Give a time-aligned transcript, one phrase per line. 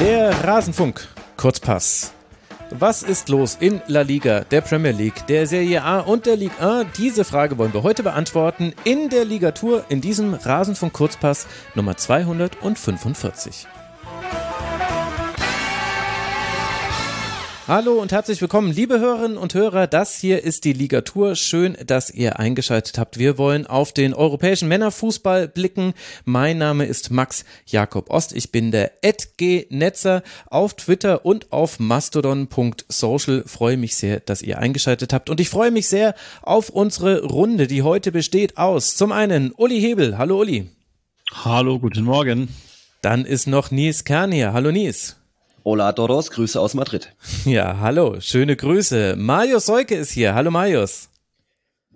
[0.00, 1.06] Der Rasenfunk,
[1.36, 2.14] Kurzpass.
[2.70, 6.58] Was ist los in La Liga, der Premier League, der Serie A und der Ligue
[6.58, 6.86] 1?
[6.96, 13.66] Diese Frage wollen wir heute beantworten in der Ligatur in diesem Rasenfunk Kurzpass Nummer 245.
[17.70, 19.86] Hallo und herzlich willkommen, liebe Hörerinnen und Hörer.
[19.86, 21.36] Das hier ist die Ligatur.
[21.36, 23.16] Schön, dass ihr eingeschaltet habt.
[23.16, 25.94] Wir wollen auf den europäischen Männerfußball blicken.
[26.24, 28.34] Mein Name ist Max Jakob Ost.
[28.34, 33.44] Ich bin der Edg Netzer auf Twitter und auf mastodon.social.
[33.46, 37.68] Freue mich sehr, dass ihr eingeschaltet habt und ich freue mich sehr auf unsere Runde,
[37.68, 40.18] die heute besteht aus zum einen Uli Hebel.
[40.18, 40.68] Hallo Uli.
[41.44, 42.48] Hallo, guten Morgen.
[43.00, 44.52] Dann ist noch Nies Kern hier.
[44.52, 45.19] Hallo Nies.
[45.62, 47.14] Hola Doros, Grüße aus Madrid.
[47.44, 49.14] Ja, hallo, schöne Grüße.
[49.18, 50.34] Marius Seuke ist hier.
[50.34, 51.10] Hallo Marius.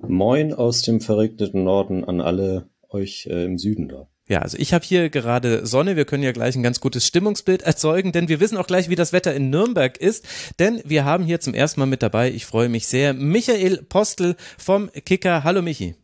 [0.07, 4.07] Moin aus dem verregneten Norden an alle euch äh, im Süden da.
[4.29, 5.97] Ja, also ich habe hier gerade Sonne.
[5.97, 8.97] Wir können ja gleich ein ganz gutes Stimmungsbild erzeugen, denn wir wissen auch gleich, wie
[8.97, 10.27] das Wetter in Nürnberg ist.
[10.59, 14.37] Denn wir haben hier zum ersten Mal mit dabei, ich freue mich sehr, Michael Postel
[14.59, 15.43] vom Kicker.
[15.43, 15.95] Hallo Michi.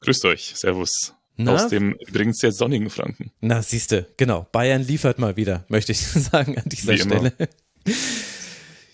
[0.00, 1.14] Grüßt euch, Servus.
[1.36, 1.54] Na?
[1.54, 3.32] Aus dem übrigens sehr sonnigen Franken.
[3.40, 4.46] Na, siehste, genau.
[4.52, 7.32] Bayern liefert mal wieder, möchte ich sagen an dieser Stelle.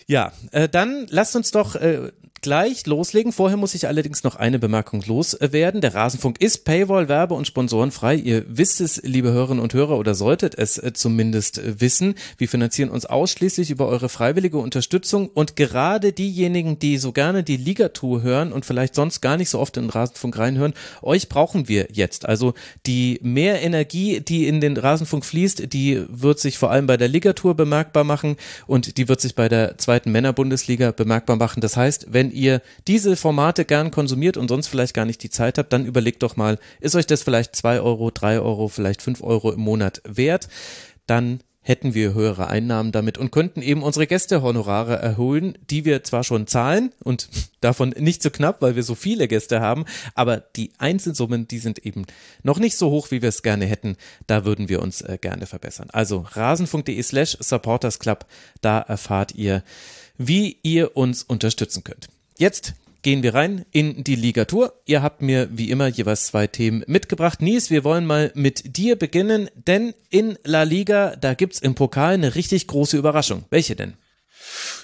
[0.07, 3.31] Ja, äh, dann lasst uns doch äh, gleich loslegen.
[3.31, 5.81] Vorher muss ich allerdings noch eine Bemerkung loswerden.
[5.81, 8.15] Der Rasenfunk ist Paywall, Werbe und Sponsorenfrei.
[8.15, 12.15] Ihr wisst es, liebe Hörerinnen und Hörer, oder solltet es äh, zumindest äh, wissen.
[12.37, 17.57] Wir finanzieren uns ausschließlich über eure freiwillige Unterstützung und gerade diejenigen, die so gerne die
[17.57, 21.67] Ligatour hören und vielleicht sonst gar nicht so oft in den Rasenfunk reinhören, euch brauchen
[21.67, 22.25] wir jetzt.
[22.25, 22.53] Also
[22.85, 27.07] die mehr Energie, die in den Rasenfunk fließt, die wird sich vor allem bei der
[27.07, 31.61] Ligatour bemerkbar machen und die wird sich bei der zweiten Männerbundesliga bemerkbar machen.
[31.61, 35.31] Das heißt, wenn wenn ihr diese Formate gern konsumiert und sonst vielleicht gar nicht die
[35.31, 39.01] Zeit habt, dann überlegt doch mal, ist euch das vielleicht zwei Euro, drei Euro, vielleicht
[39.01, 40.47] fünf Euro im Monat wert?
[41.07, 46.23] Dann hätten wir höhere Einnahmen damit und könnten eben unsere Gästehonorare erholen, die wir zwar
[46.23, 47.29] schon zahlen und
[47.61, 51.79] davon nicht so knapp, weil wir so viele Gäste haben, aber die Einzelsummen, die sind
[51.79, 52.05] eben
[52.43, 53.97] noch nicht so hoch, wie wir es gerne hätten.
[54.27, 55.89] Da würden wir uns äh, gerne verbessern.
[55.91, 58.25] Also rasenfunk.de slash supportersclub,
[58.61, 59.63] da erfahrt ihr,
[60.19, 62.07] wie ihr uns unterstützen könnt.
[62.39, 64.73] Jetzt gehen wir rein in die Ligatur.
[64.85, 67.41] Ihr habt mir wie immer jeweils zwei Themen mitgebracht.
[67.41, 72.13] Nies, wir wollen mal mit dir beginnen, denn in La Liga, da gibt's im Pokal
[72.13, 73.43] eine richtig große Überraschung.
[73.49, 73.95] Welche denn?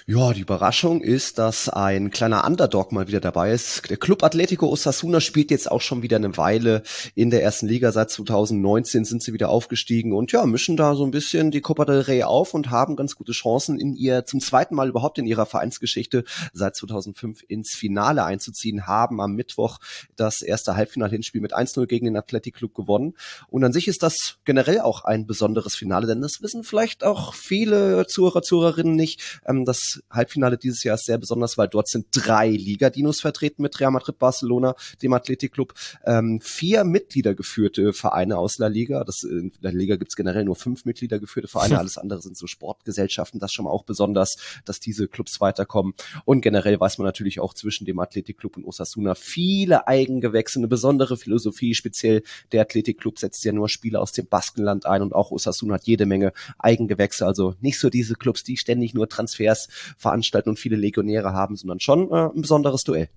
[0.08, 3.90] Ja, die Überraschung ist, dass ein kleiner Underdog mal wieder dabei ist.
[3.90, 6.84] Der Club Atletico Osasuna spielt jetzt auch schon wieder eine Weile
[7.16, 7.90] in der ersten Liga.
[7.90, 11.84] Seit 2019 sind sie wieder aufgestiegen und ja, mischen da so ein bisschen die Copa
[11.84, 15.26] del Rey auf und haben ganz gute Chancen in ihr zum zweiten Mal überhaupt in
[15.26, 19.80] ihrer Vereinsgeschichte seit 2005 ins Finale einzuziehen, haben am Mittwoch
[20.14, 23.14] das erste Halbfinal-Hinspiel mit 1-0 gegen den Athletic Club gewonnen.
[23.48, 27.34] Und an sich ist das generell auch ein besonderes Finale, denn das wissen vielleicht auch
[27.34, 29.64] viele Zuhörer, Zuhörerinnen nicht, ähm,
[29.96, 33.90] dass Halbfinale dieses Jahr ist sehr besonders, weil dort sind drei Liga-Dinos vertreten mit Real
[33.90, 35.74] Madrid, Barcelona, dem Athletic-Club,
[36.04, 39.04] ähm, vier Mitglieder geführte Vereine aus La Liga.
[39.04, 42.46] Das, in der Liga gibt's generell nur fünf Mitglieder geführte Vereine, alles andere sind so
[42.46, 43.40] Sportgesellschaften.
[43.40, 45.94] Das schon mal auch besonders, dass diese Clubs weiterkommen.
[46.24, 51.16] Und generell weiß man natürlich auch zwischen dem Athletic-Club und Osasuna viele Eigengewächse, eine besondere
[51.16, 51.74] Philosophie.
[51.74, 55.86] Speziell der Athletic-Club setzt ja nur Spieler aus dem Baskenland ein und auch Osasuna hat
[55.86, 57.26] jede Menge Eigengewächse.
[57.26, 61.80] Also nicht so diese Clubs, die ständig nur Transfers veranstalten und viele Legionäre haben, sondern
[61.80, 63.08] schon äh, ein besonderes Duell.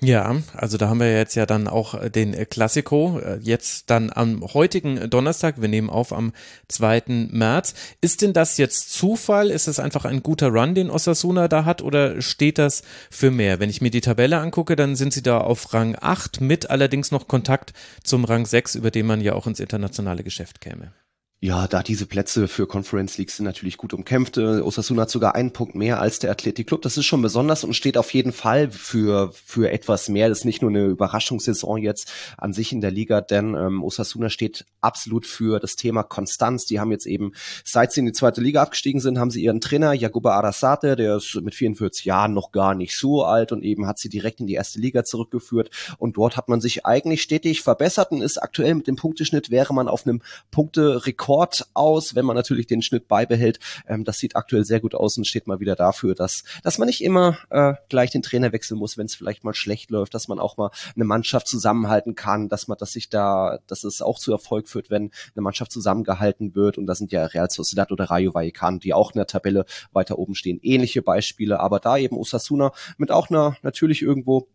[0.00, 4.12] Ja, also da haben wir jetzt ja dann auch äh, den Klassiko, äh, jetzt dann
[4.14, 6.32] am heutigen Donnerstag, wir nehmen auf am
[6.68, 7.28] 2.
[7.32, 7.74] März.
[8.00, 9.50] Ist denn das jetzt Zufall?
[9.50, 13.58] Ist es einfach ein guter Run, den Osasuna da hat oder steht das für mehr?
[13.58, 17.10] Wenn ich mir die Tabelle angucke, dann sind sie da auf Rang 8 mit allerdings
[17.10, 17.72] noch Kontakt
[18.04, 20.92] zum Rang 6, über den man ja auch ins internationale Geschäft käme.
[21.40, 24.38] Ja, da diese Plätze für Conference Leagues sind natürlich gut umkämpft.
[24.38, 26.82] Äh, Osasuna hat sogar einen Punkt mehr als der Athletic Club.
[26.82, 30.28] Das ist schon besonders und steht auf jeden Fall für, für etwas mehr.
[30.28, 34.30] Das ist nicht nur eine Überraschungssaison jetzt an sich in der Liga, denn ähm, Osasuna
[34.30, 36.66] steht absolut für das Thema Konstanz.
[36.66, 37.30] Die haben jetzt eben,
[37.64, 41.18] seit sie in die zweite Liga abgestiegen sind, haben sie ihren Trainer Jaguba Arasate, der
[41.18, 44.48] ist mit 44 Jahren noch gar nicht so alt und eben hat sie direkt in
[44.48, 45.70] die erste Liga zurückgeführt.
[45.98, 49.72] Und dort hat man sich eigentlich stetig verbessert und ist aktuell mit dem Punkteschnitt wäre
[49.72, 50.20] man auf einem
[50.50, 53.60] Punkterekord Rekord aus, wenn man natürlich den Schnitt beibehält.
[53.86, 56.86] Ähm, das sieht aktuell sehr gut aus und steht mal wieder dafür, dass, dass man
[56.86, 60.28] nicht immer äh, gleich den Trainer wechseln muss, wenn es vielleicht mal schlecht läuft, dass
[60.28, 64.18] man auch mal eine Mannschaft zusammenhalten kann, dass man, dass sich da, dass es auch
[64.18, 66.78] zu Erfolg führt, wenn eine Mannschaft zusammengehalten wird.
[66.78, 70.18] Und da sind ja Real Sociedad oder Rayo Vallecano, die auch in der Tabelle weiter
[70.18, 71.60] oben stehen, ähnliche Beispiele.
[71.60, 74.48] Aber da eben Osasuna mit auch einer natürlich irgendwo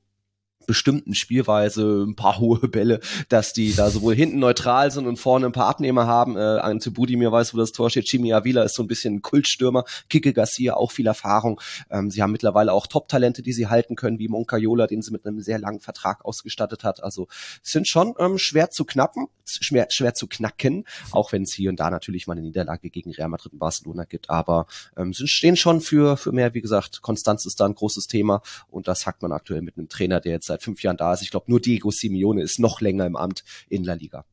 [0.65, 2.99] bestimmten Spielweise, ein paar hohe Bälle,
[3.29, 6.37] dass die da sowohl hinten neutral sind und vorne ein paar Abnehmer haben.
[6.37, 8.05] Äh, Ante Budimir weiß, wo das Tor steht.
[8.05, 9.85] Chimi Avila ist so ein bisschen ein Kultstürmer.
[10.09, 11.59] Kike Garcia auch viel Erfahrung.
[11.89, 15.25] Ähm, sie haben mittlerweile auch Top-Talente, die sie halten können, wie Moncayola, den sie mit
[15.25, 17.03] einem sehr langen Vertrag ausgestattet hat.
[17.03, 17.27] Also
[17.61, 21.79] sind schon ähm, schwer zu knappen, schwer, schwer zu knacken, auch wenn es hier und
[21.79, 24.29] da natürlich mal eine Niederlage gegen Real Madrid und Barcelona gibt.
[24.29, 24.67] Aber
[24.97, 28.41] ähm, sind, stehen schon für, für mehr, wie gesagt, Konstanz ist da ein großes Thema
[28.69, 31.21] und das hackt man aktuell mit einem Trainer, der jetzt seit fünf Jahren da ist.
[31.21, 34.25] Ich glaube, nur Diego Simeone ist noch länger im Amt in La Liga.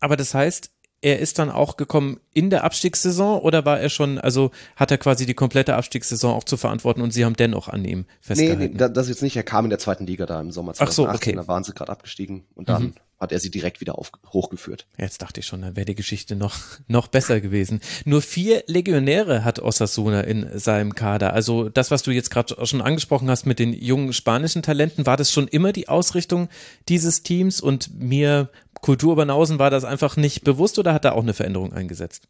[0.00, 4.18] Aber das heißt, er ist dann auch gekommen in der Abstiegssaison oder war er schon,
[4.18, 7.84] also hat er quasi die komplette Abstiegssaison auch zu verantworten und sie haben dennoch an
[7.84, 8.62] ihm festgehalten?
[8.62, 9.36] Nee, nee das jetzt nicht.
[9.36, 11.04] Er kam in der zweiten Liga da im Sommer 2018.
[11.04, 11.36] Ach so, okay.
[11.36, 12.94] Da waren sie gerade abgestiegen und dann mhm
[13.24, 14.86] hat er sie direkt wieder auf, hochgeführt.
[14.96, 16.54] Jetzt dachte ich schon, dann wäre die Geschichte noch,
[16.86, 17.80] noch besser gewesen.
[18.04, 21.32] Nur vier Legionäre hat Osasuna in seinem Kader.
[21.32, 25.16] Also das, was du jetzt gerade schon angesprochen hast mit den jungen spanischen Talenten, war
[25.16, 26.48] das schon immer die Ausrichtung
[26.88, 28.50] dieses Teams und mir
[28.80, 32.28] Kulturbanausen war das einfach nicht bewusst oder hat da auch eine Veränderung eingesetzt?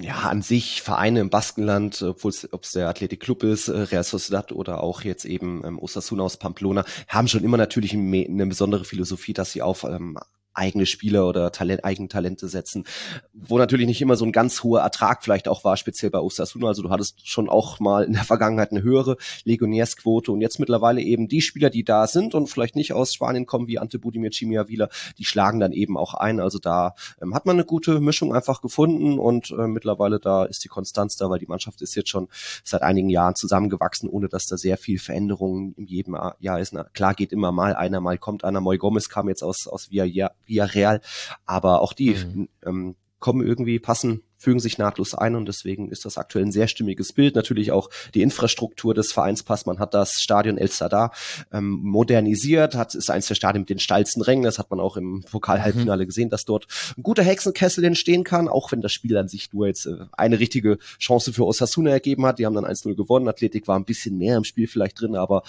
[0.00, 4.04] Ja, an sich Vereine im Baskenland, obwohl ob es der Athletic Club ist, äh, Real
[4.04, 8.84] Sociedad oder auch jetzt eben ähm, Osasuna aus Pamplona, haben schon immer natürlich eine besondere
[8.84, 10.18] Philosophie, dass sie auf ähm,
[10.58, 12.84] eigene Spieler oder Talent, eigene Talente setzen,
[13.32, 16.68] wo natürlich nicht immer so ein ganz hoher Ertrag vielleicht auch war, speziell bei Osasuna.
[16.68, 21.00] Also du hattest schon auch mal in der Vergangenheit eine höhere Legionärsquote und jetzt mittlerweile
[21.00, 24.30] eben die Spieler, die da sind und vielleicht nicht aus Spanien kommen, wie Ante Budimir
[24.30, 26.40] Chimiavila, die schlagen dann eben auch ein.
[26.40, 30.64] Also da ähm, hat man eine gute Mischung einfach gefunden und äh, mittlerweile da ist
[30.64, 32.28] die Konstanz da, weil die Mannschaft ist jetzt schon
[32.64, 36.72] seit einigen Jahren zusammengewachsen, ohne dass da sehr viel Veränderungen in jedem Jahr ist.
[36.72, 38.60] Na, klar geht immer mal einer, mal kommt einer.
[38.60, 41.00] Moy Gomez kam jetzt aus, aus Villa, Villarreal,
[41.46, 42.48] aber auch die mhm.
[42.64, 46.68] ähm, kommen irgendwie, passen fügen sich nahtlos ein und deswegen ist das aktuell ein sehr
[46.68, 47.34] stimmiges Bild.
[47.34, 49.66] Natürlich auch die Infrastruktur des Vereins passt.
[49.66, 51.12] Man hat das Stadion El Sadar
[51.52, 54.44] ähm, modernisiert, hat ist eins der Stadien mit den steilsten Rängen.
[54.44, 56.08] Das hat man auch im Pokalhalbfinale mhm.
[56.08, 59.66] gesehen, dass dort ein guter Hexenkessel entstehen kann, auch wenn das Spiel an sich nur
[59.66, 62.38] jetzt äh, eine richtige Chance für Osasuna ergeben hat.
[62.38, 63.28] Die haben dann 1-0 gewonnen.
[63.28, 65.42] Athletik war ein bisschen mehr im Spiel vielleicht drin, aber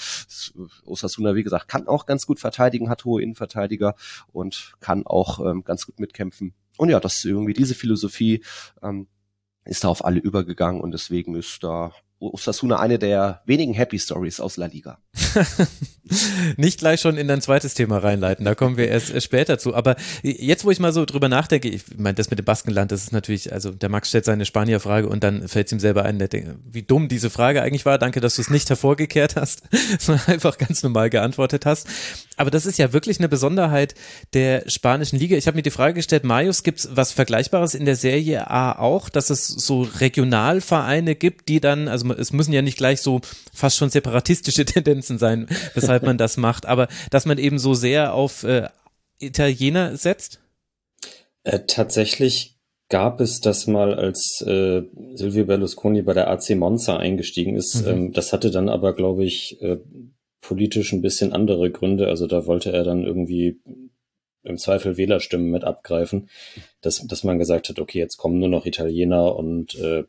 [0.83, 3.95] Osasuna, wie gesagt, kann auch ganz gut verteidigen, hat hohe Innenverteidiger
[4.31, 6.53] und kann auch ähm, ganz gut mitkämpfen.
[6.79, 8.41] Und ja, das irgendwie diese Philosophie
[8.81, 9.07] ähm,
[9.65, 14.39] ist da auf alle übergegangen und deswegen ist da Osasuna eine der wenigen Happy Stories
[14.39, 14.97] aus La Liga.
[16.57, 19.75] Nicht gleich schon in dein zweites Thema reinleiten, da kommen wir erst später zu.
[19.75, 23.03] Aber jetzt, wo ich mal so drüber nachdenke, ich meine, das mit dem Baskenland, das
[23.03, 26.19] ist natürlich, also der Max stellt seine Spanier-Frage und dann fällt es ihm selber ein,
[26.71, 27.99] wie dumm diese Frage eigentlich war.
[27.99, 29.61] Danke, dass du es nicht hervorgekehrt hast,
[29.99, 31.87] sondern einfach ganz normal geantwortet hast.
[32.37, 33.93] Aber das ist ja wirklich eine Besonderheit
[34.33, 35.37] der spanischen Liga.
[35.37, 38.71] Ich habe mir die Frage gestellt, Marius, gibt es was Vergleichbares in der Serie A
[38.71, 43.21] auch, dass es so Regionalvereine gibt, die dann, also es müssen ja nicht gleich so
[43.59, 48.13] fast schon separatistische Tendenzen sein, weshalb man das macht, aber dass man eben so sehr
[48.13, 48.69] auf äh,
[49.19, 50.39] Italiener setzt?
[51.43, 52.55] Äh, tatsächlich
[52.89, 54.81] gab es das mal, als äh,
[55.13, 57.85] Silvio Berlusconi bei der AC Monza eingestiegen ist.
[57.85, 57.91] Mhm.
[57.91, 59.77] Ähm, das hatte dann aber, glaube ich, äh,
[60.41, 62.07] politisch ein bisschen andere Gründe.
[62.07, 63.59] Also da wollte er dann irgendwie
[64.43, 66.29] im Zweifel Wählerstimmen mit abgreifen,
[66.81, 70.05] dass, dass man gesagt hat, okay, jetzt kommen nur noch Italiener und äh,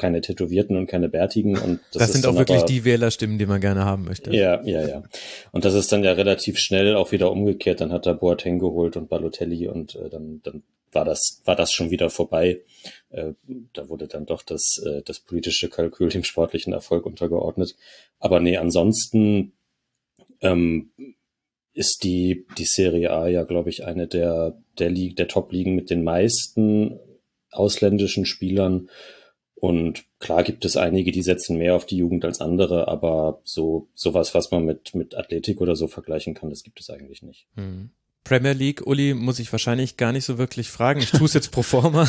[0.00, 1.56] keine Tätowierten und keine Bärtigen.
[1.56, 4.34] Und das, das sind auch wirklich aber, die Wählerstimmen, die man gerne haben möchte.
[4.34, 5.02] Ja, ja, ja.
[5.52, 7.80] Und das ist dann ja relativ schnell auch wieder umgekehrt.
[7.80, 11.72] Dann hat er Boateng geholt und Balotelli und äh, dann, dann war das, war das
[11.72, 12.62] schon wieder vorbei.
[13.10, 13.34] Äh,
[13.72, 17.76] da wurde dann doch das, äh, das politische Kalkül dem sportlichen Erfolg untergeordnet.
[18.18, 19.52] Aber nee, ansonsten
[20.40, 20.90] ähm,
[21.72, 25.90] ist die, die Serie A ja, glaube ich, eine der, der, Liga, der Top-Ligen mit
[25.90, 26.98] den meisten
[27.52, 28.88] ausländischen Spielern.
[29.60, 33.88] Und klar gibt es einige, die setzen mehr auf die Jugend als andere, aber so
[33.94, 37.46] sowas, was man mit, mit Athletik oder so vergleichen kann, das gibt es eigentlich nicht.
[37.56, 37.90] Mhm.
[38.24, 41.00] Premier League, Uli, muss ich wahrscheinlich gar nicht so wirklich fragen.
[41.00, 42.08] Ich tue es jetzt pro forma.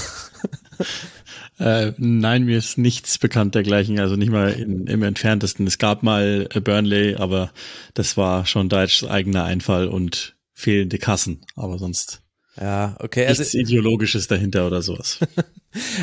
[1.59, 5.67] äh, nein, mir ist nichts bekannt dergleichen, also nicht mal in, im entferntesten.
[5.67, 7.51] Es gab mal äh, Burnley, aber
[7.93, 12.21] das war schon Deutschs eigener Einfall und fehlende Kassen, aber sonst
[12.59, 13.25] ja, okay.
[13.25, 15.19] Also, Nichts Ideologisches dahinter oder sowas.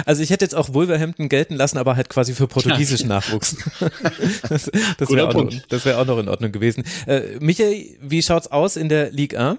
[0.06, 3.54] Also ich hätte jetzt auch Wolverhampton gelten lassen, aber halt quasi für portugiesischen Nachwuchs.
[4.48, 6.84] das das wäre auch, noch, wär auch noch in Ordnung gewesen.
[7.06, 9.58] Äh, Michael, wie schaut's aus in der Liga A?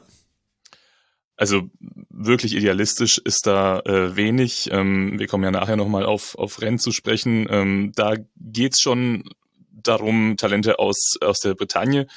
[1.37, 1.69] Also
[2.09, 4.69] wirklich idealistisch ist da äh, wenig.
[4.71, 7.45] Ähm, wir kommen ja nachher nochmal auf, auf Rennen zu sprechen.
[7.47, 9.25] Ähm, da geht's schon
[9.71, 12.07] darum, Talente aus, aus der Bretagne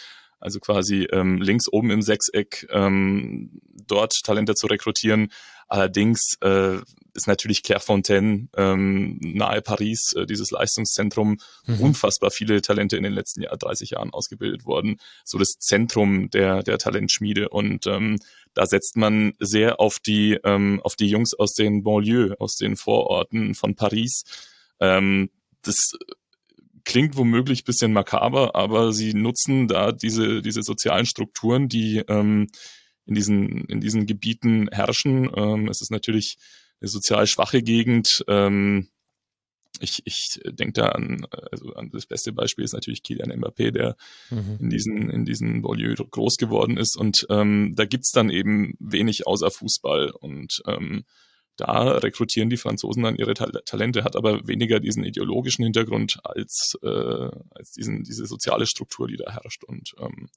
[0.42, 3.60] also quasi ähm, links oben im Sechseck ähm,
[3.92, 5.30] dort Talente zu rekrutieren.
[5.68, 6.78] Allerdings, äh,
[7.14, 11.80] ist natürlich Clairefontaine ähm, nahe Paris, äh, dieses Leistungszentrum, mhm.
[11.80, 16.62] unfassbar viele Talente in den letzten Jahr, 30 Jahren ausgebildet worden, so das Zentrum der,
[16.62, 18.18] der Talentschmiede und ähm,
[18.54, 22.76] da setzt man sehr auf die, ähm, auf die Jungs aus den Banlieues, aus den
[22.76, 24.24] Vororten von Paris.
[24.78, 25.30] Ähm,
[25.62, 25.92] das
[26.84, 32.48] klingt womöglich bisschen makaber, aber sie nutzen da diese, diese sozialen Strukturen, die ähm,
[33.06, 35.30] in, diesen, in diesen Gebieten herrschen.
[35.34, 36.36] Ähm, es ist natürlich
[36.80, 38.24] eine sozial schwache Gegend.
[38.28, 38.88] Ähm,
[39.80, 43.96] ich, ich denke da an, also an das beste Beispiel ist natürlich Kilian Mbappé, der
[44.30, 44.58] mhm.
[44.60, 46.96] in diesen, in diesen Banlieue groß geworden ist.
[46.96, 50.10] Und ähm, da gibt's dann eben wenig außer Fußball.
[50.10, 51.04] Und ähm,
[51.56, 57.30] da rekrutieren die Franzosen dann ihre Talente, hat aber weniger diesen ideologischen Hintergrund als, äh,
[57.50, 59.64] als diesen, diese soziale Struktur, die da herrscht.
[59.64, 60.28] Und ähm,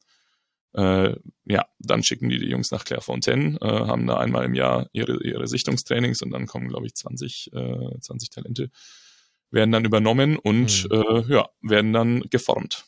[0.76, 1.16] äh,
[1.46, 5.24] ja, dann schicken die die Jungs nach Clairefontaine, äh, haben da einmal im Jahr ihre,
[5.24, 8.70] ihre Sichtungstrainings und dann kommen, glaube ich, 20, äh, 20 Talente,
[9.52, 10.96] werden dann übernommen und mhm.
[10.96, 12.86] äh, ja, werden dann geformt.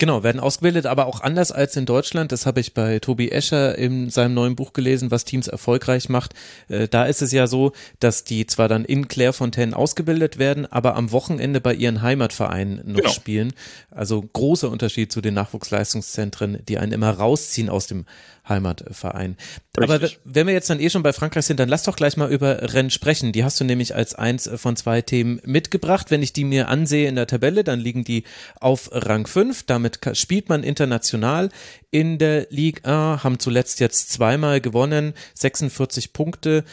[0.00, 2.32] Genau, werden ausgebildet, aber auch anders als in Deutschland.
[2.32, 6.32] Das habe ich bei Tobi Escher in seinem neuen Buch gelesen, was Teams erfolgreich macht.
[6.70, 10.96] Äh, da ist es ja so, dass die zwar dann in Clairefontaine ausgebildet werden, aber
[10.96, 13.10] am Wochenende bei ihren Heimatvereinen noch genau.
[13.10, 13.52] spielen.
[13.90, 18.06] Also großer Unterschied zu den Nachwuchsleistungszentren, die einen immer rausziehen aus dem
[18.50, 19.36] Heimatverein.
[19.78, 19.82] Richtig.
[19.82, 22.30] Aber wenn wir jetzt dann eh schon bei Frankreich sind, dann lass doch gleich mal
[22.30, 23.32] über Rennen sprechen.
[23.32, 26.10] Die hast du nämlich als eins von zwei Themen mitgebracht.
[26.10, 28.24] Wenn ich die mir ansehe in der Tabelle, dann liegen die
[28.60, 29.64] auf Rang 5.
[29.64, 31.48] Damit spielt man international
[31.90, 36.64] in der Ligue 1, haben zuletzt jetzt zweimal gewonnen, 46 Punkte.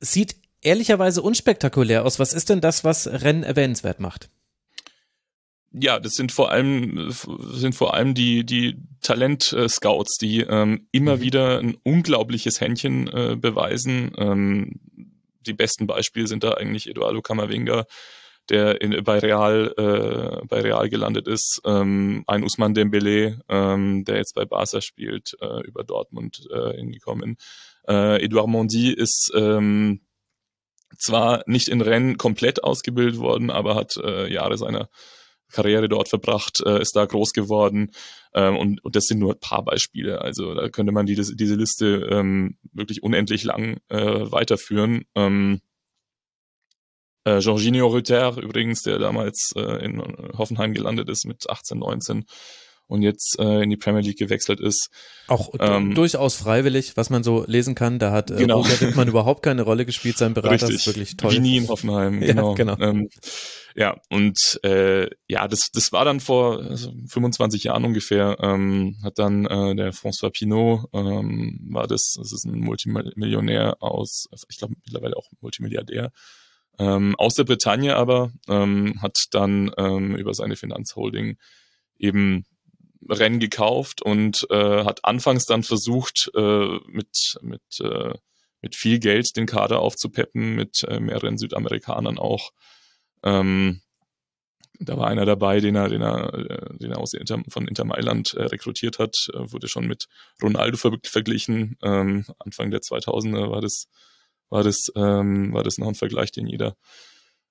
[0.00, 2.18] Sieht ehrlicherweise unspektakulär aus.
[2.18, 4.28] Was ist denn das, was Rennen erwähnenswert macht?
[5.72, 11.16] Ja, das sind vor allem sind vor allem die die Talent Scouts, die ähm, immer
[11.16, 11.20] mhm.
[11.20, 14.12] wieder ein unglaubliches Händchen äh, beweisen.
[14.16, 14.80] Ähm,
[15.46, 17.84] die besten Beispiele sind da eigentlich Eduardo Camavinga,
[18.48, 24.16] der in, bei Real äh, bei Real gelandet ist, ähm, ein Usman Dembele, ähm, der
[24.16, 27.36] jetzt bei Barca spielt, äh, über Dortmund äh, hingekommen.
[27.86, 30.00] Äh, Edouard Mondi ist ähm,
[30.96, 34.88] zwar nicht in Rennen komplett ausgebildet worden, aber hat äh, Jahre seiner
[35.52, 37.92] Karriere dort verbracht, äh, ist da groß geworden.
[38.34, 40.20] Ähm, und, und das sind nur ein paar Beispiele.
[40.20, 45.04] Also da könnte man die, diese Liste ähm, wirklich unendlich lang äh, weiterführen.
[45.14, 45.60] Ähm,
[47.24, 50.00] äh, Jorginho Rüther übrigens, der damals äh, in
[50.36, 52.24] Hoffenheim gelandet ist mit 18, 19,
[52.88, 54.88] und jetzt äh, in die Premier League gewechselt ist.
[55.28, 57.98] Auch ähm, durchaus freiwillig, was man so lesen kann.
[57.98, 58.62] Da hat äh, genau.
[58.62, 60.18] Roger Wittmann überhaupt keine Rolle gespielt.
[60.18, 60.76] Sein Berater Richtig.
[60.76, 61.32] ist wirklich toll.
[61.32, 62.50] Wie nie in Hoffenheim, genau.
[62.50, 62.78] Ja, genau.
[62.80, 63.08] Ähm,
[63.76, 69.18] ja, und äh, ja, das, das war dann vor also 25 Jahren ungefähr, ähm, hat
[69.18, 74.74] dann äh, der François Pinault, ähm, war das, das ist ein Multimillionär aus, ich glaube
[74.84, 76.10] mittlerweile auch Multimilliardär,
[76.80, 81.36] ähm, aus der Bretagne aber, ähm, hat dann ähm, über seine Finanzholding
[81.98, 82.46] eben
[83.08, 88.14] Rennen gekauft und äh, hat anfangs dann versucht, äh, mit, mit, äh,
[88.60, 92.50] mit viel Geld den Kader aufzupeppen, mit äh, mehreren Südamerikanern auch.
[93.22, 93.80] Ähm,
[94.80, 97.84] da war einer dabei, den er, den er, äh, den er aus Inter, von Inter
[97.84, 100.06] Mailand äh, rekrutiert hat, äh, wurde schon mit
[100.42, 101.76] Ronaldo ver verglichen.
[101.82, 103.88] Ähm, Anfang der 2000er war das,
[104.50, 106.76] war das, ähm, war das noch ein Vergleich, den jeder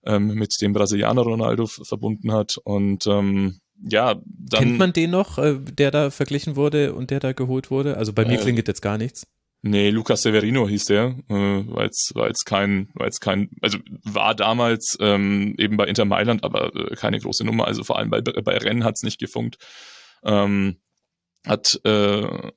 [0.05, 2.57] ähm, mit dem Brasilianer Ronaldo verbunden hat.
[2.63, 4.63] Und ähm, ja, dann.
[4.63, 7.97] Kennt man den noch, äh, der da verglichen wurde und der da geholt wurde?
[7.97, 9.27] Also bei mir äh, klingt jetzt gar nichts.
[9.63, 13.79] Nee, Lucas Severino hieß der, äh, war jetzt, war jetzt kein, war jetzt kein, also
[14.03, 18.09] war damals ähm, eben bei Inter Mailand, aber äh, keine große Nummer, also vor allem
[18.09, 19.57] bei, bei Rennen hat's nicht gefunkt.
[20.23, 20.77] Ähm,
[21.45, 22.51] hat, äh,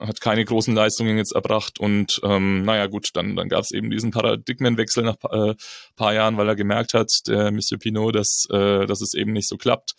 [0.00, 3.90] hat keine großen Leistungen jetzt erbracht und ähm, naja gut, dann, dann gab es eben
[3.90, 5.54] diesen Paradigmenwechsel nach äh,
[5.96, 9.48] paar Jahren, weil er gemerkt hat, der Monsieur Pinot, dass, äh, dass es eben nicht
[9.48, 9.94] so klappt.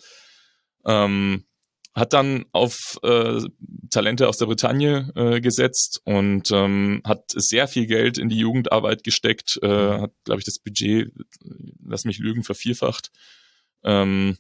[0.86, 1.46] Ähm,
[1.94, 3.42] hat dann auf äh,
[3.90, 9.04] Talente aus der Bretagne äh, gesetzt und ähm, hat sehr viel Geld in die Jugendarbeit
[9.04, 10.02] gesteckt, äh, mhm.
[10.04, 11.12] hat, glaube ich, das Budget,
[11.84, 13.12] lass mich lügen, vervierfacht.
[13.84, 14.38] Ähm,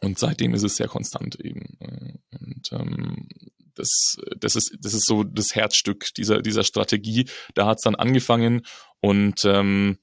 [0.00, 1.76] und seitdem ist es sehr konstant eben.
[1.80, 3.28] Äh, und ähm,
[3.74, 7.26] das, das, ist, das ist so das Herzstück dieser, dieser Strategie.
[7.54, 8.62] Da hat es dann angefangen
[9.00, 9.98] und ähm,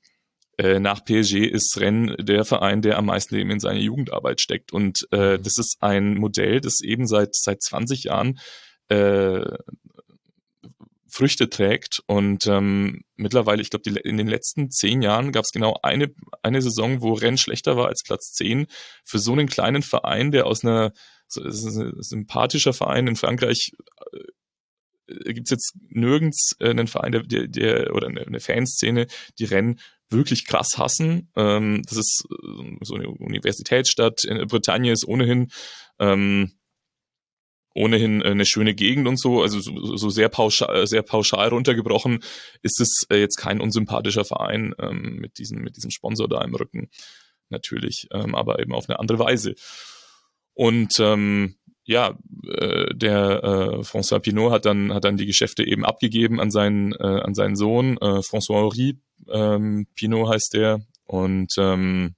[0.58, 4.74] äh, nach PSG ist Rennes der Verein, der am meisten eben in seine Jugendarbeit steckt.
[4.74, 5.44] Und äh, mhm.
[5.44, 8.40] das ist ein Modell, das eben seit, seit 20 Jahren
[8.90, 9.42] äh,
[11.10, 12.02] Früchte trägt.
[12.08, 16.14] Und ähm, mittlerweile, ich glaube, in den letzten zehn Jahren gab es genau eine,
[16.44, 18.68] eine Saison, wo Rennes schlechter war als Platz zehn.
[19.04, 20.94] Für so einen kleinen Verein, der aus einer
[21.28, 23.72] so, ist ein sympathischer Verein in Frankreich,
[25.08, 29.46] äh, gibt's jetzt nirgends äh, einen Verein der, der, der oder eine, eine Fanszene, die
[29.46, 31.32] Rennen wirklich krass hassen.
[31.36, 32.28] Ähm, das ist
[32.82, 34.24] so eine Universitätsstadt.
[34.24, 35.52] In Bretagne ist ohnehin
[36.00, 36.54] ähm,
[37.80, 42.20] ohnehin eine schöne Gegend und so, also so, sehr pauschal, sehr pauschal runtergebrochen,
[42.62, 46.54] ist es äh, jetzt kein unsympathischer Verein ähm, mit diesem mit diesem Sponsor da im
[46.54, 46.90] Rücken.
[47.50, 49.56] Natürlich, ähm, aber eben auf eine andere Weise.
[50.54, 51.56] Und ähm,
[51.86, 52.16] ja,
[52.48, 56.92] äh, der äh, François Pinot hat dann hat dann die Geschäfte eben abgegeben an seinen
[56.94, 59.00] äh, an seinen Sohn äh, François Henri
[59.32, 60.82] ähm, Pinot heißt der.
[61.06, 62.16] Und ähm,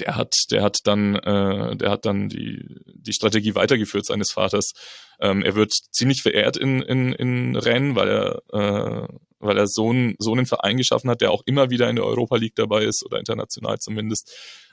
[0.00, 4.72] der hat der hat dann äh, der hat dann die die Strategie weitergeführt seines Vaters.
[5.20, 9.90] Ähm, er wird ziemlich verehrt in in in Rennen, weil er äh, weil er so
[9.90, 12.84] einen so einen Verein geschaffen hat, der auch immer wieder in der Europa League dabei
[12.84, 14.30] ist oder international zumindest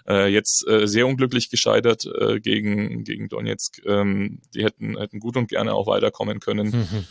[0.08, 3.82] äh, jetzt äh, sehr unglücklich gescheitert äh, gegen, gegen Donetsk.
[3.86, 6.70] Ähm, die hätten, hätten gut und gerne auch weiterkommen können.
[6.70, 7.08] Mhm.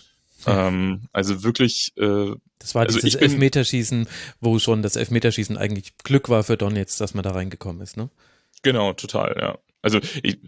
[0.46, 1.92] Ähm, also wirklich.
[1.96, 4.08] Äh, das war also dieses Elfmeterschießen,
[4.40, 8.10] wo schon das Elfmeterschießen eigentlich Glück war für Donetsk, dass man da reingekommen ist, ne?
[8.62, 9.58] Genau, total, ja.
[9.82, 10.38] Also ich,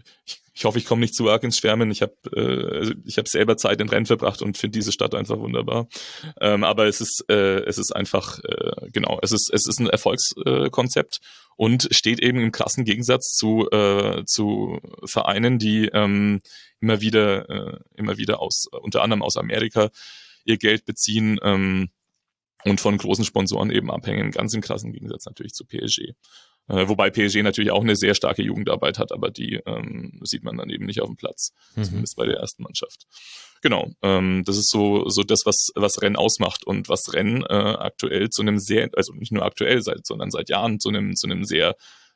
[0.53, 1.91] ich, hoffe, ich komme nicht zu arg ins Schwärmen.
[1.91, 5.15] Ich habe äh, also ich habe selber Zeit in Rennen verbracht und finde diese Stadt
[5.15, 5.87] einfach wunderbar.
[6.41, 9.87] Ähm, aber es ist äh, es ist einfach äh, genau es ist es ist ein
[9.87, 11.19] Erfolgskonzept
[11.59, 16.39] und steht eben im krassen Gegensatz zu äh, zu Vereinen, die ähm,
[16.79, 19.89] immer wieder äh, immer wieder aus unter anderem aus Amerika
[20.45, 21.37] ihr Geld beziehen.
[21.43, 21.89] Ähm,
[22.65, 26.13] und von großen Sponsoren eben abhängen, ganz im krassen Gegensatz natürlich zu PSG.
[26.67, 30.57] Äh, wobei PSG natürlich auch eine sehr starke Jugendarbeit hat, aber die ähm, sieht man
[30.57, 31.83] dann eben nicht auf dem Platz, mhm.
[31.83, 33.05] zumindest bei der ersten Mannschaft.
[33.61, 37.53] Genau, ähm, das ist so so das, was was Rennen ausmacht und was Rennen äh,
[37.53, 41.27] aktuell zu einem sehr, also nicht nur aktuell, seit, sondern seit Jahren zu einem zu
[41.27, 41.75] einem sehr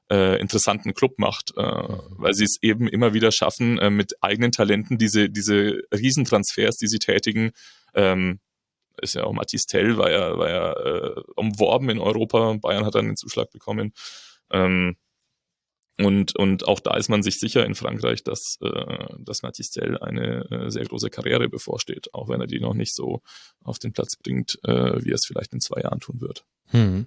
[0.10, 2.00] äh, interessanten Club macht, äh, mhm.
[2.18, 6.88] weil sie es eben immer wieder schaffen, äh, mit eigenen Talenten diese diese Riesentransfers, die
[6.88, 7.52] sie tätigen,
[7.94, 8.40] ähm,
[9.02, 12.54] ist ja auch Mathis Tell, war ja, war ja äh, umworben in Europa.
[12.62, 13.94] Bayern hat dann den Zuschlag bekommen.
[14.52, 14.96] Ähm,
[16.00, 20.50] und, und auch da ist man sich sicher in Frankreich, dass, äh, dass Matistel eine
[20.50, 23.22] äh, sehr große Karriere bevorsteht, auch wenn er die noch nicht so
[23.64, 26.46] auf den Platz bringt, äh, wie er es vielleicht in zwei Jahren tun wird.
[26.70, 27.06] Hm.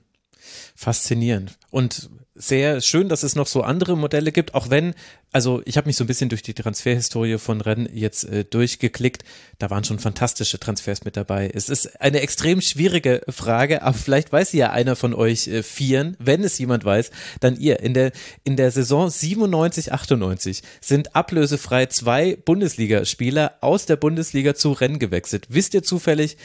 [0.74, 1.58] Faszinierend.
[1.70, 4.94] Und sehr schön, dass es noch so andere Modelle gibt, auch wenn,
[5.32, 9.24] also ich habe mich so ein bisschen durch die Transferhistorie von Rennen jetzt äh, durchgeklickt,
[9.58, 11.50] da waren schon fantastische Transfers mit dabei.
[11.52, 16.16] Es ist eine extrem schwierige Frage, aber vielleicht weiß ja einer von euch äh, Vieren,
[16.18, 17.80] wenn es jemand weiß, dann ihr.
[17.80, 18.12] In der,
[18.44, 25.46] in der Saison 97, 98 sind ablösefrei zwei Bundesligaspieler aus der Bundesliga zu Rennen gewechselt.
[25.48, 26.36] Wisst ihr zufällig,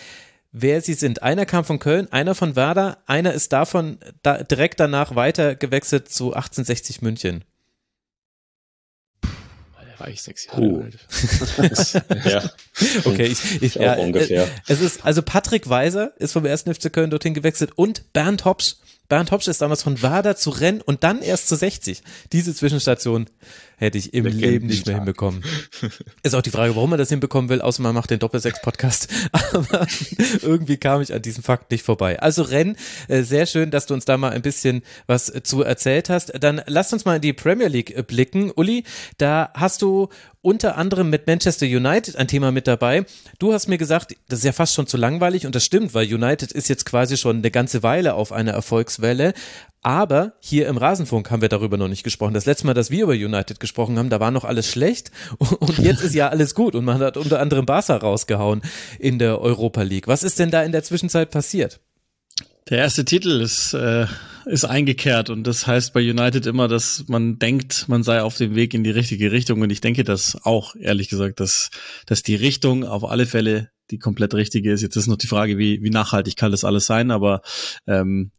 [0.51, 1.23] wer sie sind.
[1.23, 6.09] Einer kam von Köln, einer von Werder, einer ist davon da, direkt danach weiter gewechselt
[6.09, 7.43] zu 1860 München.
[9.21, 10.83] Da war ich sechs Jahre uh.
[10.83, 10.97] alt.
[12.25, 12.49] ja.
[13.05, 14.47] Okay, ich, ich ja, ungefähr.
[14.67, 16.63] Es ist, also Patrick Weiser ist vom 1.
[16.63, 18.75] FC Köln dorthin gewechselt und Bernd Hopsch.
[19.11, 22.01] Bernd Hopsch ist damals von Werder zu Renn und dann erst zu 60.
[22.31, 23.29] Diese Zwischenstation
[23.75, 25.43] hätte ich im Leben nicht mehr hinbekommen.
[26.23, 29.09] Ist auch die Frage, warum man das hinbekommen will, außer man macht den Doppelsechs-Podcast.
[29.31, 29.85] Aber
[30.41, 32.21] irgendwie kam ich an diesem Fakt nicht vorbei.
[32.21, 32.77] Also Ren,
[33.09, 36.31] äh, sehr schön, dass du uns da mal ein bisschen was zu erzählt hast.
[36.39, 38.51] Dann lass uns mal in die Premier League äh, blicken.
[38.55, 38.85] Uli,
[39.17, 40.07] da hast du
[40.41, 43.05] unter anderem mit Manchester United ein Thema mit dabei.
[43.39, 46.11] Du hast mir gesagt, das ist ja fast schon zu langweilig und das stimmt, weil
[46.11, 49.33] United ist jetzt quasi schon eine ganze Weile auf einer Erfolgswelle.
[49.83, 52.33] Aber hier im Rasenfunk haben wir darüber noch nicht gesprochen.
[52.33, 55.77] Das letzte Mal, dass wir über United gesprochen haben, da war noch alles schlecht und
[55.79, 58.61] jetzt ist ja alles gut und man hat unter anderem Barca rausgehauen
[58.99, 60.07] in der Europa League.
[60.07, 61.79] Was ist denn da in der Zwischenzeit passiert?
[62.69, 64.05] Der erste Titel ist, äh,
[64.45, 68.55] ist eingekehrt und das heißt bei United immer, dass man denkt, man sei auf dem
[68.55, 71.69] Weg in die richtige Richtung und ich denke das auch, ehrlich gesagt, dass,
[72.05, 74.81] dass die Richtung auf alle Fälle die komplett richtige ist.
[74.81, 77.41] Jetzt ist noch die Frage, wie, wie nachhaltig kann das alles sein, aber
[77.87, 78.31] ähm,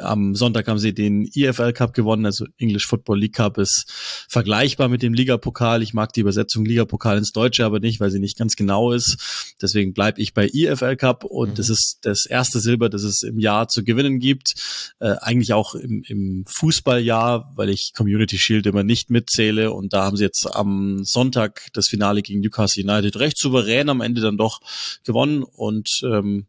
[0.00, 3.86] am Sonntag haben sie den EFL Cup gewonnen, also English Football League Cup ist
[4.28, 5.82] vergleichbar mit dem Ligapokal.
[5.82, 9.54] Ich mag die Übersetzung Ligapokal ins Deutsche aber nicht, weil sie nicht ganz genau ist.
[9.60, 11.54] Deswegen bleibe ich bei EFL Cup und mhm.
[11.54, 14.54] das ist das erste Silber, das es im Jahr zu gewinnen gibt.
[14.98, 20.04] Äh, eigentlich auch im, im Fußballjahr, weil ich Community Shield immer nicht mitzähle und da
[20.04, 24.36] haben sie jetzt am Sonntag das Finale gegen Newcastle United recht souverän am Ende dann
[24.36, 24.60] doch
[25.04, 26.46] gewonnen und ähm,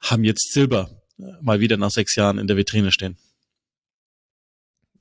[0.00, 0.99] haben jetzt Silber
[1.40, 3.16] mal wieder nach sechs Jahren in der Vitrine stehen.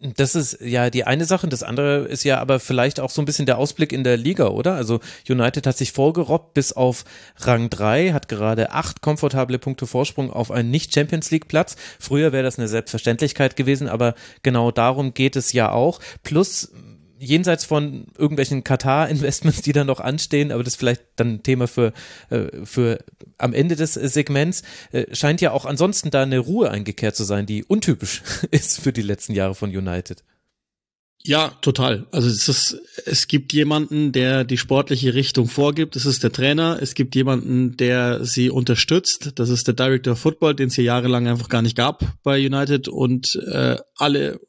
[0.01, 1.49] Das ist ja die eine Sache.
[1.49, 4.47] Das andere ist ja aber vielleicht auch so ein bisschen der Ausblick in der Liga,
[4.47, 4.75] oder?
[4.75, 7.03] Also United hat sich vorgerobbt bis auf
[7.35, 11.75] Rang 3, hat gerade acht komfortable Punkte Vorsprung auf einen Nicht-Champions League-Platz.
[11.99, 15.99] Früher wäre das eine Selbstverständlichkeit gewesen, aber genau darum geht es ja auch.
[16.23, 16.71] Plus
[17.19, 21.93] jenseits von irgendwelchen Katar-Investments, die da noch anstehen, aber das ist vielleicht dann Thema für,
[22.29, 23.03] äh, für
[23.37, 27.45] am Ende des Segments, äh, scheint ja auch ansonsten da eine Ruhe eingekehrt zu sein,
[27.45, 30.23] die untypisch ist für die letzten Jahre von United.
[31.23, 32.07] Ja, total.
[32.11, 35.97] Also es, ist, es gibt jemanden, der die sportliche Richtung vorgibt.
[35.97, 36.79] Das ist der Trainer.
[36.81, 39.33] Es gibt jemanden, der sie unterstützt.
[39.35, 42.39] Das ist der Director of Football, den es hier jahrelang einfach gar nicht gab bei
[42.39, 42.87] United.
[42.87, 44.39] Und äh, alle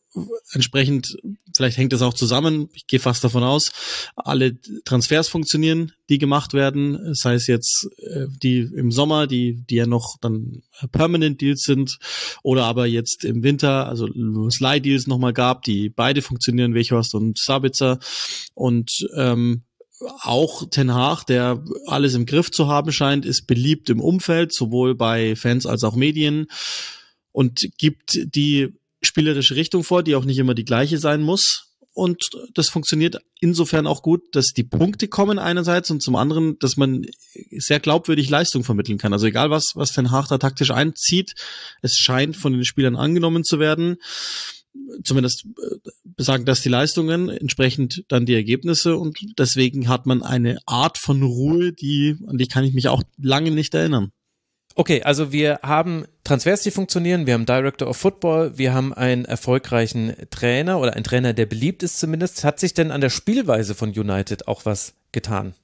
[0.52, 1.16] entsprechend,
[1.54, 3.70] vielleicht hängt das auch zusammen, ich gehe fast davon aus,
[4.16, 9.76] alle Transfers funktionieren, die gemacht werden, sei es jetzt äh, die im Sommer, die, die
[9.76, 11.98] ja noch dann Permanent Deals sind,
[12.42, 14.08] oder aber jetzt im Winter, also
[14.50, 17.98] Slide Deals nochmal gab, die beide funktionieren, Wechhorst und Sabitzer.
[18.54, 19.62] Und ähm,
[20.22, 24.94] auch Ten Hag, der alles im Griff zu haben scheint, ist beliebt im Umfeld, sowohl
[24.94, 26.46] bei Fans als auch Medien
[27.32, 31.66] und gibt die spielerische Richtung vor, die auch nicht immer die gleiche sein muss.
[31.92, 36.76] Und das funktioniert insofern auch gut, dass die Punkte kommen einerseits und zum anderen, dass
[36.76, 37.04] man
[37.58, 39.12] sehr glaubwürdig Leistung vermitteln kann.
[39.12, 41.34] Also egal was, was Ten Hag da taktisch einzieht,
[41.82, 43.96] es scheint von den Spielern angenommen zu werden.
[45.02, 50.58] Zumindest äh, besagen das die Leistungen, entsprechend dann die Ergebnisse und deswegen hat man eine
[50.66, 54.12] Art von Ruhe, die, an die kann ich mich auch lange nicht erinnern.
[54.76, 59.24] Okay, also wir haben Transfers, die funktionieren, wir haben Director of Football, wir haben einen
[59.24, 62.44] erfolgreichen Trainer oder einen Trainer, der beliebt ist zumindest.
[62.44, 65.54] Hat sich denn an der Spielweise von United auch was getan?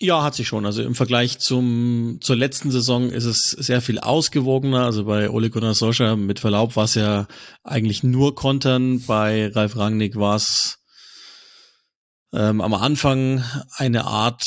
[0.00, 0.66] Ja, hat sich schon.
[0.66, 4.84] Also im Vergleich zum, zur letzten Saison ist es sehr viel ausgewogener.
[4.84, 7.28] Also bei Ole Gunnar Solskjaer, mit Verlaub, war es ja
[7.62, 9.00] eigentlich nur Kontern.
[9.06, 10.81] Bei Ralf Rangnick war es
[12.32, 13.44] ähm, am Anfang
[13.76, 14.44] eine Art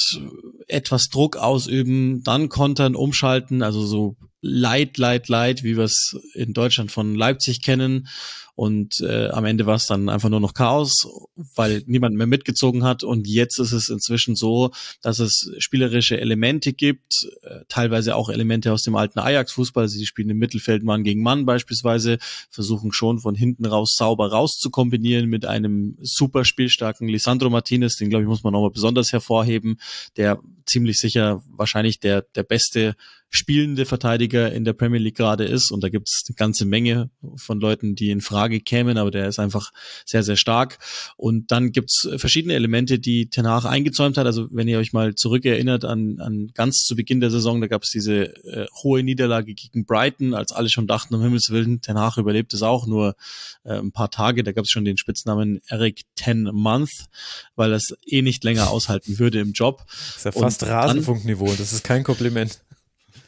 [0.68, 6.54] etwas Druck ausüben, dann kontern, umschalten, also so light, light, light, wie wir es in
[6.54, 8.08] Deutschland von Leipzig kennen
[8.56, 11.08] und äh, am Ende war es dann einfach nur noch Chaos,
[11.56, 13.04] weil niemand mehr mitgezogen hat.
[13.04, 18.72] Und jetzt ist es inzwischen so, dass es spielerische Elemente gibt, äh, teilweise auch Elemente
[18.72, 19.90] aus dem alten Ajax-Fußball.
[19.90, 22.18] Sie spielen im Mittelfeld Mann gegen Mann beispielsweise,
[22.50, 28.24] versuchen schon von hinten raus sauber rauszukombinieren mit einem super spielstarken Lisandro Martinez, den glaube
[28.24, 29.80] ich muss man nochmal besonders hervorheben,
[30.16, 32.96] der ziemlich sicher wahrscheinlich der, der beste
[33.30, 35.72] spielende Verteidiger in der Premier League gerade ist.
[35.72, 39.28] Und da gibt es eine ganze Menge von Leuten, die in Frage kämen, aber der
[39.28, 39.72] ist einfach
[40.06, 40.80] sehr, sehr stark.
[41.18, 44.26] Und dann gibt's verschiedene Elemente, die Ten Hag eingezäumt hat.
[44.26, 47.84] Also wenn ihr euch mal zurückerinnert an, an ganz zu Beginn der Saison, da gab
[47.84, 52.00] es diese äh, hohe Niederlage gegen Brighton, als alle schon dachten, um Himmels Willen, Ten
[52.00, 53.16] Hag überlebt es auch nur
[53.64, 54.44] äh, ein paar Tage.
[54.44, 57.08] Da gab es schon den Spitznamen Eric Ten Month,
[57.56, 59.84] weil es eh nicht länger aushalten würde im Job.
[59.88, 62.60] Das ist ja fast Rasenfunkniveau, das ist kein Kompliment.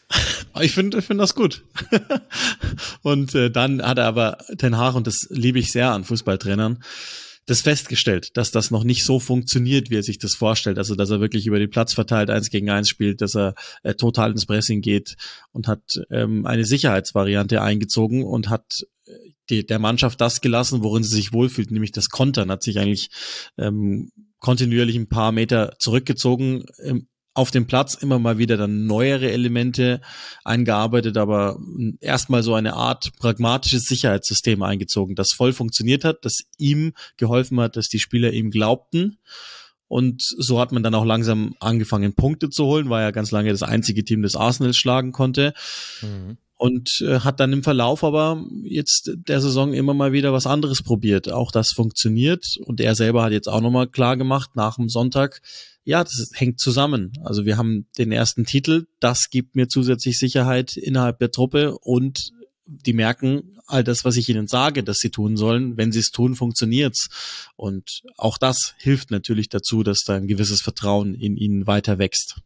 [0.59, 1.63] Ich finde ich finde das gut.
[3.03, 6.81] und äh, dann hat er aber Ten Hag, und das liebe ich sehr an Fußballtrainern,
[7.47, 10.77] das festgestellt, dass das noch nicht so funktioniert, wie er sich das vorstellt.
[10.77, 13.95] Also, dass er wirklich über den Platz verteilt, eins gegen eins spielt, dass er äh,
[13.95, 15.15] total ins Pressing geht
[15.53, 19.11] und hat ähm, eine Sicherheitsvariante eingezogen und hat äh,
[19.49, 23.11] die, der Mannschaft das gelassen, worin sie sich wohlfühlt, nämlich das Kontern, hat sich eigentlich
[23.57, 29.31] ähm, kontinuierlich ein paar Meter zurückgezogen, ähm, auf dem Platz immer mal wieder dann neuere
[29.31, 30.01] Elemente
[30.43, 31.59] eingearbeitet, aber
[32.01, 37.75] erstmal so eine Art pragmatisches Sicherheitssystem eingezogen, das voll funktioniert hat, das ihm geholfen hat,
[37.75, 39.19] dass die Spieler ihm glaubten.
[39.87, 43.51] Und so hat man dann auch langsam angefangen, Punkte zu holen, war ja ganz lange
[43.51, 45.53] das einzige Team, das Arsenal schlagen konnte.
[46.01, 50.47] Mhm und äh, hat dann im Verlauf aber jetzt der Saison immer mal wieder was
[50.47, 51.31] anderes probiert.
[51.31, 55.41] Auch das funktioniert und er selber hat jetzt auch nochmal klar gemacht nach dem Sonntag,
[55.87, 57.13] ja, das hängt zusammen.
[57.23, 62.31] Also wir haben den ersten Titel, das gibt mir zusätzlich Sicherheit innerhalb der Truppe und
[62.65, 66.11] die merken, all das, was ich ihnen sage, dass sie tun sollen, wenn sie es
[66.11, 67.07] tun, funktioniert's.
[67.55, 72.41] Und auch das hilft natürlich dazu, dass da ein gewisses Vertrauen in ihnen weiter wächst.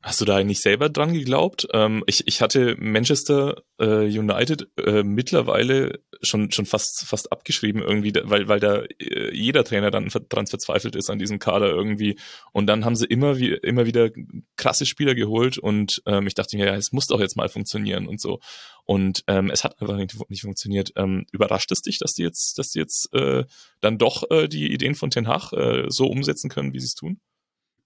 [0.00, 1.66] Hast du da eigentlich selber dran geglaubt?
[1.72, 8.12] Ähm, ich, ich hatte Manchester äh, United äh, mittlerweile schon schon fast fast abgeschrieben irgendwie,
[8.22, 12.16] weil weil da äh, jeder Trainer dann dran verzweifelt ist an diesem Kader irgendwie.
[12.52, 14.10] Und dann haben sie immer wie immer wieder
[14.56, 18.06] krasse Spieler geholt und ähm, ich dachte mir, ja, es muss doch jetzt mal funktionieren
[18.06, 18.38] und so.
[18.84, 20.92] Und ähm, es hat einfach nicht, nicht funktioniert.
[20.94, 23.44] Ähm, überrascht es dich, dass die jetzt dass die jetzt äh,
[23.80, 26.94] dann doch äh, die Ideen von Ten Hag äh, so umsetzen können, wie sie es
[26.94, 27.20] tun?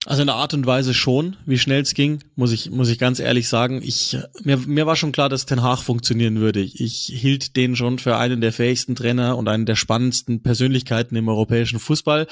[0.04, 2.98] Also in der Art und Weise schon, wie schnell es ging, muss ich, muss ich
[2.98, 3.80] ganz ehrlich sagen.
[3.84, 6.60] Ich, mir, mir war schon klar, dass Ten Hag funktionieren würde.
[6.60, 11.28] Ich hielt den schon für einen der fähigsten Trainer und einen der spannendsten Persönlichkeiten im
[11.28, 12.26] europäischen Fußball.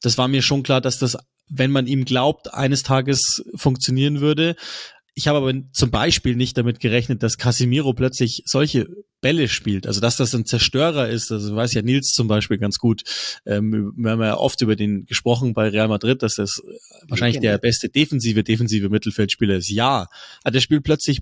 [0.00, 1.16] Das war mir schon klar, dass das,
[1.48, 4.56] wenn man ihm glaubt, eines Tages funktionieren würde.
[5.14, 8.88] Ich habe aber zum Beispiel nicht damit gerechnet, dass Casimiro plötzlich solche
[9.20, 9.86] Bälle spielt.
[9.86, 13.02] Also dass das ein Zerstörer ist, also weiß ja Nils zum Beispiel ganz gut.
[13.44, 16.62] Ähm, wir haben ja oft über den gesprochen bei Real Madrid, dass das
[17.08, 19.70] wahrscheinlich der beste defensive, defensive Mittelfeldspieler ist.
[19.70, 20.08] Ja,
[20.42, 21.20] aber der spielt plötzlich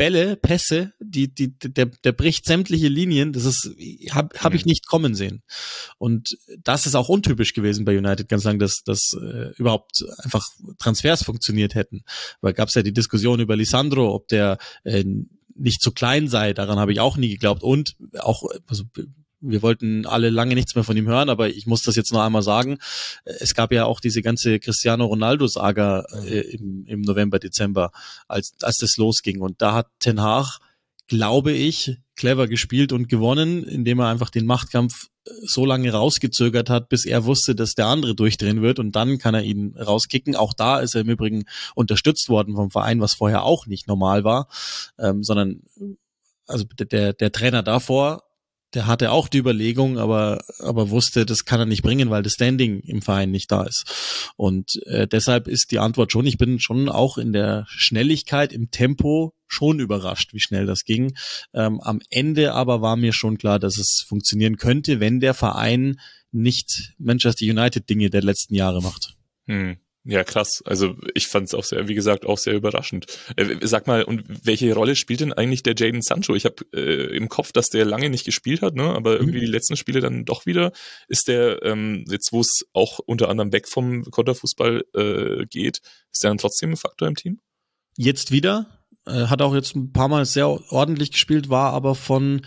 [0.00, 3.34] Bälle, Pässe, die, die, der, der bricht sämtliche Linien.
[3.34, 3.70] Das ist,
[4.10, 4.70] habe hab ich mhm.
[4.70, 5.42] nicht kommen sehen.
[5.98, 10.46] Und das ist auch untypisch gewesen bei United ganz lang, dass, dass äh, überhaupt einfach
[10.78, 12.02] Transfers funktioniert hätten.
[12.40, 15.04] Weil gab es ja die Diskussion über Lisandro, ob der äh,
[15.54, 16.54] nicht zu klein sei.
[16.54, 17.62] Daran habe ich auch nie geglaubt.
[17.62, 18.84] Und auch, also
[19.40, 22.20] wir wollten alle lange nichts mehr von ihm hören, aber ich muss das jetzt noch
[22.20, 22.78] einmal sagen.
[23.24, 27.90] Es gab ja auch diese ganze Cristiano Ronaldo-Saga äh, im, im November, Dezember,
[28.28, 29.40] als, als das losging.
[29.40, 30.58] Und da hat Ten Hag,
[31.08, 36.68] glaube ich, clever gespielt und gewonnen, indem er einfach den Machtkampf äh, so lange rausgezögert
[36.68, 40.36] hat, bis er wusste, dass der andere durchdrehen wird und dann kann er ihn rauskicken.
[40.36, 44.22] Auch da ist er im Übrigen unterstützt worden vom Verein, was vorher auch nicht normal
[44.22, 44.48] war,
[44.98, 45.62] ähm, sondern
[46.46, 48.24] also der, der Trainer davor
[48.74, 52.34] der hatte auch die Überlegung, aber, aber wusste, das kann er nicht bringen, weil das
[52.34, 54.32] Standing im Verein nicht da ist.
[54.36, 58.70] Und äh, deshalb ist die Antwort schon, ich bin schon auch in der Schnelligkeit, im
[58.70, 61.14] Tempo schon überrascht, wie schnell das ging.
[61.52, 66.00] Ähm, am Ende aber war mir schon klar, dass es funktionieren könnte, wenn der Verein
[66.30, 69.16] nicht Manchester United Dinge der letzten Jahre macht.
[69.46, 69.78] Hm.
[70.04, 70.62] Ja, krass.
[70.64, 73.06] Also ich fand es auch sehr, wie gesagt, auch sehr überraschend.
[73.36, 76.34] Äh, sag mal, und welche Rolle spielt denn eigentlich der Jaden Sancho?
[76.34, 78.84] Ich habe äh, im Kopf, dass der lange nicht gespielt hat, ne?
[78.84, 79.44] aber irgendwie mhm.
[79.44, 80.72] die letzten Spiele dann doch wieder.
[81.08, 86.22] Ist der, ähm, jetzt wo es auch unter anderem weg vom Konterfußball äh, geht, ist
[86.22, 87.40] der dann trotzdem ein Faktor im Team?
[87.96, 88.80] Jetzt wieder.
[89.06, 92.40] Äh, hat auch jetzt ein paar Mal sehr ordentlich gespielt, war aber von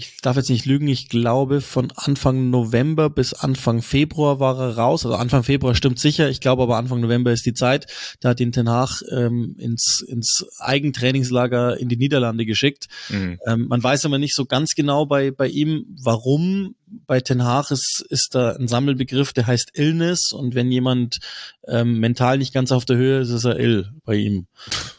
[0.00, 4.76] ich darf jetzt nicht lügen, ich glaube von Anfang November bis Anfang Februar war er
[4.76, 5.04] raus.
[5.04, 7.86] Also Anfang Februar stimmt sicher, ich glaube aber Anfang November ist die Zeit.
[8.20, 12.88] Da hat ihn Ten Hag ähm, ins, ins Eigentrainingslager in die Niederlande geschickt.
[13.10, 13.38] Mhm.
[13.46, 16.74] Ähm, man weiß aber nicht so ganz genau bei, bei ihm, warum
[17.06, 21.18] bei Ten Hag ist, ist da ein Sammelbegriff, der heißt Illness und wenn jemand
[21.66, 24.46] ähm, mental nicht ganz auf der Höhe ist, ist er ill bei ihm.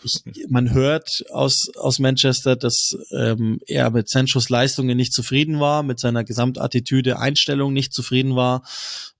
[0.03, 5.83] Ich, man hört aus, aus Manchester, dass ähm, er mit Sanchos Leistungen nicht zufrieden war,
[5.83, 8.63] mit seiner Gesamtattitüde, Einstellung nicht zufrieden war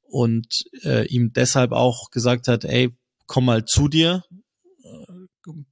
[0.04, 2.94] und äh, ihm deshalb auch gesagt hat, ey,
[3.28, 4.24] komm mal zu dir,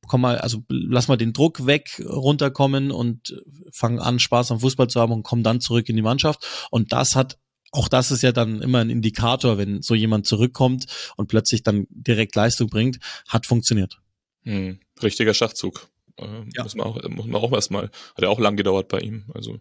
[0.08, 4.88] komm mal, also lass mal den Druck weg, runterkommen und fang an, Spaß am Fußball
[4.88, 6.68] zu haben und komm dann zurück in die Mannschaft.
[6.72, 7.38] Und das hat
[7.72, 10.86] auch das ist ja dann immer ein Indikator, wenn so jemand zurückkommt
[11.18, 14.00] und plötzlich dann direkt Leistung bringt, hat funktioniert.
[14.44, 15.88] Hm, richtiger Schachzug.
[16.18, 16.64] Äh, ja.
[16.64, 19.26] Muss man auch, muss man auch erstmal, hat ja auch lang gedauert bei ihm.
[19.34, 19.60] Also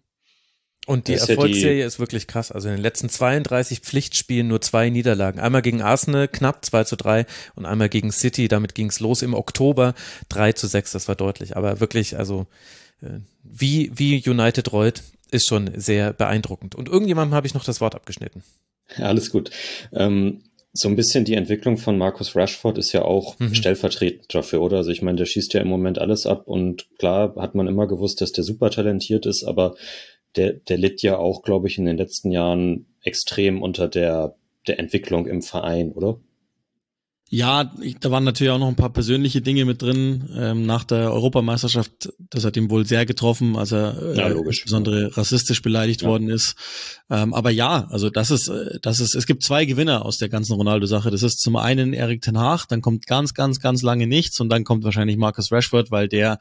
[0.87, 2.51] und die Erfolgsserie ja ist wirklich krass.
[2.51, 5.39] Also in den letzten 32 Pflichtspielen nur zwei Niederlagen.
[5.39, 8.49] Einmal gegen Arsenal knapp 2 zu 3 und einmal gegen City.
[8.49, 9.95] Damit ging es los im Oktober
[10.31, 10.93] 3 zu 6.
[10.93, 11.59] Das war deutlich.
[11.59, 12.47] Aber wirklich, also
[13.03, 16.75] äh, wie, wie United rollt, ist schon sehr beeindruckend.
[16.75, 18.43] Und irgendjemandem habe ich noch das Wort abgeschnitten.
[18.97, 19.51] Ja, alles gut.
[19.93, 23.55] Ähm, so ein bisschen die Entwicklung von Marcus Rashford ist ja auch mhm.
[23.55, 24.79] stellvertretend dafür, oder?
[24.79, 27.87] Also ich meine, der schießt ja im Moment alles ab und klar hat man immer
[27.87, 29.75] gewusst, dass der super talentiert ist, aber
[30.37, 34.37] der, der litt ja auch, glaube ich, in den letzten Jahren extrem unter der,
[34.67, 36.21] der Entwicklung im Verein, oder?
[37.31, 40.31] Ja, da waren natürlich auch noch ein paar persönliche Dinge mit drin.
[40.35, 45.15] Ähm, nach der Europameisterschaft, das hat ihm wohl sehr getroffen, als er äh, ja, insbesondere
[45.15, 46.09] rassistisch beleidigt ja.
[46.09, 46.57] worden ist.
[47.11, 50.31] Ähm, aber ja, also das ist, äh, das ist, es gibt zwei Gewinner aus der
[50.31, 51.11] ganzen Ronaldo-Sache.
[51.11, 54.49] Das ist zum einen Erik Ten Hag, dann kommt ganz, ganz, ganz lange nichts und
[54.49, 56.39] dann kommt wahrscheinlich Marcus Rashford, weil der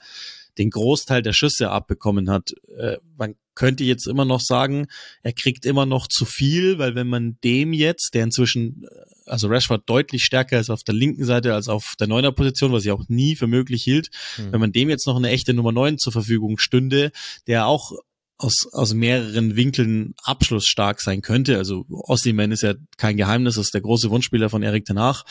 [0.58, 2.52] den Großteil der Schüsse abbekommen hat.
[2.78, 4.88] Äh, man könnte jetzt immer noch sagen,
[5.24, 8.88] er kriegt immer noch zu viel, weil wenn man dem jetzt, der inzwischen, äh,
[9.26, 12.86] also Rashford deutlich stärker ist auf der linken Seite als auf der neuner Position, was
[12.86, 14.52] ich auch nie für möglich hielt, mhm.
[14.52, 17.12] wenn man dem jetzt noch eine echte Nummer neun zur Verfügung stünde,
[17.48, 17.93] der auch
[18.38, 21.58] aus, aus mehreren Winkeln abschlussstark sein könnte.
[21.58, 25.26] Also Ossiman ist ja kein Geheimnis, das ist der große Wunschspieler von Erik Tenach.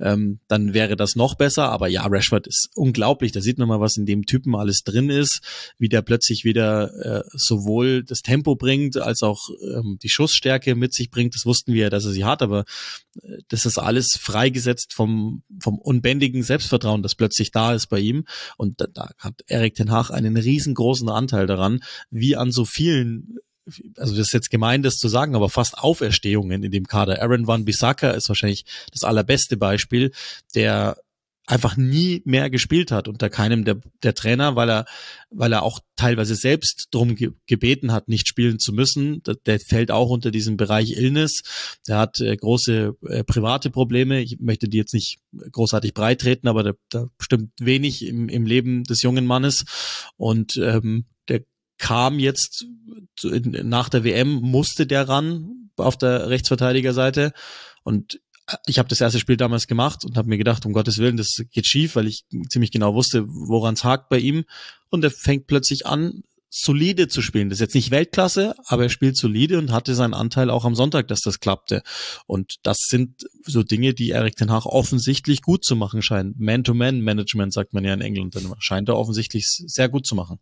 [0.00, 1.70] Ähm, dann wäre das noch besser.
[1.70, 3.32] Aber ja, Rashford ist unglaublich.
[3.32, 5.40] Da sieht man mal, was in dem Typen alles drin ist,
[5.78, 10.94] wie der plötzlich wieder äh, sowohl das Tempo bringt, als auch ähm, die Schussstärke mit
[10.94, 11.34] sich bringt.
[11.34, 12.64] Das wussten wir ja, dass er sie hat, aber
[13.22, 18.24] äh, das ist alles freigesetzt vom, vom unbändigen Selbstvertrauen, das plötzlich da ist bei ihm.
[18.56, 22.64] Und da, da hat Erik Ten Hag einen riesengroßen Anteil daran, wie an an so
[22.64, 23.38] vielen
[23.98, 27.20] also das ist jetzt gemein, das zu sagen, aber fast Auferstehungen in dem Kader.
[27.20, 30.12] Aaron Van Bissaka ist wahrscheinlich das allerbeste Beispiel,
[30.54, 30.96] der
[31.48, 34.84] einfach nie mehr gespielt hat unter keinem der, der Trainer, weil er,
[35.30, 39.22] weil er auch teilweise selbst drum ge gebeten hat, nicht spielen zu müssen.
[39.22, 41.42] Der, der, fällt auch unter diesen Bereich Illness.
[41.86, 44.20] Der hat äh, große äh, private Probleme.
[44.20, 48.44] Ich möchte die jetzt nicht großartig breit treten, aber da, da stimmt wenig im, im
[48.44, 49.64] Leben des jungen Mannes.
[50.18, 51.06] Und ähm,
[51.78, 52.66] kam jetzt
[53.22, 57.32] nach der WM, musste der ran auf der Rechtsverteidigerseite.
[57.84, 58.20] Und
[58.66, 61.42] ich habe das erste Spiel damals gemacht und habe mir gedacht, um Gottes Willen, das
[61.50, 64.44] geht schief, weil ich ziemlich genau wusste, woran es hakt bei ihm.
[64.90, 67.50] Und er fängt plötzlich an, solide zu spielen.
[67.50, 70.74] Das ist jetzt nicht Weltklasse, aber er spielt solide und hatte seinen Anteil auch am
[70.74, 71.82] Sonntag, dass das klappte.
[72.26, 76.40] Und das sind so Dinge, die Erik Ten Hag offensichtlich gut zu machen scheint.
[76.40, 80.38] Man-to-Man-Management sagt man ja in England, dann scheint er offensichtlich sehr gut zu machen.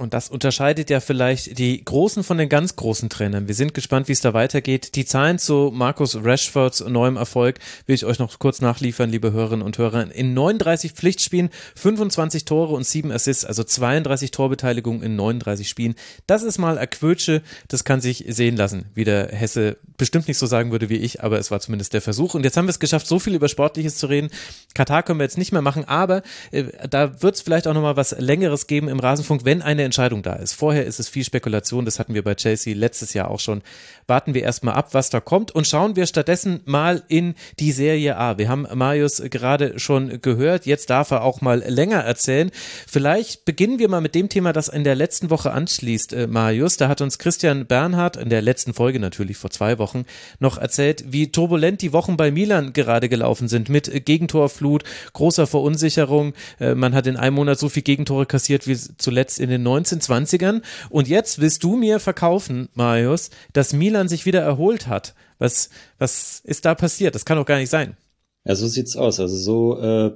[0.00, 3.48] Und das unterscheidet ja vielleicht die Großen von den ganz großen Trainern.
[3.48, 4.94] Wir sind gespannt, wie es da weitergeht.
[4.94, 9.62] Die Zahlen zu Markus Rashfords neuem Erfolg will ich euch noch kurz nachliefern, liebe Hörerinnen
[9.62, 10.10] und Hörer.
[10.10, 15.94] In 39 Pflichtspielen 25 Tore und 7 Assists, also 32 Torbeteiligungen in 39 Spielen.
[16.26, 20.46] Das ist mal Aquötsche, das kann sich sehen lassen, wie der Hesse bestimmt nicht so
[20.46, 22.32] sagen würde wie ich, aber es war zumindest der Versuch.
[22.32, 24.30] Und jetzt haben wir es geschafft, so viel über Sportliches zu reden.
[24.72, 27.98] Katar können wir jetzt nicht mehr machen, aber äh, da wird es vielleicht auch nochmal
[27.98, 30.52] was Längeres geben im Rasenfunk, wenn eine Entscheidung da ist.
[30.52, 33.62] Vorher ist es viel Spekulation, das hatten wir bei Chelsea letztes Jahr auch schon.
[34.06, 38.16] Warten wir erstmal ab, was da kommt und schauen wir stattdessen mal in die Serie
[38.16, 38.38] A.
[38.38, 42.50] Wir haben Marius gerade schon gehört, jetzt darf er auch mal länger erzählen.
[42.86, 46.76] Vielleicht beginnen wir mal mit dem Thema, das in der letzten Woche anschließt, äh, Marius.
[46.76, 50.04] Da hat uns Christian Bernhard in der letzten Folge natürlich vor zwei Wochen
[50.38, 56.34] noch erzählt, wie turbulent die Wochen bei Milan gerade gelaufen sind mit Gegentorflut, großer Verunsicherung.
[56.60, 60.62] Äh, man hat in einem Monat so viel Gegentore kassiert wie zuletzt in den 1920ern.
[60.88, 65.14] Und jetzt willst du mir verkaufen, Marius, dass Milan sich wieder erholt hat.
[65.38, 67.14] Was, was ist da passiert?
[67.14, 67.96] Das kann doch gar nicht sein.
[68.44, 69.20] Ja, so sieht's aus.
[69.20, 70.12] Also so äh,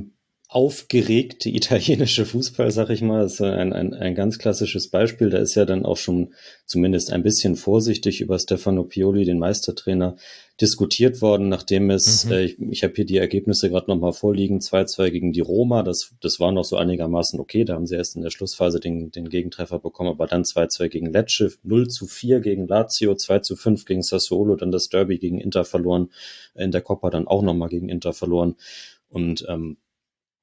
[0.51, 5.29] aufgeregte italienische Fußball, sag ich mal, ist ein, ein, ein ganz klassisches Beispiel.
[5.29, 6.33] Da ist ja dann auch schon
[6.65, 10.17] zumindest ein bisschen vorsichtig über Stefano Pioli, den Meistertrainer,
[10.59, 12.31] diskutiert worden, nachdem es, mhm.
[12.33, 16.13] äh, ich, ich habe hier die Ergebnisse gerade nochmal vorliegen, 2-2 gegen die Roma, das,
[16.19, 19.29] das war noch so einigermaßen okay, da haben sie erst in der Schlussphase den, den
[19.29, 23.85] Gegentreffer bekommen, aber dann 2-2 gegen Lecce, 0 zu 4 gegen Lazio, 2 zu 5
[23.85, 26.09] gegen Sassuolo, dann das Derby gegen Inter verloren,
[26.55, 28.55] in der Coppa dann auch nochmal gegen Inter verloren.
[29.09, 29.77] Und ähm,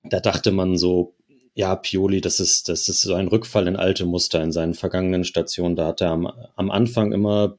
[0.04, 1.14] da dachte man so,
[1.54, 5.24] ja, Pioli, das ist, das ist so ein Rückfall in alte Muster in seinen vergangenen
[5.24, 5.74] Stationen.
[5.74, 7.58] Da hat er am, am Anfang immer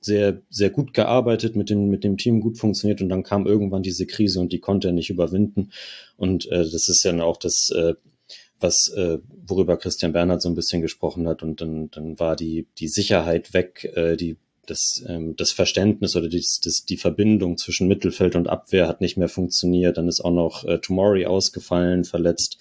[0.00, 3.82] sehr, sehr gut gearbeitet, mit dem, mit dem Team gut funktioniert und dann kam irgendwann
[3.82, 5.72] diese Krise und die konnte er nicht überwinden.
[6.16, 7.94] Und äh, das ist ja auch das, äh,
[8.60, 11.42] was, äh, worüber Christian Bernhard so ein bisschen gesprochen hat.
[11.42, 14.36] Und dann, dann war die, die Sicherheit weg, äh, die,
[14.70, 19.16] das, ähm, das Verständnis oder die, das, die Verbindung zwischen Mittelfeld und Abwehr hat nicht
[19.16, 19.96] mehr funktioniert.
[19.96, 22.58] Dann ist auch noch äh, Tomori ausgefallen, verletzt.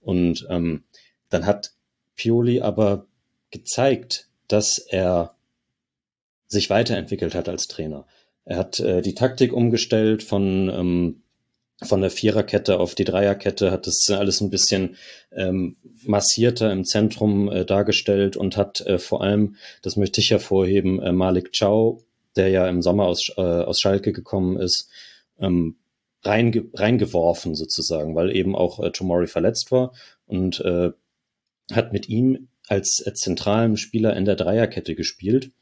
[0.00, 0.84] Und ähm,
[1.28, 1.72] dann hat
[2.16, 3.06] Pioli aber
[3.50, 5.34] gezeigt, dass er
[6.46, 8.06] sich weiterentwickelt hat als Trainer.
[8.44, 11.22] Er hat äh, die Taktik umgestellt von ähm,
[11.86, 14.96] von der Viererkette auf die Dreierkette, hat das alles ein bisschen
[15.32, 21.00] ähm, massierter im Zentrum äh, dargestellt und hat äh, vor allem, das möchte ich hervorheben,
[21.00, 22.02] äh, Malik Chow,
[22.36, 24.88] der ja im Sommer aus, äh, aus Schalke gekommen ist,
[25.38, 25.76] ähm,
[26.24, 29.92] reinge reingeworfen sozusagen, weil eben auch äh, Tomori verletzt war
[30.26, 30.90] und äh,
[31.72, 35.52] hat mit ihm als äh, zentralen Spieler in der Dreierkette gespielt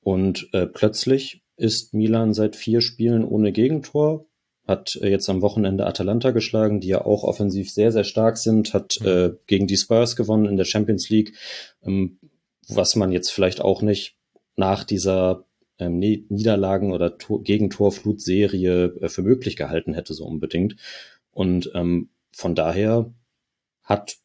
[0.00, 4.26] und äh, plötzlich ist Milan seit vier Spielen ohne Gegentor,
[4.66, 8.74] hat äh, jetzt am Wochenende Atalanta geschlagen, die ja auch offensiv sehr, sehr stark sind,
[8.74, 9.06] hat mhm.
[9.06, 11.34] äh, gegen die Spurs gewonnen in der Champions League,
[11.82, 12.18] ähm,
[12.68, 14.16] was man jetzt vielleicht auch nicht
[14.56, 15.44] nach dieser
[15.78, 20.76] ähm, Niederlagen- oder Tor Gegentorflutserie äh, für möglich gehalten hätte, so unbedingt.
[21.30, 23.12] Und ähm, von daher
[23.82, 24.16] hat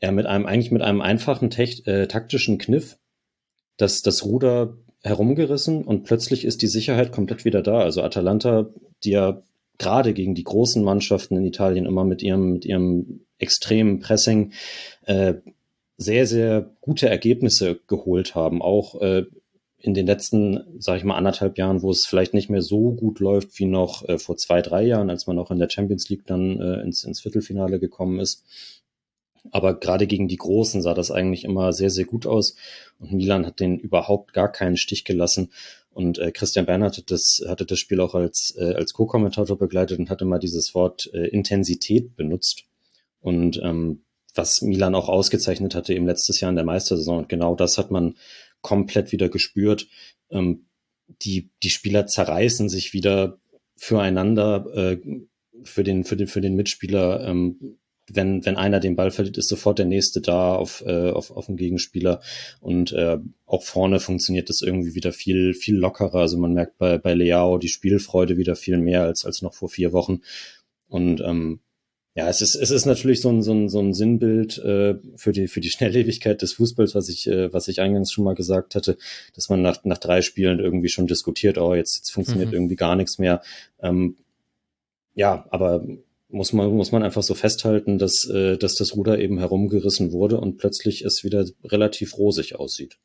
[0.00, 2.98] er mit einem, eigentlich mit einem einfachen äh, taktischen Kniff
[3.76, 7.80] das, das Ruder herumgerissen und plötzlich ist die Sicherheit komplett wieder da.
[7.80, 8.70] Also Atalanta,
[9.04, 9.42] die ja
[9.78, 14.52] gerade gegen die großen Mannschaften in Italien immer mit ihrem, mit ihrem extremen Pressing
[15.06, 15.34] äh,
[15.96, 18.62] sehr, sehr gute Ergebnisse geholt haben.
[18.62, 19.24] Auch äh,
[19.78, 23.18] in den letzten, sage ich mal, anderthalb Jahren, wo es vielleicht nicht mehr so gut
[23.18, 26.26] läuft wie noch äh, vor zwei, drei Jahren, als man auch in der Champions League
[26.26, 28.44] dann äh, ins, ins Viertelfinale gekommen ist.
[29.50, 32.54] Aber gerade gegen die Großen sah das eigentlich immer sehr, sehr gut aus.
[32.98, 35.50] Und Milan hat den überhaupt gar keinen Stich gelassen.
[35.90, 39.98] Und äh, Christian Bernhard hatte das, hatte das Spiel auch als, äh, als Co-Kommentator begleitet
[39.98, 42.64] und hatte mal dieses Wort äh, Intensität benutzt.
[43.20, 44.02] Und ähm,
[44.34, 47.18] was Milan auch ausgezeichnet hatte im letztes Jahr in der Meistersaison.
[47.18, 48.16] Und genau das hat man
[48.62, 49.88] komplett wieder gespürt.
[50.30, 50.66] Ähm,
[51.08, 53.38] die, die Spieler zerreißen sich wieder
[53.76, 54.98] füreinander, äh,
[55.64, 57.26] für den, für den, für den Mitspieler.
[57.26, 57.78] Ähm,
[58.10, 61.46] wenn, wenn einer den Ball verliert, ist sofort der nächste da auf, äh, auf, auf
[61.46, 62.20] den Gegenspieler.
[62.60, 66.16] Und äh, auch vorne funktioniert das irgendwie wieder viel, viel lockerer.
[66.16, 69.68] Also man merkt bei, bei Leao die Spielfreude wieder viel mehr als, als noch vor
[69.68, 70.20] vier Wochen.
[70.88, 71.60] Und ähm,
[72.14, 75.32] ja, es ist, es ist natürlich so ein, so ein, so ein Sinnbild äh, für,
[75.32, 78.74] die, für die Schnelllebigkeit des Fußballs, was ich, äh, was ich eingangs schon mal gesagt
[78.74, 78.98] hatte,
[79.34, 82.54] dass man nach, nach drei Spielen irgendwie schon diskutiert, oh, jetzt, jetzt funktioniert mhm.
[82.54, 83.40] irgendwie gar nichts mehr.
[83.80, 84.16] Ähm,
[85.14, 85.86] ja, aber
[86.32, 90.40] muss man, muss man einfach so festhalten, dass, äh, dass das Ruder eben herumgerissen wurde
[90.40, 92.98] und plötzlich es wieder relativ rosig aussieht.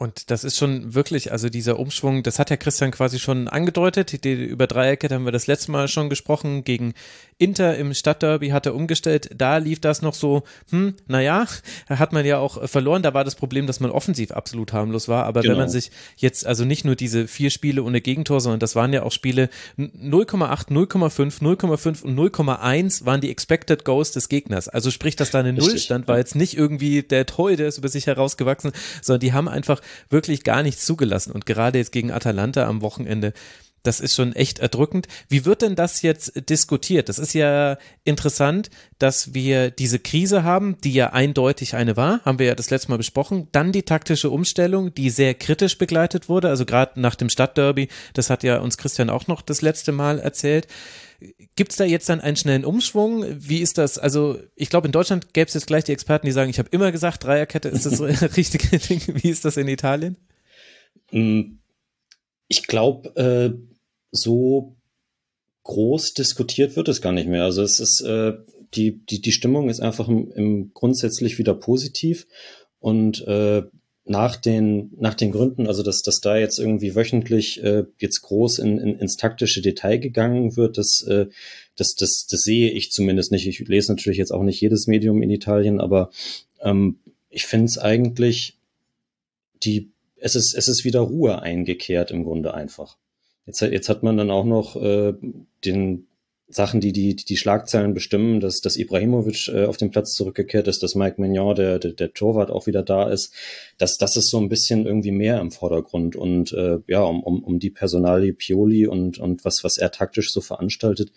[0.00, 4.24] Und das ist schon wirklich, also dieser Umschwung, das hat ja Christian quasi schon angedeutet.
[4.24, 6.64] Die, über Dreierkette haben wir das letzte Mal schon gesprochen.
[6.64, 6.94] Gegen
[7.36, 9.28] Inter im Stadtderby hat er umgestellt.
[9.36, 11.46] Da lief das noch so, hm, naja,
[11.86, 13.02] hat man ja auch verloren.
[13.02, 15.26] Da war das Problem, dass man offensiv absolut harmlos war.
[15.26, 15.52] Aber genau.
[15.52, 18.94] wenn man sich jetzt, also nicht nur diese vier Spiele ohne Gegentor, sondern das waren
[18.94, 24.66] ja auch Spiele 0,8, 0,5, 0,5 und 0,1 waren die Expected Goals des Gegners.
[24.66, 27.76] Also sprich, dass da eine Null stand, war jetzt nicht irgendwie der Toy, der ist
[27.76, 28.72] über sich herausgewachsen,
[29.02, 31.32] sondern die haben einfach wirklich gar nichts zugelassen.
[31.32, 33.32] Und gerade jetzt gegen Atalanta am Wochenende,
[33.82, 35.08] das ist schon echt erdrückend.
[35.28, 37.08] Wie wird denn das jetzt diskutiert?
[37.08, 42.38] Das ist ja interessant, dass wir diese Krise haben, die ja eindeutig eine war, haben
[42.38, 43.48] wir ja das letzte Mal besprochen.
[43.52, 48.28] Dann die taktische Umstellung, die sehr kritisch begleitet wurde, also gerade nach dem Stadtderby, das
[48.28, 50.66] hat ja uns Christian auch noch das letzte Mal erzählt.
[51.56, 53.24] Gibt es da jetzt dann einen schnellen Umschwung?
[53.28, 53.98] Wie ist das?
[53.98, 56.70] Also ich glaube, in Deutschland gäbe es jetzt gleich die Experten, die sagen, ich habe
[56.72, 58.00] immer gesagt, Dreierkette ist das
[58.36, 59.02] richtige Ding.
[59.22, 60.16] Wie ist das in Italien?
[61.10, 61.58] Mm,
[62.48, 63.52] ich glaube, äh,
[64.12, 64.76] so
[65.64, 67.44] groß diskutiert wird es gar nicht mehr.
[67.44, 68.32] Also es ist äh,
[68.74, 72.26] die, die, die Stimmung ist einfach im, im grundsätzlich wieder positiv
[72.78, 73.62] und äh,
[74.04, 78.58] nach den, nach den Gründen, also dass, dass da jetzt irgendwie wöchentlich äh, jetzt groß
[78.58, 81.26] in, in, ins taktische Detail gegangen wird, das, äh,
[81.76, 83.46] das, das, das sehe ich zumindest nicht.
[83.46, 86.10] Ich lese natürlich jetzt auch nicht jedes Medium in Italien, aber
[86.62, 86.98] ähm,
[87.28, 88.56] ich finde es eigentlich,
[89.62, 92.96] die, es ist, es ist wieder Ruhe eingekehrt im Grunde einfach.
[93.46, 95.14] Jetzt, jetzt hat man dann auch noch äh,
[95.64, 96.06] den,
[96.50, 100.82] Sachen, die die, die Schlagzeilen bestimmen, dass, dass Ibrahimovic äh, auf den Platz zurückgekehrt ist,
[100.82, 103.32] dass Mike Mignon, der, der, der Torwart, auch wieder da ist.
[103.78, 106.16] Das, das ist so ein bisschen irgendwie mehr im Vordergrund.
[106.16, 110.32] Und äh, ja, um, um, um die Personalie Pioli und, und was, was er taktisch
[110.32, 111.12] so veranstaltet,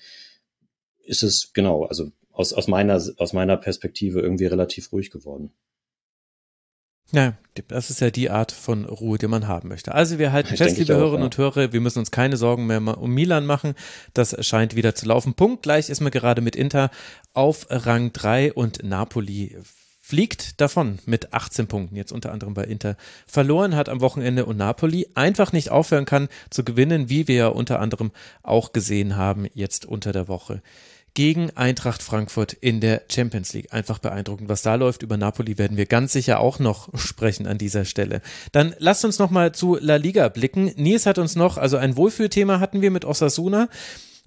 [1.04, 5.52] ist es genau, also aus, aus, meiner, aus meiner Perspektive irgendwie relativ ruhig geworden.
[7.12, 7.34] Ja,
[7.68, 9.93] das ist ja die Art von Ruhe, die man haben möchte.
[9.93, 11.26] Also wir halten ich fest, liebe Hörerinnen ja.
[11.26, 13.76] und Hörer, wir müssen uns keine Sorgen mehr um Milan machen.
[14.14, 15.36] Das scheint wieder zu laufen.
[15.36, 16.89] Punkt gleich ist man gerade mit Inter
[17.34, 19.56] auf Rang 3 und Napoli
[19.99, 24.58] fliegt davon mit 18 Punkten, jetzt unter anderem bei Inter verloren hat am Wochenende und
[24.58, 29.47] Napoli einfach nicht aufhören kann zu gewinnen, wie wir ja unter anderem auch gesehen haben
[29.54, 30.62] jetzt unter der Woche
[31.14, 33.72] gegen Eintracht Frankfurt in der Champions League.
[33.72, 35.03] Einfach beeindruckend, was da läuft.
[35.03, 38.22] Über Napoli werden wir ganz sicher auch noch sprechen an dieser Stelle.
[38.51, 40.72] Dann lasst uns noch zu La Liga blicken.
[40.76, 43.70] Nils hat uns noch, also ein Wohlfühlthema hatten wir mit Osasuna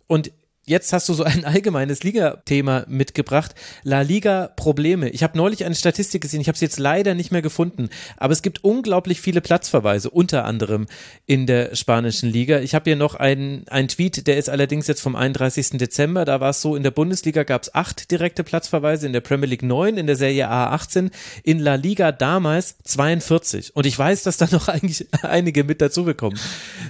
[0.07, 0.31] und
[0.67, 3.55] jetzt hast du so ein allgemeines Liga-Thema mitgebracht.
[3.85, 5.09] La Liga Probleme.
[5.11, 8.33] Ich habe neulich eine Statistik gesehen, ich habe es jetzt leider nicht mehr gefunden, aber
[8.33, 10.87] es gibt unglaublich viele Platzverweise, unter anderem
[11.25, 12.59] in der spanischen Liga.
[12.59, 15.79] Ich habe hier noch einen, einen Tweet, der ist allerdings jetzt vom 31.
[15.79, 16.25] Dezember.
[16.25, 19.47] Da war es so, in der Bundesliga gab es acht direkte Platzverweise, in der Premier
[19.47, 21.11] League neun, in der Serie A 18,
[21.45, 23.77] in La Liga damals 42.
[23.77, 26.39] Und ich weiß, dass da noch eigentlich einige mit dazugekommen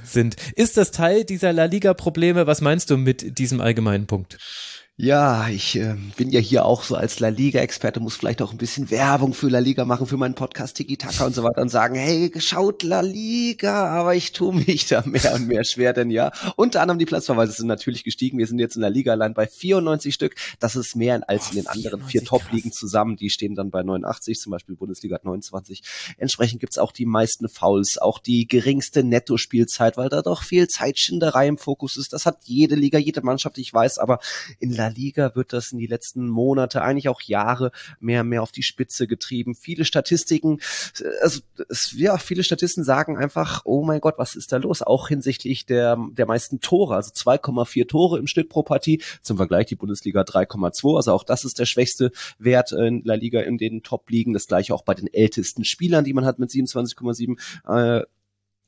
[0.02, 0.36] sind.
[0.54, 2.46] Ist das Teil dieser La Liga Probleme?
[2.46, 4.38] Was meinst du mit diesem allgemeinen Punkt.
[4.98, 8.56] Ja, ich äh, bin ja hier auch so als La Liga-Experte, muss vielleicht auch ein
[8.56, 11.68] bisschen Werbung für La Liga machen, für meinen Podcast Tiki Taka und so weiter und
[11.68, 16.08] sagen, hey, schaut La Liga, aber ich tue mich da mehr und mehr schwer, denn
[16.08, 18.38] ja, unter anderem die Platzverweise sind natürlich gestiegen.
[18.38, 20.34] Wir sind jetzt in der Liga allein bei 94 Stück.
[20.60, 23.16] Das ist mehr als in den anderen vier Top-Ligen zusammen.
[23.16, 25.82] Die stehen dann bei 89, zum Beispiel Bundesliga hat 29.
[26.16, 31.48] Entsprechend gibt's auch die meisten Fouls, auch die geringste Netto-Spielzeit, weil da doch viel Zeitschinderei
[31.48, 32.14] im Fokus ist.
[32.14, 34.20] Das hat jede Liga, jede Mannschaft, ich weiß, aber
[34.58, 38.52] in La Liga wird das in die letzten Monate, eigentlich auch Jahre mehr mehr auf
[38.52, 39.54] die Spitze getrieben.
[39.54, 40.60] Viele Statistiken,
[41.22, 44.82] also es, ja, viele Statisten sagen einfach, oh mein Gott, was ist da los?
[44.82, 49.02] Auch hinsichtlich der, der meisten Tore, also 2,4 Tore im Schnitt pro Partie.
[49.22, 50.96] Zum Vergleich die Bundesliga 3,2.
[50.96, 54.32] Also auch das ist der schwächste Wert in La Liga in den Top-Ligen.
[54.32, 57.36] Das gleiche auch bei den ältesten Spielern, die man hat mit 27,7.
[57.66, 58.04] Äh,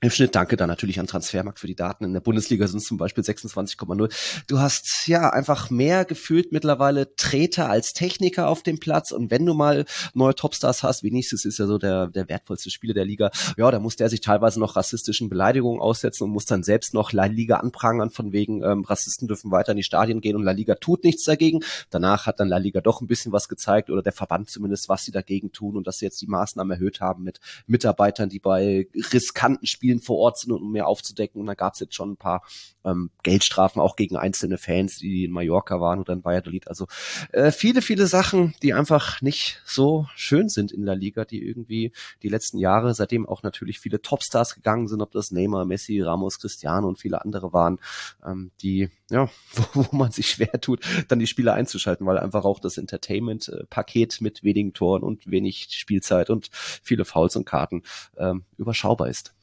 [0.01, 2.05] Im Schnitt danke dann natürlich an Transfermarkt für die Daten.
[2.05, 4.45] In der Bundesliga sind es zum Beispiel 26,0.
[4.47, 9.11] Du hast ja einfach mehr gefühlt mittlerweile Treter als Techniker auf dem Platz.
[9.11, 12.95] Und wenn du mal neue Topstars hast, Vinicius ist ja so der, der wertvollste Spieler
[12.95, 16.63] der Liga, ja, da muss der sich teilweise noch rassistischen Beleidigungen aussetzen und muss dann
[16.63, 20.37] selbst noch La Liga anprangern, von wegen ähm, Rassisten dürfen weiter in die Stadien gehen
[20.37, 21.59] und La Liga tut nichts dagegen.
[21.91, 25.05] Danach hat dann La Liga doch ein bisschen was gezeigt oder der Verband zumindest, was
[25.05, 28.87] sie dagegen tun und dass sie jetzt die Maßnahmen erhöht haben mit Mitarbeitern, die bei
[29.13, 31.41] riskanten Spielen Spielen vor Ort sind, um mehr aufzudecken.
[31.41, 32.43] Und da gab es jetzt schon ein paar
[32.85, 36.69] ähm, Geldstrafen auch gegen einzelne Fans, die in Mallorca waren oder in Valladolid.
[36.69, 36.87] Also
[37.33, 41.93] äh, viele, viele Sachen, die einfach nicht so schön sind in der Liga, die irgendwie
[42.23, 46.39] die letzten Jahre, seitdem auch natürlich viele Topstars gegangen sind, ob das Neymar, Messi, Ramos,
[46.39, 47.79] Cristiano und viele andere waren,
[48.27, 49.31] ähm, die, ja,
[49.73, 54.21] wo, wo man sich schwer tut, dann die Spiele einzuschalten, weil einfach auch das Entertainment-Paket
[54.21, 57.83] mit wenigen Toren und wenig Spielzeit und viele Fouls und Karten
[58.19, 59.35] ähm, überschaubar ist.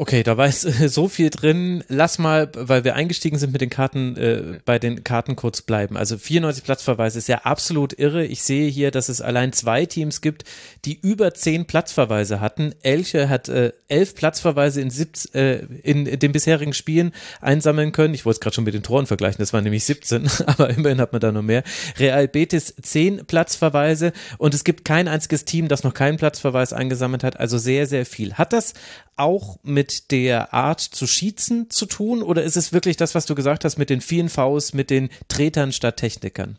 [0.00, 1.84] Okay, da war jetzt so viel drin.
[1.88, 5.98] Lass mal, weil wir eingestiegen sind mit den Karten, äh, bei den Karten kurz bleiben.
[5.98, 8.24] Also 94 Platzverweise ist ja absolut irre.
[8.24, 10.44] Ich sehe hier, dass es allein zwei Teams gibt,
[10.86, 12.74] die über zehn Platzverweise hatten.
[12.80, 18.14] Elche hat äh, elf Platzverweise in, siebz, äh, in den bisherigen Spielen einsammeln können.
[18.14, 21.02] Ich wollte es gerade schon mit den Toren vergleichen, das waren nämlich 17, aber immerhin
[21.02, 21.62] hat man da noch mehr.
[21.98, 27.22] Real Betis zehn Platzverweise und es gibt kein einziges Team, das noch keinen Platzverweis eingesammelt
[27.22, 27.38] hat.
[27.38, 28.32] Also sehr, sehr viel.
[28.32, 28.72] Hat das
[29.20, 33.34] auch mit der Art zu schießen zu tun oder ist es wirklich das, was du
[33.34, 36.58] gesagt hast, mit den vielen Vs, mit den Tretern statt Technikern?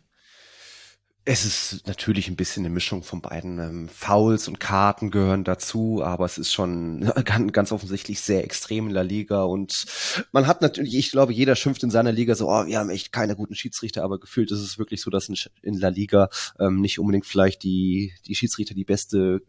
[1.24, 3.60] Es ist natürlich ein bisschen eine Mischung von beiden.
[3.60, 8.88] Ähm, Fouls und Karten gehören dazu, aber es ist schon ganz, ganz offensichtlich sehr extrem
[8.88, 9.84] in der Liga und
[10.32, 13.12] man hat natürlich, ich glaube, jeder schimpft in seiner Liga so, oh, wir haben echt
[13.12, 15.28] keine guten Schiedsrichter, aber gefühlt ist es wirklich so, dass
[15.62, 16.28] in La Liga
[16.58, 19.42] ähm, nicht unbedingt vielleicht die, die Schiedsrichter die beste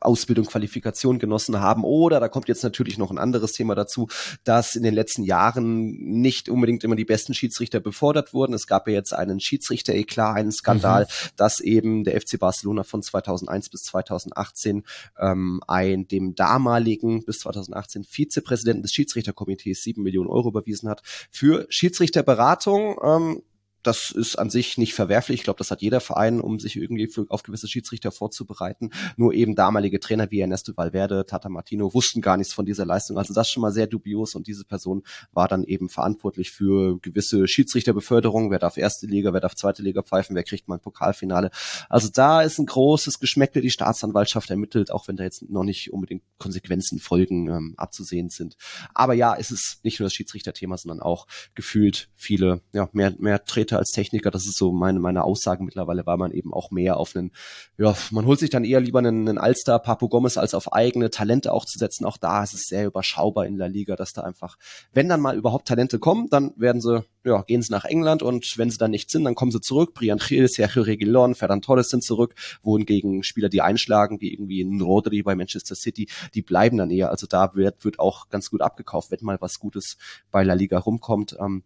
[0.00, 1.84] Ausbildung, Qualifikation genossen haben.
[1.84, 4.08] Oder da kommt jetzt natürlich noch ein anderes Thema dazu,
[4.44, 8.54] dass in den letzten Jahren nicht unbedingt immer die besten Schiedsrichter befordert wurden.
[8.54, 11.28] Es gab ja jetzt einen Schiedsrichter-Eklat, einen Skandal, mhm.
[11.36, 14.84] dass eben der FC Barcelona von 2001 bis 2018
[15.18, 21.66] ähm, ein dem damaligen bis 2018 Vizepräsidenten des Schiedsrichterkomitees sieben Millionen Euro überwiesen hat für
[21.68, 22.96] Schiedsrichterberatung.
[23.02, 23.42] Ähm,
[23.82, 25.40] das ist an sich nicht verwerflich.
[25.40, 28.90] Ich glaube, das hat jeder Verein, um sich irgendwie für, auf gewisse Schiedsrichter vorzubereiten.
[29.16, 33.18] Nur eben damalige Trainer wie Ernesto Valverde, Tata Martino wussten gar nichts von dieser Leistung.
[33.18, 35.02] Also das schon mal sehr dubios und diese Person
[35.32, 38.50] war dann eben verantwortlich für gewisse Schiedsrichterbeförderungen.
[38.50, 41.50] Wer darf erste Liga, wer darf zweite Liga pfeifen, wer kriegt mal ein Pokalfinale.
[41.88, 45.92] Also da ist ein großes Geschmäckle, die Staatsanwaltschaft ermittelt, auch wenn da jetzt noch nicht
[45.92, 48.56] unbedingt Konsequenzen, Folgen ähm, abzusehen sind.
[48.94, 53.44] Aber ja, es ist nicht nur das Schiedsrichterthema, sondern auch gefühlt viele, ja, mehr, mehr
[53.44, 56.70] Trainer Schiedsrichter, als Techniker, das ist so meine, meine Aussage mittlerweile, weil man eben auch
[56.70, 57.32] mehr auf einen,
[57.78, 61.10] ja, man holt sich dann eher lieber einen, einen Alster, Papo Gomez, als auf eigene
[61.10, 62.04] Talente auch zu setzen.
[62.04, 64.58] Auch da ist es sehr überschaubar in der Liga, dass da einfach,
[64.92, 68.54] wenn dann mal überhaupt Talente kommen, dann werden sie, ja, gehen sie nach England und
[68.56, 69.94] wenn sie dann nicht sind, dann kommen sie zurück.
[69.94, 74.80] Brian Gil, Sergio Reguilon, Ferran Torres sind zurück, wohingegen Spieler, die einschlagen, wie irgendwie ein
[74.80, 77.10] Rodri bei Manchester City, die bleiben dann eher.
[77.10, 79.96] Also da wird, wird auch ganz gut abgekauft, wenn mal was Gutes
[80.30, 81.36] bei La Liga rumkommt.
[81.40, 81.62] Ähm,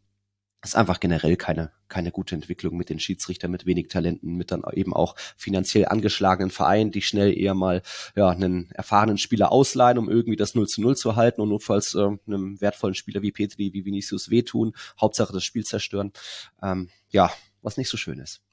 [0.71, 4.63] ist einfach generell keine, keine gute Entwicklung mit den Schiedsrichtern, mit wenig Talenten, mit dann
[4.73, 7.83] eben auch finanziell angeschlagenen Vereinen, die schnell eher mal
[8.15, 11.95] ja, einen erfahrenen Spieler ausleihen, um irgendwie das 0 zu 0 zu halten und notfalls
[11.95, 16.13] äh, einem wertvollen Spieler wie Petri, wie Vinicius wehtun, Hauptsache das Spiel zerstören.
[16.63, 17.31] Ähm, ja,
[17.63, 18.46] was nicht so schön ist.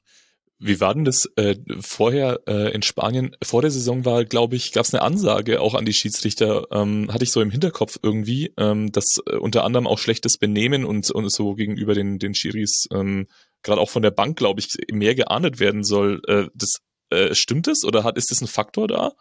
[0.66, 3.36] Wie war denn das äh, vorher äh, in Spanien?
[3.42, 7.12] Vor der Saison war, glaube ich, gab es eine Ansage auch an die Schiedsrichter, ähm,
[7.12, 11.10] hatte ich so im Hinterkopf irgendwie, ähm, dass äh, unter anderem auch schlechtes Benehmen und,
[11.10, 13.26] und so gegenüber den, den Schiris, ähm,
[13.62, 16.22] gerade auch von der Bank, glaube ich, mehr geahndet werden soll.
[16.28, 16.78] Äh, das,
[17.10, 19.12] äh, stimmt es oder hat, ist das ein Faktor da?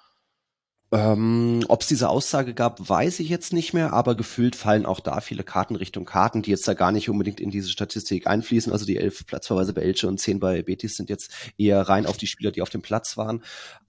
[0.94, 5.00] Ähm, Ob es diese Aussage gab, weiß ich jetzt nicht mehr, aber gefühlt fallen auch
[5.00, 8.72] da viele Karten Richtung Karten, die jetzt da gar nicht unbedingt in diese Statistik einfließen.
[8.72, 12.18] Also die elf Platzverweise bei Elche und zehn bei Betis sind jetzt eher rein auf
[12.18, 13.44] die Spieler, die auf dem Platz waren.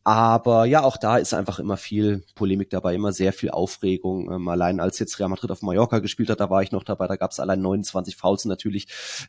[0.06, 4.30] Aber ja, auch da ist einfach immer viel Polemik dabei, immer sehr viel Aufregung.
[4.30, 7.06] Ähm, allein als jetzt Real Madrid auf Mallorca gespielt hat, da war ich noch dabei,
[7.06, 8.86] da gab es allein 29 Fouls natürlich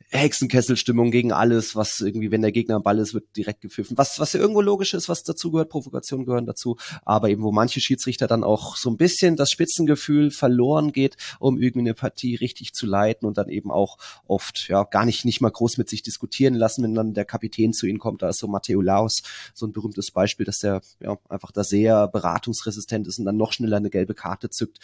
[0.10, 3.98] Hexenkesselstimmung gegen alles, was irgendwie, wenn der Gegner am Ball ist, wird direkt gepfiffen.
[3.98, 6.76] Was, was ja irgendwo logisch ist, was dazu gehört, Provokationen gehören dazu.
[7.06, 11.58] Aber eben, wo manche Schiedsrichter dann auch so ein bisschen das Spitzengefühl verloren geht, um
[11.58, 13.98] irgendwie eine Partie richtig zu leiten und dann eben auch
[14.28, 17.72] oft ja gar nicht, nicht mal groß mit sich diskutieren lassen, wenn dann der Kapitän
[17.72, 18.24] zu ihnen kommt.
[18.24, 19.22] Da ist so Matteo Laus
[19.54, 23.54] so ein berühmtes Beispiel, dass der ja einfach da sehr beratungsresistent ist und dann noch
[23.54, 24.80] schneller eine gelbe Karte zückt.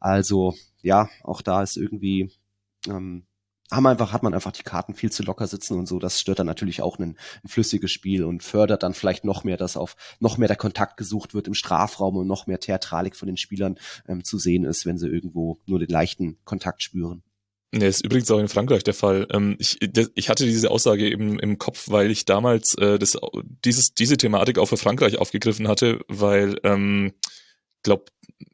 [0.00, 2.30] Also ja, auch da ist irgendwie
[2.88, 3.26] ähm,
[3.70, 5.98] haben einfach, hat man einfach die Karten viel zu locker sitzen und so.
[5.98, 9.56] Das stört dann natürlich auch ein, ein, flüssiges Spiel und fördert dann vielleicht noch mehr,
[9.56, 13.26] dass auf noch mehr der Kontakt gesucht wird im Strafraum und noch mehr Theatralik von
[13.26, 17.22] den Spielern ähm, zu sehen ist, wenn sie irgendwo nur den leichten Kontakt spüren.
[17.76, 19.26] Ja, ist übrigens auch in Frankreich der Fall.
[19.32, 19.78] Ähm, ich,
[20.14, 23.18] ich hatte diese Aussage eben im Kopf, weil ich damals äh, das,
[23.64, 27.12] dieses, diese Thematik auch für Frankreich aufgegriffen hatte, weil ähm,
[27.82, 28.04] glaube,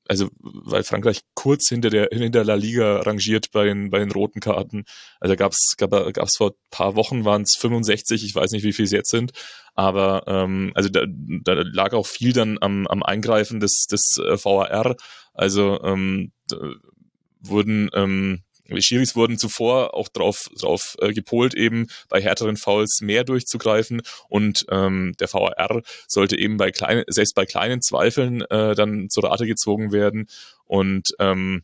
[0.09, 4.41] also weil Frankreich kurz hinter der hinter La Liga rangiert bei den bei den roten
[4.41, 4.85] Karten.
[5.21, 8.87] Also gab's gab gab's vor paar Wochen waren es 65, ich weiß nicht, wie viel
[8.87, 9.33] es jetzt sind,
[9.75, 14.37] aber ähm, also da, da lag auch viel dann am, am Eingreifen des des äh,
[14.43, 14.97] VAR.
[15.33, 16.33] Also ähm,
[17.41, 18.43] wurden ähm,
[18.81, 24.03] Schiris wurden zuvor auch drauf, drauf äh, gepolt, eben bei härteren Fouls mehr durchzugreifen.
[24.29, 29.25] Und ähm, der VAR sollte eben bei kleinen, selbst bei kleinen Zweifeln äh, dann zur
[29.25, 30.29] Rate gezogen werden.
[30.65, 31.63] Und ähm,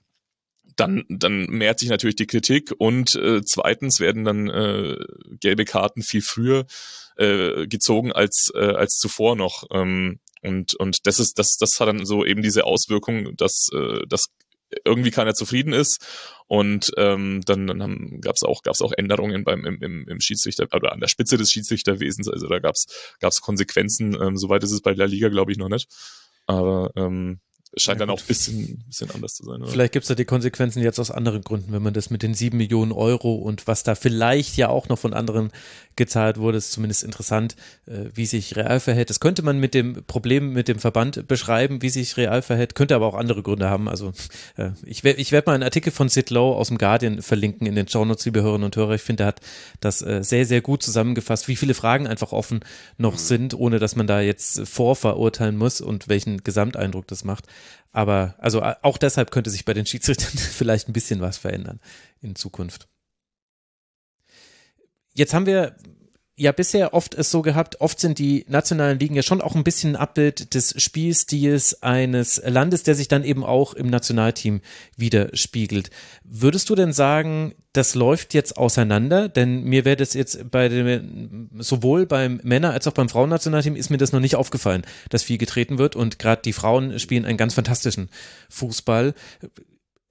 [0.76, 2.72] dann, dann mehrt sich natürlich die Kritik.
[2.76, 4.96] Und äh, zweitens werden dann äh,
[5.40, 6.66] gelbe Karten viel früher
[7.16, 9.64] äh, gezogen als, äh, als zuvor noch.
[9.72, 14.06] Ähm, und, und das ist, das, das hat dann so eben diese Auswirkung, dass, äh,
[14.06, 14.26] dass
[14.84, 16.04] irgendwie keiner zufrieden ist.
[16.46, 20.66] Und ähm, dann, dann gab es auch, gab's auch Änderungen beim im, im, im Schiedsrichter
[20.74, 22.28] oder an der Spitze des Schiedsrichterwesens.
[22.28, 24.16] Also da gab es Konsequenzen.
[24.20, 25.88] Ähm, soweit ist es bei der Liga, glaube ich, noch nicht.
[26.46, 27.40] Aber ähm,
[27.76, 29.62] scheint ja, dann auch ein bisschen, bisschen anders zu sein.
[29.62, 29.70] Oder?
[29.70, 32.34] Vielleicht gibt es da die Konsequenzen jetzt aus anderen Gründen, wenn man das mit den
[32.34, 35.50] sieben Millionen Euro und was da vielleicht ja auch noch von anderen
[35.96, 37.56] gezahlt wurde, ist zumindest interessant,
[37.86, 39.10] äh, wie sich Real verhält.
[39.10, 42.94] Das könnte man mit dem Problem mit dem Verband beschreiben, wie sich Real verhält, könnte
[42.94, 43.88] aber auch andere Gründe haben.
[43.88, 44.12] Also
[44.56, 47.74] äh, ich, ich werde mal einen Artikel von Sid Lowe aus dem Guardian verlinken in
[47.74, 48.94] den Shownotes, liebe Hörerinnen und Hörer.
[48.94, 49.40] Ich finde, er hat
[49.80, 52.60] das äh, sehr, sehr gut zusammengefasst, wie viele Fragen einfach offen
[52.98, 53.18] noch mhm.
[53.18, 57.46] sind, ohne dass man da jetzt vorverurteilen muss und welchen Gesamteindruck das macht.
[57.92, 61.80] Aber also auch deshalb könnte sich bei den Schiedsrichtern vielleicht ein bisschen was verändern
[62.20, 62.88] in Zukunft.
[65.14, 65.76] Jetzt haben wir
[66.36, 69.64] ja bisher oft es so gehabt, oft sind die nationalen Ligen ja schon auch ein
[69.64, 74.60] bisschen ein Abbild des Spielstils eines Landes, der sich dann eben auch im Nationalteam
[74.96, 75.90] widerspiegelt.
[76.24, 79.30] Würdest du denn sagen, das läuft jetzt auseinander?
[79.30, 83.90] Denn mir wäre das jetzt bei dem, sowohl beim Männer- als auch beim Frauennationalteam ist
[83.90, 87.38] mir das noch nicht aufgefallen, dass viel getreten wird und gerade die Frauen spielen einen
[87.38, 88.10] ganz fantastischen
[88.50, 89.14] Fußball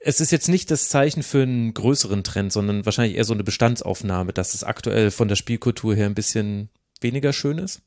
[0.08, 3.44] es ist jetzt nicht das Zeichen für einen größeren Trend, sondern wahrscheinlich eher so eine
[3.44, 6.70] Bestandsaufnahme, dass es aktuell von der Spielkultur her ein bisschen
[7.02, 7.82] weniger schön ist?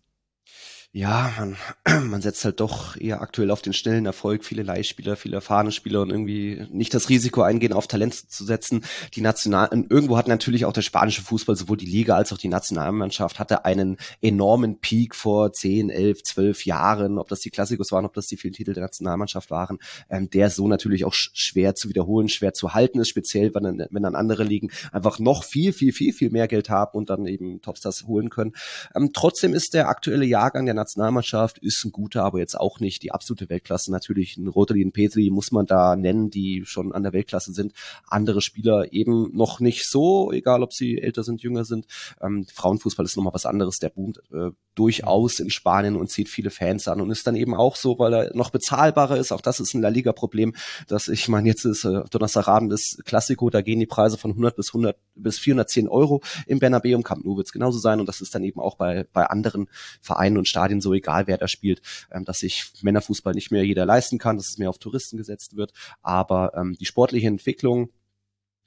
[0.93, 1.57] Ja, man,
[2.11, 6.01] man setzt halt doch eher aktuell auf den schnellen Erfolg, viele Leihspieler, viele erfahrene Spieler
[6.01, 8.84] und irgendwie nicht das Risiko eingehen, auf Talent zu setzen.
[9.14, 12.49] Die National, irgendwo hat natürlich auch der spanische Fußball, sowohl die Liga als auch die
[12.49, 18.07] Nationalmannschaft, hatte einen enormen Peak vor 10, 11, 12 Jahren, ob das die Klassikos waren,
[18.07, 19.78] ob das die vielen Titel der Nationalmannschaft waren,
[20.09, 23.86] ähm, der so natürlich auch schwer zu wiederholen, schwer zu halten ist, speziell wenn dann,
[23.91, 27.26] wenn dann andere Ligen einfach noch viel, viel, viel, viel mehr Geld haben und dann
[27.26, 28.55] eben Topstars holen können.
[28.95, 33.03] Ähm, trotzdem ist der aktuelle Jahrgang der Nationalmannschaft ist ein guter, aber jetzt auch nicht
[33.03, 33.91] die absolute Weltklasse.
[33.91, 37.72] Natürlich ein Rotelin Petri muss man da nennen, die schon an der Weltklasse sind.
[38.07, 41.87] Andere Spieler eben noch nicht so, egal ob sie älter sind, jünger sind.
[42.20, 43.79] Ähm, Frauenfußball ist nochmal was anderes.
[43.79, 47.55] Der boomt äh, durchaus in Spanien und zieht viele Fans an und ist dann eben
[47.55, 49.33] auch so, weil er noch bezahlbarer ist.
[49.33, 50.55] Auch das ist ein La Liga Problem,
[50.87, 54.55] dass ich meine, jetzt ist äh, Donnerstagabend das Klassiko, da gehen die Preise von 100
[54.55, 58.07] bis 100 bis 410 Euro im Bernabeu, im Camp Nou wird es genauso sein und
[58.07, 59.68] das ist dann eben auch bei bei anderen
[60.01, 63.87] Vereinen und Stadien so egal, wer da spielt, ähm, dass sich Männerfußball nicht mehr jeder
[63.87, 67.91] leisten kann, dass es mehr auf Touristen gesetzt wird, aber ähm, die sportliche Entwicklung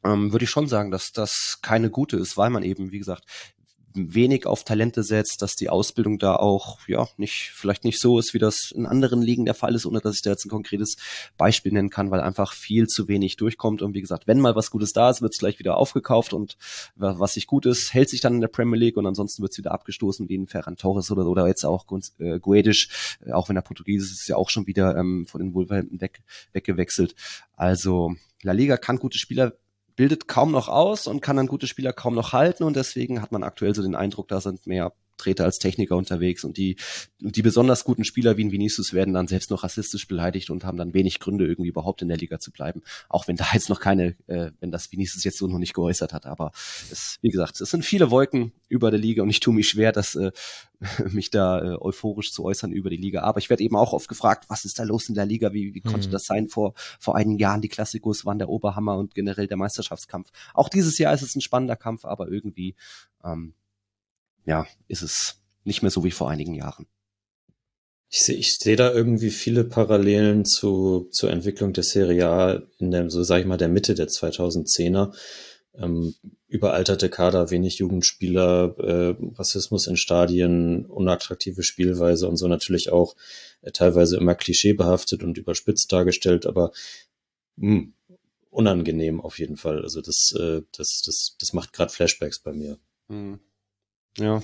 [0.04, 3.26] ähm, würde ich schon sagen, dass das keine gute ist, weil man eben, wie gesagt,
[3.94, 8.34] wenig auf Talente setzt, dass die Ausbildung da auch ja nicht vielleicht nicht so ist,
[8.34, 10.98] wie das in anderen Ligen der Fall ist, ohne dass ich da jetzt ein konkretes
[11.38, 13.82] Beispiel nennen kann, weil einfach viel zu wenig durchkommt.
[13.82, 16.58] Und wie gesagt, wenn mal was Gutes da ist, wird es gleich wieder aufgekauft und
[16.96, 19.58] was sich gut ist, hält sich dann in der Premier League und ansonsten wird es
[19.58, 21.86] wieder abgestoßen, wie in Ferran Torres oder, oder jetzt auch
[22.20, 25.42] äh, Guedisch, äh, auch wenn er Portugiesisch ist, ist ja auch schon wieder ähm, von
[25.42, 26.22] den Wolverhampton weg,
[26.54, 27.16] weggewechselt.
[27.56, 29.54] Also La Liga kann gute Spieler
[29.96, 33.32] bildet kaum noch aus und kann dann gute Spieler kaum noch halten und deswegen hat
[33.32, 36.76] man aktuell so den Eindruck, da sind mehr Treter als Techniker unterwegs und die,
[37.19, 40.78] die besonders guten Spieler wie ein Vinicius werden dann selbst noch rassistisch beleidigt und haben
[40.78, 42.82] dann wenig Gründe, irgendwie überhaupt in der Liga zu bleiben.
[43.09, 46.13] Auch wenn da jetzt noch keine, äh, wenn das Vinicius jetzt so noch nicht geäußert
[46.13, 46.26] hat.
[46.26, 46.51] Aber
[46.91, 49.91] es, wie gesagt, es sind viele Wolken über der Liga und ich tue mich schwer,
[49.91, 50.32] das äh,
[51.11, 53.22] mich da äh, euphorisch zu äußern über die Liga.
[53.22, 55.53] Aber ich werde eben auch oft gefragt, was ist da los in der Liga?
[55.53, 56.11] Wie, wie konnte mhm.
[56.11, 56.47] das sein?
[56.47, 60.32] Vor, vor einigen Jahren die Klassikos waren der Oberhammer und generell der Meisterschaftskampf.
[60.53, 62.76] Auch dieses Jahr ist es ein spannender Kampf, aber irgendwie,
[63.24, 63.53] ähm,
[64.46, 66.88] ja, ist es nicht mehr so wie vor einigen Jahren.
[68.10, 72.92] Ich sehe ich seh da irgendwie viele Parallelen zu, zur Entwicklung der Serie A in
[72.92, 75.14] der, so sag ich mal, der Mitte der 2010er
[75.76, 76.14] ähm,
[76.48, 83.16] überalterte Kader, wenig Jugendspieler, äh, Rassismus in Stadien, unattraktive Spielweise und so natürlich auch
[83.62, 86.72] äh, teilweise immer klischeebehaftet und überspitzt dargestellt, aber
[87.56, 87.94] mh, hm,
[88.50, 89.82] unangenehm auf jeden Fall.
[89.82, 92.78] Also das, äh, das, das, das macht gerade Flashbacks bei mir.
[93.08, 93.39] Mhm.
[94.18, 94.41] Ja,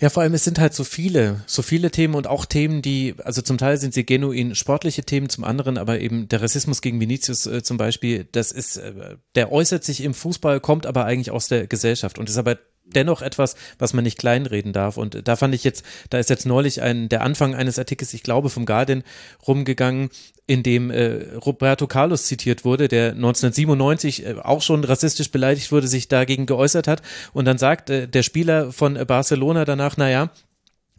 [0.00, 3.14] ja, vor allem es sind halt so viele, so viele Themen und auch Themen, die,
[3.22, 7.00] also zum Teil sind sie genuin sportliche Themen, zum anderen aber eben der Rassismus gegen
[7.00, 11.30] Vinicius äh, zum Beispiel, das ist, äh, der äußert sich im Fußball, kommt aber eigentlich
[11.30, 14.96] aus der Gesellschaft und ist aber dennoch etwas, was man nicht kleinreden darf.
[14.96, 18.22] Und da fand ich jetzt, da ist jetzt neulich ein, der Anfang eines Artikels, ich
[18.22, 19.02] glaube, vom Guardian
[19.46, 20.10] rumgegangen,
[20.46, 25.88] in dem äh, Roberto Carlos zitiert wurde, der 1997 äh, auch schon rassistisch beleidigt wurde,
[25.88, 27.02] sich dagegen geäußert hat.
[27.32, 30.30] Und dann sagt äh, der Spieler von Barcelona danach, naja,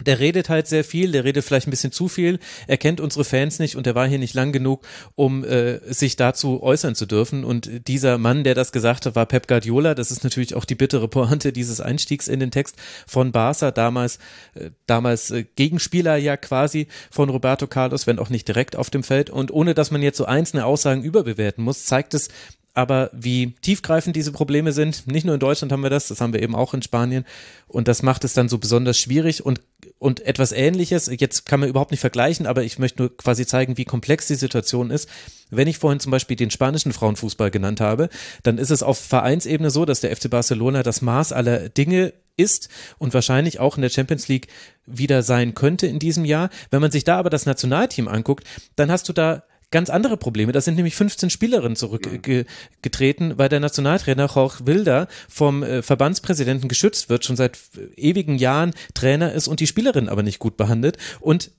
[0.04, 3.24] der redet halt sehr viel, der redet vielleicht ein bisschen zu viel, er kennt unsere
[3.24, 4.86] Fans nicht und er war hier nicht lang genug,
[5.16, 7.46] um äh, sich dazu äußern zu dürfen.
[7.46, 9.96] Und dieser Mann, der das gesagt hat, war Pep Guardiola.
[9.96, 12.76] Das ist natürlich auch die bittere Pointe dieses Einstiegs in den Text
[13.08, 14.20] von Barca, damals,
[14.56, 19.04] äh, damals äh, Gegenspieler ja quasi von Roberto Carlos, wenn auch nicht direkt auf dem
[19.04, 19.30] Feld.
[19.30, 22.28] Und ohne dass man jetzt so einzelne Aussagen überbewerten muss, zeigt es,
[22.76, 26.34] aber wie tiefgreifend diese Probleme sind, nicht nur in Deutschland haben wir das, das haben
[26.34, 27.26] wir eben auch in Spanien
[27.68, 29.62] und das macht es dann so besonders schwierig und
[29.98, 33.78] und etwas ähnliches, jetzt kann man überhaupt nicht vergleichen, aber ich möchte nur quasi zeigen,
[33.78, 35.10] wie komplex die Situation ist.
[35.50, 38.10] Wenn ich vorhin zum Beispiel den spanischen Frauenfußball genannt habe,
[38.44, 42.70] dann ist es auf Vereinsebene so, dass der FC Barcelona das Maß aller Dinge ist
[42.98, 44.48] und wahrscheinlich auch in der Champions League
[44.86, 46.50] wieder sein könnte in diesem Jahr.
[46.72, 48.46] Wenn man sich da aber das Nationalteam anguckt,
[48.76, 50.52] dann hast du da ganz andere Probleme.
[50.52, 57.10] Da sind nämlich 15 Spielerinnen zurückgetreten, weil der Nationaltrainer Jorge Wilder vom äh, Verbandspräsidenten geschützt
[57.10, 57.58] wird, schon seit
[57.96, 60.98] ewigen Jahren Trainer ist und die Spielerinnen aber nicht gut behandelt.
[61.20, 61.52] Und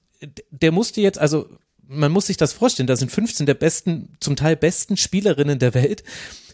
[0.50, 1.48] der musste jetzt, also
[1.88, 5.74] man muss sich das vorstellen, da sind 15 der besten, zum Teil besten Spielerinnen der
[5.74, 6.02] Welt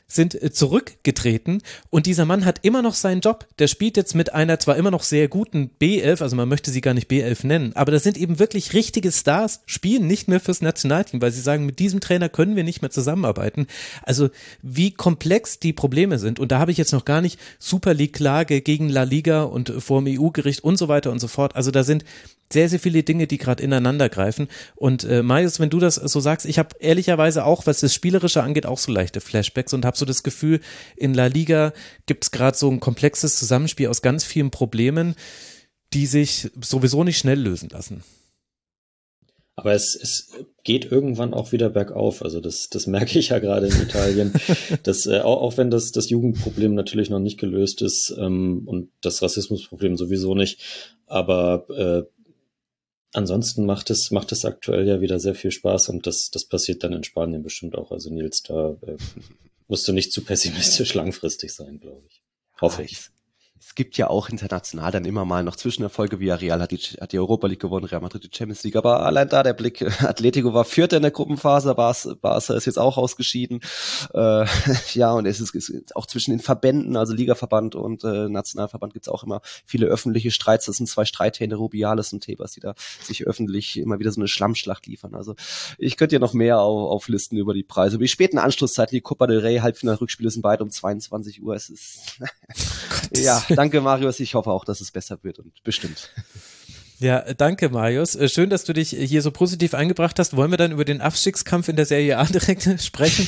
[0.07, 3.47] sind äh, zurückgetreten und dieser Mann hat immer noch seinen Job.
[3.59, 6.81] Der spielt jetzt mit einer zwar immer noch sehr guten B11, also man möchte sie
[6.81, 10.63] gar nicht B11 nennen, aber das sind eben wirklich richtige Stars, spielen nicht mehr fürs
[10.63, 13.67] Nationalteam, weil sie sagen, mit diesem Trainer können wir nicht mehr zusammenarbeiten.
[14.03, 14.31] Also
[14.63, 18.13] wie komplex die Probleme sind und da habe ich jetzt noch gar nicht Super League
[18.13, 21.57] Klage gegen La Liga und vor dem EU-Gericht und so weiter und so fort.
[21.57, 22.05] Also da sind
[22.53, 24.49] sehr, sehr viele Dinge, die gerade ineinander greifen.
[24.77, 28.43] Und äh, Marius, wenn du das so sagst, ich habe ehrlicherweise auch, was das Spielerische
[28.43, 30.61] angeht, auch so leichte Flashbacks und habe so das Gefühl,
[30.97, 31.73] in La Liga
[32.07, 35.15] gibt es gerade so ein komplexes Zusammenspiel aus ganz vielen Problemen,
[35.93, 38.03] die sich sowieso nicht schnell lösen lassen.
[39.55, 40.33] Aber es, es
[40.65, 42.23] geht irgendwann auch wieder bergauf.
[42.23, 44.33] Also das, das merke ich ja gerade in Italien.
[44.83, 48.91] dass, äh, auch, auch wenn das, das Jugendproblem natürlich noch nicht gelöst ist ähm, und
[49.03, 50.61] das Rassismusproblem sowieso nicht.
[51.07, 52.03] Aber äh,
[53.13, 56.83] ansonsten macht es, macht es aktuell ja wieder sehr viel Spaß und das, das passiert
[56.83, 57.93] dann in Spanien bestimmt auch.
[57.93, 58.97] Also Nils, da äh,
[59.73, 62.23] musst du nicht zu pessimistisch langfristig sein, glaube ich.
[62.61, 63.09] Hoffe ich
[63.65, 66.19] es gibt ja auch international dann immer mal noch Zwischenerfolge.
[66.19, 68.75] wie Real hat die, hat die Europa League gewonnen, Real Madrid die Champions League.
[68.75, 72.99] Aber allein da der Blick, Atletico war Vierter in der Gruppenphase, Barca ist jetzt auch
[72.99, 73.61] ausgeschieden.
[74.15, 74.47] Äh,
[74.95, 79.07] ja, und es ist, ist, auch zwischen den Verbänden, also Ligaverband und äh, Nationalverband gibt
[79.07, 80.67] es auch immer viele öffentliche Streits.
[80.67, 84.29] Das sind zwei Streithähne, Rubiales und Tebas, die da sich öffentlich immer wieder so eine
[84.29, 85.15] Schlammschlacht liefern.
[85.15, 85.37] Also
[85.79, 87.95] ich könnte ja noch mehr auf, auflisten über die Preise.
[87.95, 91.55] Über die späten Anschlusszeiten, die Copa del Rey Halbfinal-Rückspiele sind beide um 22 Uhr.
[91.55, 92.19] Es ist,
[93.17, 94.21] ja, danke, Marius.
[94.21, 96.11] Ich hoffe auch, dass es besser wird und bestimmt.
[97.03, 98.15] Ja, danke, Marius.
[98.15, 100.37] Äh, schön, dass du dich hier so positiv eingebracht hast.
[100.37, 103.27] Wollen wir dann über den Abstiegskampf in der Serie A direkt sprechen?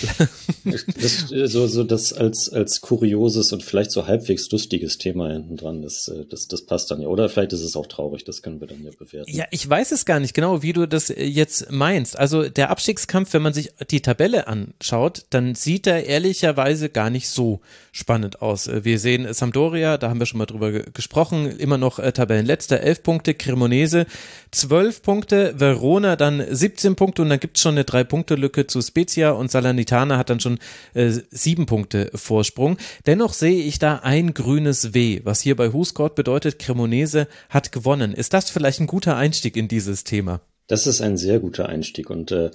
[0.64, 5.82] das, so, so das als, als kurioses und vielleicht so halbwegs lustiges Thema hinten dran,
[5.82, 7.08] das, äh, das, das passt dann ja.
[7.08, 9.30] Oder vielleicht ist es auch traurig, das können wir dann ja bewerten.
[9.30, 12.16] Ja, ich weiß es gar nicht genau, wie du das äh, jetzt meinst.
[12.16, 17.28] Also der Abstiegskampf, wenn man sich die Tabelle anschaut, dann sieht er ehrlicherweise gar nicht
[17.28, 17.60] so
[17.90, 18.70] spannend aus.
[18.72, 23.34] Wir sehen Sampdoria, da haben wir schon mal drüber gesprochen, immer noch Tabellenletzter, elf Punkte,
[23.34, 24.04] Cremonese Cremonese
[24.50, 29.30] 12 Punkte, Verona dann 17 Punkte und dann gibt es schon eine Drei-Punkte-Lücke zu Spezia
[29.30, 30.58] und Salernitana hat dann schon
[30.92, 32.76] äh, 7 Punkte Vorsprung.
[33.06, 38.12] Dennoch sehe ich da ein grünes W, was hier bei Huscourt bedeutet, Cremonese hat gewonnen.
[38.12, 40.42] Ist das vielleicht ein guter Einstieg in dieses Thema?
[40.66, 42.50] Das ist ein sehr guter Einstieg und äh,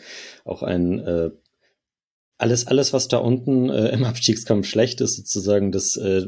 [0.45, 1.31] auch ein äh,
[2.37, 6.21] alles, alles, was da unten äh, im Abstiegskampf schlecht ist, sozusagen, das äh,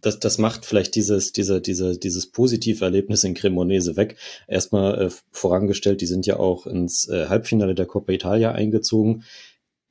[0.00, 4.16] das, das macht vielleicht dieses, diese, diese, dieses positive Erlebnis in Cremonese weg.
[4.46, 9.24] Erstmal äh, vorangestellt, die sind ja auch ins äh, Halbfinale der Coppa Italia eingezogen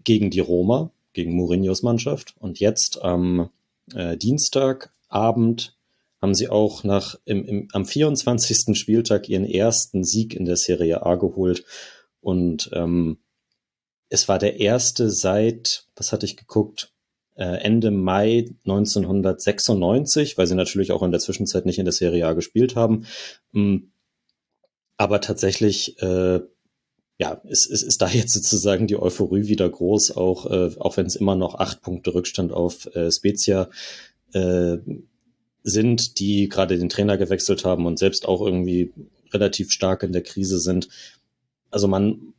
[0.03, 2.35] gegen die Roma, gegen Mourinhos Mannschaft.
[2.39, 3.49] Und jetzt am
[3.93, 5.75] äh, Dienstagabend
[6.21, 8.77] haben sie auch nach im, im, am 24.
[8.77, 11.63] Spieltag ihren ersten Sieg in der Serie A geholt.
[12.21, 13.17] Und ähm,
[14.09, 16.91] es war der erste seit, was hatte ich geguckt,
[17.43, 22.33] Ende Mai 1996, weil sie natürlich auch in der Zwischenzeit nicht in der Serie A
[22.33, 23.05] gespielt haben.
[23.51, 23.77] Mm,
[24.97, 26.41] aber tatsächlich, äh,
[27.17, 31.05] ja, ist, ist, ist da jetzt sozusagen die Euphorie wieder groß, auch, äh, auch wenn
[31.05, 33.69] es immer noch acht Punkte Rückstand auf äh, Spezia
[34.33, 34.77] äh,
[35.63, 38.91] sind, die gerade den Trainer gewechselt haben und selbst auch irgendwie
[39.31, 40.89] relativ stark in der Krise sind.
[41.71, 42.33] Also man,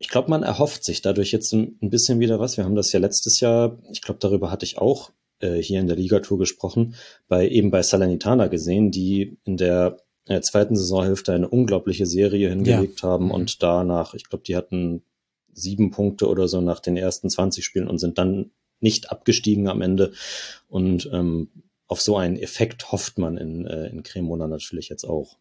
[0.00, 2.56] ich glaube, man erhofft sich dadurch jetzt ein, bisschen wieder was.
[2.56, 5.86] Wir haben das ja letztes Jahr, ich glaube, darüber hatte ich auch äh, hier in
[5.86, 6.94] der Ligatour gesprochen,
[7.28, 13.02] bei eben bei Salernitana gesehen, die in der äh, zweiten Saisonhälfte eine unglaubliche Serie hingelegt
[13.02, 13.10] ja.
[13.10, 13.30] haben mhm.
[13.32, 15.02] und danach, ich glaube, die hatten
[15.52, 19.82] sieben Punkte oder so nach den ersten 20 Spielen und sind dann nicht abgestiegen am
[19.82, 20.12] Ende.
[20.66, 21.50] Und ähm,
[21.88, 25.36] auf so einen Effekt hofft man in, äh, in Cremona natürlich jetzt auch.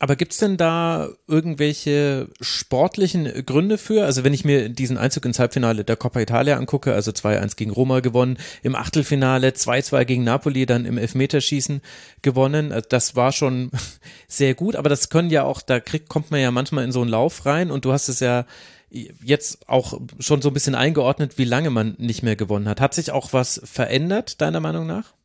[0.00, 4.04] Aber gibt's denn da irgendwelche sportlichen Gründe für?
[4.04, 7.72] Also wenn ich mir diesen Einzug ins Halbfinale der Coppa Italia angucke, also 2-1 gegen
[7.72, 11.82] Roma gewonnen, im Achtelfinale 2-2 gegen Napoli dann im Elfmeterschießen
[12.22, 13.72] gewonnen, also das war schon
[14.28, 17.00] sehr gut, aber das können ja auch, da kriegt, kommt man ja manchmal in so
[17.00, 18.44] einen Lauf rein und du hast es ja
[18.90, 22.80] jetzt auch schon so ein bisschen eingeordnet, wie lange man nicht mehr gewonnen hat.
[22.80, 25.17] Hat sich auch was verändert, deiner Meinung nach?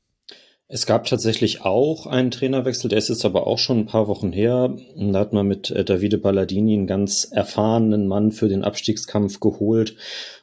[0.74, 4.32] Es gab tatsächlich auch einen Trainerwechsel, der ist jetzt aber auch schon ein paar Wochen
[4.32, 4.76] her.
[4.96, 9.96] Da hat man mit äh, Davide Balladini einen ganz erfahrenen Mann für den Abstiegskampf geholt.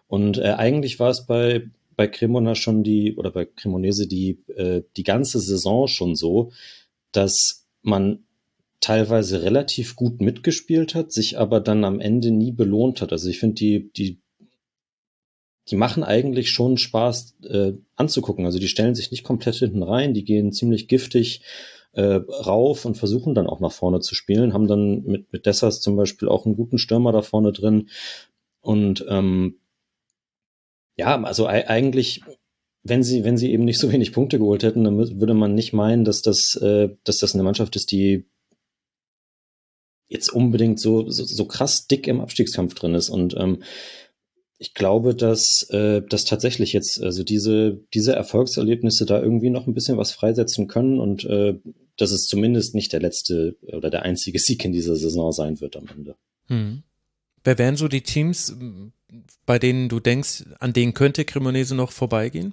[0.07, 1.67] Und äh, eigentlich war es bei,
[1.97, 6.53] bei Cremona schon die, oder bei Cremonese die, äh, die ganze Saison schon so,
[7.11, 8.21] dass man
[8.79, 13.11] teilweise relativ gut mitgespielt hat, sich aber dann am Ende nie belohnt hat.
[13.11, 14.21] Also ich finde, die, die
[15.71, 18.45] die machen eigentlich schon Spaß äh, anzugucken.
[18.45, 21.43] Also die stellen sich nicht komplett hinten rein, die gehen ziemlich giftig
[21.93, 25.81] äh, rauf und versuchen dann auch nach vorne zu spielen, haben dann mit, mit Dessers
[25.81, 27.89] zum Beispiel auch einen guten Stürmer da vorne drin.
[28.61, 29.59] Und ähm,
[30.97, 32.23] ja, also eigentlich,
[32.83, 35.73] wenn sie, wenn sie eben nicht so wenig Punkte geholt hätten, dann würde man nicht
[35.73, 38.27] meinen, dass das, äh, dass das eine Mannschaft ist, die
[40.09, 43.09] jetzt unbedingt so, so, so krass dick im Abstiegskampf drin ist.
[43.09, 43.63] Und ähm,
[44.61, 49.73] ich glaube, dass, äh, dass tatsächlich jetzt also diese, diese Erfolgserlebnisse da irgendwie noch ein
[49.73, 51.59] bisschen was freisetzen können und äh,
[51.97, 55.77] dass es zumindest nicht der letzte oder der einzige Sieg in dieser Saison sein wird
[55.77, 56.15] am Ende.
[56.49, 56.83] Hm.
[57.43, 58.55] Wer wären so die Teams,
[59.47, 62.53] bei denen du denkst, an denen könnte Cremonese noch vorbeigehen?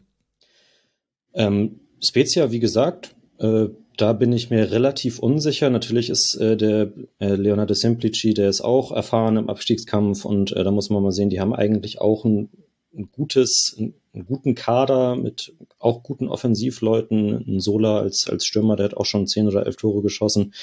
[1.34, 3.66] Ähm, Spezia, wie gesagt, äh,
[3.98, 5.70] da bin ich mir relativ unsicher.
[5.70, 10.64] Natürlich ist äh, der äh, Leonardo Semplici, der ist auch erfahren im Abstiegskampf und äh,
[10.64, 12.50] da muss man mal sehen, die haben eigentlich auch ein,
[12.96, 17.46] ein gutes, ein, einen guten Kader mit auch guten Offensivleuten.
[17.48, 20.54] Ein Sola als, als Stürmer, der hat auch schon zehn oder elf Tore geschossen.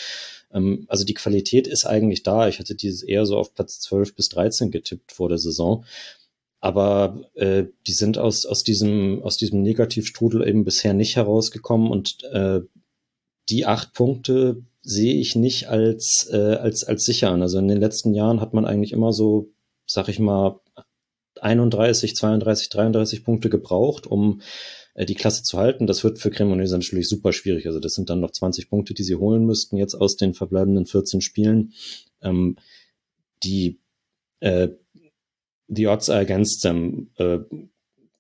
[0.53, 2.49] Ähm, also die Qualität ist eigentlich da.
[2.49, 5.85] Ich hatte dieses eher so auf Platz 12 bis 13 getippt vor der Saison.
[6.61, 12.25] Aber äh, die sind aus, aus, diesem, aus diesem Negativstrudel eben bisher nicht herausgekommen und
[12.33, 12.61] äh,
[13.49, 17.43] die acht Punkte sehe ich nicht als, äh, als, als sicher an.
[17.43, 19.51] Also in den letzten Jahren hat man eigentlich immer so,
[19.87, 20.61] sag ich mal,
[21.41, 24.41] 31, 32, 33 Punkte gebraucht, um
[24.95, 25.87] äh, die Klasse zu halten.
[25.87, 27.67] Das wird für Cremonese natürlich super schwierig.
[27.67, 30.87] Also das sind dann noch 20 Punkte, die sie holen müssten jetzt aus den verbleibenden
[30.87, 31.73] 14 Spielen.
[32.23, 32.57] Ähm,
[33.43, 33.79] die
[34.41, 34.69] äh,
[35.69, 37.11] the odds are against them.
[37.17, 37.39] Äh,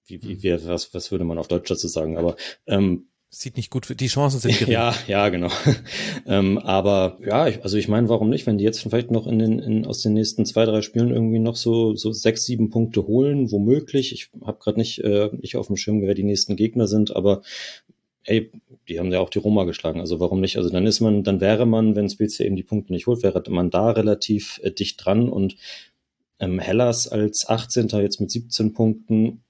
[0.06, 2.18] wie, wie, wie, was, was würde man auf Deutsch dazu sagen?
[2.18, 3.08] Aber ähm,
[3.40, 4.72] sieht nicht gut für die Chancen sind gering.
[4.72, 5.50] Ja, ja, genau.
[6.26, 9.38] ähm, aber ja, ich, also ich meine, warum nicht, wenn die jetzt vielleicht noch in
[9.38, 13.06] den in, aus den nächsten zwei drei Spielen irgendwie noch so so sechs sieben Punkte
[13.06, 14.12] holen, womöglich.
[14.12, 17.42] Ich habe gerade nicht äh, nicht auf dem Schirm, wer die nächsten Gegner sind, aber
[18.24, 18.50] ey,
[18.88, 20.56] die haben ja auch die Roma geschlagen, also warum nicht?
[20.56, 23.42] Also dann ist man, dann wäre man, wenn Spezia eben die Punkte nicht holt, wäre
[23.50, 25.56] man da relativ äh, dicht dran und
[26.38, 27.88] ähm, Hellas als 18.
[27.88, 29.42] jetzt mit 17 Punkten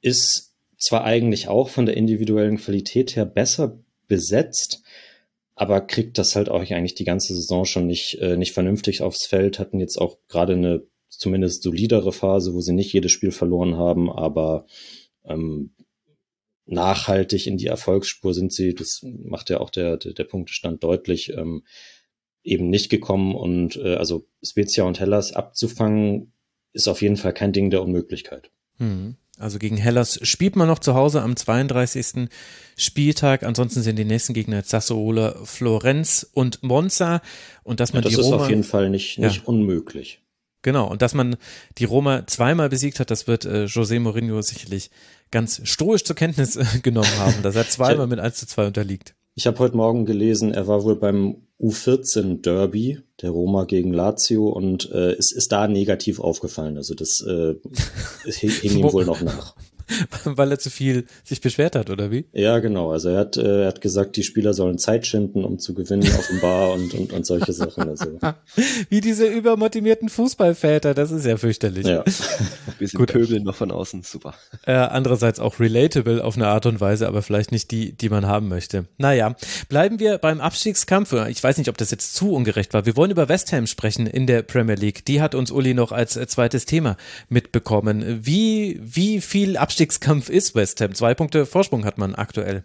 [0.00, 0.47] ist
[0.78, 4.82] zwar eigentlich auch von der individuellen Qualität her besser besetzt,
[5.54, 9.26] aber kriegt das halt auch eigentlich die ganze Saison schon nicht, äh, nicht vernünftig aufs
[9.26, 13.76] Feld, hatten jetzt auch gerade eine zumindest solidere Phase, wo sie nicht jedes Spiel verloren
[13.76, 14.66] haben, aber
[15.24, 15.74] ähm,
[16.66, 21.32] nachhaltig in die Erfolgsspur sind sie, das macht ja auch der, der, der Punktestand deutlich,
[21.36, 21.64] ähm,
[22.44, 26.32] eben nicht gekommen und äh, also Spezia und Hellas abzufangen,
[26.72, 28.50] ist auf jeden Fall kein Ding der Unmöglichkeit.
[28.78, 29.16] Mhm.
[29.38, 32.28] Also gegen Hellas spielt man noch zu Hause am 32.
[32.76, 33.42] Spieltag.
[33.42, 37.22] Ansonsten sind die nächsten Gegner jetzt Sassuolo, Florenz und Monza.
[37.62, 39.42] Und dass man ja, das die Roma, ist auf jeden Fall nicht, nicht ja.
[39.44, 40.20] unmöglich.
[40.62, 40.88] Genau.
[40.88, 41.36] Und dass man
[41.78, 44.90] die Roma zweimal besiegt hat, das wird äh, José Mourinho sicherlich
[45.30, 49.14] ganz stoisch zur Kenntnis äh, genommen haben, dass er zweimal mit 1 zu 2 unterliegt.
[49.38, 54.48] Ich habe heute Morgen gelesen, er war wohl beim U14 Derby der Roma gegen Lazio
[54.48, 56.76] und äh, es ist da negativ aufgefallen.
[56.76, 57.54] Also das äh,
[58.24, 59.54] hing ihm wohl noch nach.
[60.24, 62.26] weil er zu viel sich beschwert hat, oder wie?
[62.32, 62.92] Ja, genau.
[62.92, 66.08] Also er hat, äh, er hat gesagt, die Spieler sollen Zeit schinden, um zu gewinnen,
[66.18, 67.88] offenbar und, und, und solche Sachen.
[67.88, 68.06] Also.
[68.88, 71.86] wie diese übermotivierten Fußballväter, das ist ja fürchterlich.
[71.86, 72.00] Ja.
[72.02, 73.12] Ein bisschen Gut.
[73.12, 74.34] Pöbeln noch von außen, super.
[74.66, 78.26] Äh, andererseits auch relatable auf eine Art und Weise, aber vielleicht nicht die, die man
[78.26, 78.86] haben möchte.
[78.98, 79.36] Naja,
[79.68, 81.12] bleiben wir beim Abstiegskampf.
[81.28, 82.86] Ich weiß nicht, ob das jetzt zu ungerecht war.
[82.86, 85.04] Wir wollen über West Ham sprechen in der Premier League.
[85.04, 86.96] Die hat uns Uli noch als zweites Thema
[87.28, 88.20] mitbekommen.
[88.22, 90.94] Wie, wie viel Abstiegskampf ist West Ham?
[90.94, 92.64] Zwei Punkte Vorsprung hat man aktuell.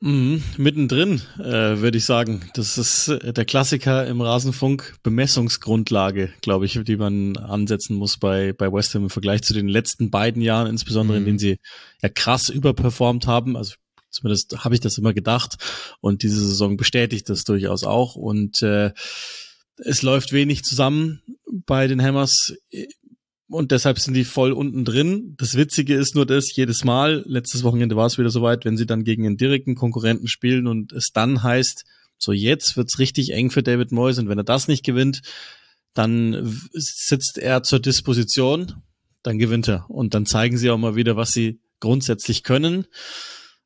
[0.00, 2.42] Mhm, mittendrin, äh, würde ich sagen.
[2.54, 8.52] Das ist äh, der Klassiker im Rasenfunk, Bemessungsgrundlage, glaube ich, die man ansetzen muss bei,
[8.52, 11.22] bei West Ham im Vergleich zu den letzten beiden Jahren, insbesondere mhm.
[11.22, 11.58] in denen sie
[12.02, 13.56] ja krass überperformt haben.
[13.56, 13.76] Also
[14.10, 15.56] zumindest habe ich das immer gedacht.
[16.00, 18.14] Und diese Saison bestätigt das durchaus auch.
[18.14, 18.92] Und äh,
[19.78, 21.22] es läuft wenig zusammen
[21.66, 22.54] bei den Hammers
[23.48, 25.34] und deshalb sind die voll unten drin.
[25.38, 28.86] Das Witzige ist nur das, jedes Mal, letztes Wochenende war es wieder soweit, wenn sie
[28.86, 31.84] dann gegen einen direkten Konkurrenten spielen und es dann heißt,
[32.16, 35.22] so jetzt wird's richtig eng für David Moyes und wenn er das nicht gewinnt,
[35.92, 38.82] dann sitzt er zur Disposition,
[39.22, 39.88] dann gewinnt er.
[39.88, 42.86] Und dann zeigen sie auch mal wieder, was sie grundsätzlich können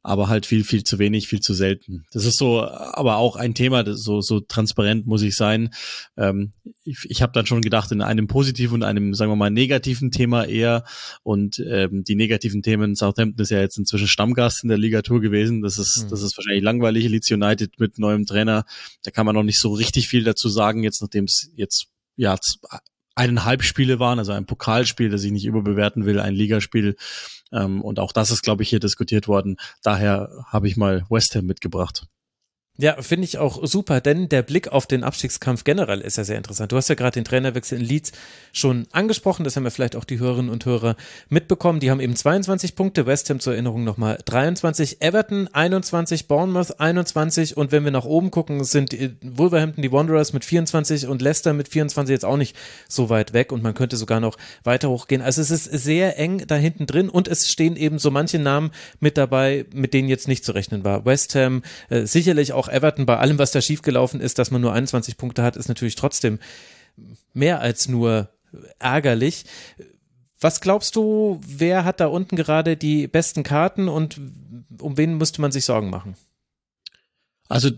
[0.03, 2.07] aber halt viel, viel zu wenig, viel zu selten.
[2.13, 5.71] Das ist so, aber auch ein Thema, das so, so transparent muss ich sein.
[6.17, 6.53] Ähm,
[6.85, 10.11] ich ich habe dann schon gedacht, in einem positiven und einem, sagen wir mal, negativen
[10.11, 10.85] Thema eher.
[11.23, 15.63] Und ähm, die negativen Themen, Southampton ist ja jetzt inzwischen Stammgast in der Ligatur gewesen.
[15.63, 16.11] Das ist, mhm.
[16.11, 17.09] das ist wahrscheinlich langweilig.
[17.09, 18.65] Leeds United mit neuem Trainer.
[19.03, 22.39] Da kann man noch nicht so richtig viel dazu sagen, jetzt nachdem es jetzt ja
[23.19, 26.97] eineinhalb Spiele waren, also ein Pokalspiel, das ich nicht überbewerten will, ein Ligaspiel.
[27.53, 29.57] Ähm, und auch das ist, glaube ich, hier diskutiert worden.
[29.83, 32.07] Daher habe ich mal West Ham mitgebracht.
[32.81, 36.37] Ja, finde ich auch super, denn der Blick auf den Abstiegskampf generell ist ja sehr
[36.37, 36.71] interessant.
[36.71, 38.13] Du hast ja gerade den Trainerwechsel in Leeds
[38.53, 40.95] schon angesprochen, das haben ja vielleicht auch die Hörerinnen und Hörer
[41.29, 41.81] mitbekommen.
[41.81, 47.57] Die haben eben 22 Punkte, West Ham zur Erinnerung nochmal 23, Everton 21, Bournemouth 21
[47.57, 51.67] und wenn wir nach oben gucken, sind Wolverhampton die Wanderers mit 24 und Leicester mit
[51.67, 52.55] 24 jetzt auch nicht
[52.89, 55.21] so weit weg und man könnte sogar noch weiter hochgehen.
[55.21, 58.71] Also es ist sehr eng da hinten drin und es stehen eben so manche Namen
[59.01, 61.05] mit dabei, mit denen jetzt nicht zu rechnen war.
[61.05, 64.73] West Ham, äh, sicherlich auch Everton, bei allem, was da schiefgelaufen ist, dass man nur
[64.73, 66.39] 21 Punkte hat, ist natürlich trotzdem
[67.33, 68.29] mehr als nur
[68.79, 69.45] ärgerlich.
[70.41, 74.21] Was glaubst du, wer hat da unten gerade die besten Karten und
[74.81, 76.17] um wen müsste man sich Sorgen machen?
[77.49, 77.71] Also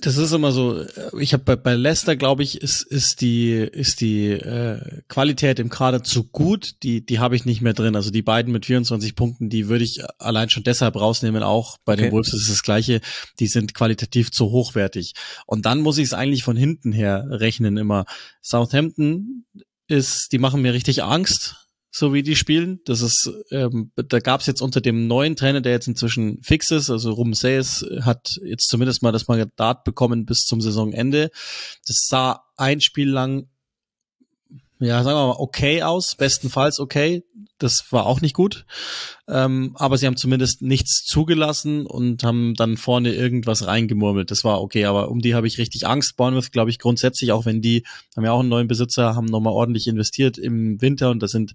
[0.00, 0.84] das ist immer so,
[1.18, 5.68] ich habe bei, bei Leicester, glaube ich, ist, ist die, ist die äh, Qualität im
[5.68, 7.96] Kader zu gut, die, die habe ich nicht mehr drin.
[7.96, 11.94] Also die beiden mit 24 Punkten, die würde ich allein schon deshalb rausnehmen, auch bei
[11.94, 12.02] okay.
[12.02, 13.00] den Wolves ist das gleiche,
[13.40, 15.14] die sind qualitativ zu hochwertig.
[15.46, 18.04] Und dann muss ich es eigentlich von hinten her rechnen immer.
[18.42, 19.44] Southampton
[19.88, 21.63] ist, die machen mir richtig Angst
[21.96, 22.80] so wie die spielen.
[22.86, 26.72] Das ist, ähm, da gab es jetzt unter dem neuen Trainer, der jetzt inzwischen fix
[26.72, 31.30] ist, also Rumseis hat jetzt zumindest mal das Mandat bekommen bis zum Saisonende.
[31.86, 33.48] Das sah ein Spiel lang,
[34.80, 37.22] ja, sagen wir mal, okay aus, bestenfalls okay.
[37.58, 38.66] Das war auch nicht gut.
[39.28, 44.30] Ähm, aber sie haben zumindest nichts zugelassen und haben dann vorne irgendwas reingemurmelt.
[44.30, 46.16] Das war okay, aber um die habe ich richtig Angst.
[46.16, 47.84] Bournemouth, glaube ich, grundsätzlich, auch wenn die
[48.16, 51.54] haben ja auch einen neuen Besitzer, haben nochmal ordentlich investiert im Winter und das sind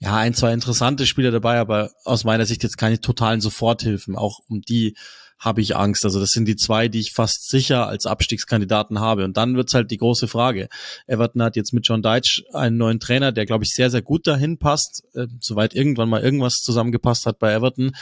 [0.00, 4.16] ja, ein, zwei interessante Spieler dabei, aber aus meiner Sicht jetzt keine totalen Soforthilfen.
[4.16, 4.96] Auch um die
[5.44, 6.04] habe ich Angst.
[6.04, 9.24] Also das sind die zwei, die ich fast sicher als Abstiegskandidaten habe.
[9.24, 10.68] Und dann wird's halt die große Frage.
[11.06, 14.26] Everton hat jetzt mit John Deitch einen neuen Trainer, der, glaube ich, sehr, sehr gut
[14.26, 17.92] dahin passt, äh, soweit irgendwann mal irgendwas zusammengepasst hat bei Everton.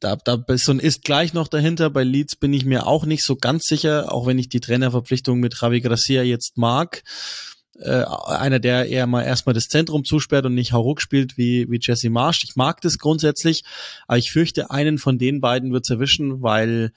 [0.00, 1.88] Da, da ist so ein Ist gleich noch dahinter.
[1.90, 5.40] Bei Leeds bin ich mir auch nicht so ganz sicher, auch wenn ich die Trainerverpflichtung
[5.40, 7.02] mit Javi Gracia jetzt mag
[7.80, 11.78] äh, einer, der eher mal erstmal das Zentrum zusperrt und nicht Hauruck spielt wie, wie
[11.80, 12.44] Jesse Marsch.
[12.44, 13.64] Ich mag das grundsätzlich,
[14.06, 16.92] aber ich fürchte, einen von den beiden wird's erwischen, weil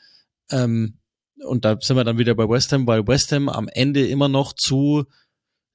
[0.51, 0.97] ähm,
[1.43, 4.27] und da sind wir dann wieder bei West Ham, weil West Ham am Ende immer
[4.27, 5.05] noch zu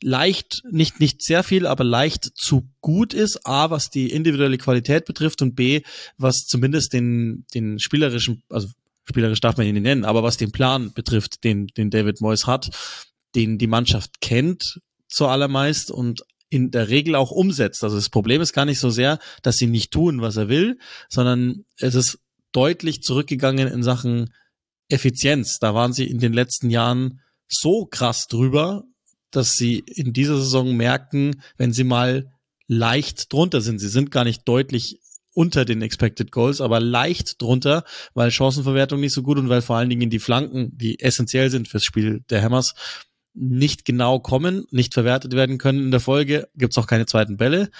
[0.00, 3.46] leicht, nicht, nicht sehr viel, aber leicht zu gut ist.
[3.46, 5.82] A, was die individuelle Qualität betrifft und B,
[6.18, 8.68] was zumindest den, den spielerischen, also
[9.04, 12.46] spielerisch darf man ihn nicht nennen, aber was den Plan betrifft, den, den David Moyes
[12.46, 12.70] hat,
[13.34, 14.80] den die Mannschaft kennt
[15.12, 17.82] zuallermeist und in der Regel auch umsetzt.
[17.82, 20.78] Also das Problem ist gar nicht so sehr, dass sie nicht tun, was er will,
[21.08, 22.18] sondern es ist
[22.52, 24.34] deutlich zurückgegangen in Sachen
[24.88, 25.58] Effizienz.
[25.58, 28.84] Da waren sie in den letzten Jahren so krass drüber,
[29.30, 32.30] dass sie in dieser Saison merken, wenn sie mal
[32.66, 33.78] leicht drunter sind.
[33.78, 35.00] Sie sind gar nicht deutlich
[35.34, 39.76] unter den Expected Goals, aber leicht drunter, weil Chancenverwertung nicht so gut und weil vor
[39.76, 42.74] allen Dingen die Flanken, die essentiell sind fürs Spiel der Hammers,
[43.34, 47.70] nicht genau kommen, nicht verwertet werden können in der Folge, gibt's auch keine zweiten Bälle.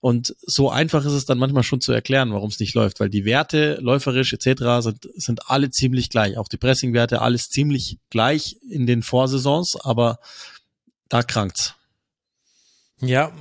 [0.00, 3.08] Und so einfach ist es dann manchmal schon zu erklären, warum es nicht läuft, weil
[3.08, 4.62] die Werte, läuferisch etc.
[4.80, 6.36] sind, sind alle ziemlich gleich.
[6.36, 10.18] Auch die Pressingwerte, alles ziemlich gleich in den Vorsaisons, aber
[11.08, 11.74] da krankt's.
[13.00, 13.32] Ja,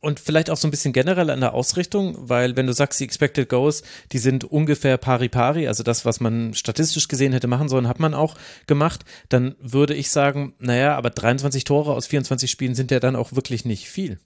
[0.00, 3.04] und vielleicht auch so ein bisschen generell an der Ausrichtung, weil wenn du sagst, die
[3.04, 3.82] Expected Goals,
[4.12, 8.00] die sind ungefähr pari pari, also das, was man statistisch gesehen hätte machen sollen, hat
[8.00, 8.34] man auch
[8.66, 13.16] gemacht, dann würde ich sagen, naja, aber 23 Tore aus 24 Spielen sind ja dann
[13.16, 14.18] auch wirklich nicht viel.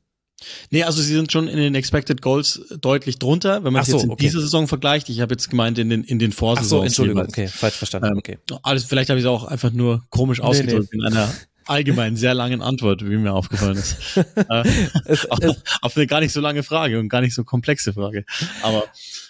[0.71, 3.97] Nee, also sie sind schon in den Expected Goals deutlich drunter, wenn man es so,
[3.97, 4.25] jetzt in okay.
[4.25, 5.09] dieser Saison vergleicht.
[5.09, 6.73] Ich habe jetzt gemeint in den in den Vorsaisons.
[6.73, 8.09] Ach so, Entschuldigung, okay, falsch verstanden.
[8.13, 8.39] Ähm, okay.
[8.63, 10.99] Alles, vielleicht habe ich es auch einfach nur komisch nee, ausgedrückt nee.
[10.99, 11.33] in einer
[11.67, 13.97] allgemein sehr langen Antwort, wie mir aufgefallen ist.
[14.49, 14.65] Äh,
[15.07, 17.93] es, auf, es, auf, eine gar nicht so lange Frage und gar nicht so komplexe
[17.93, 18.25] Frage.
[18.63, 18.85] Aber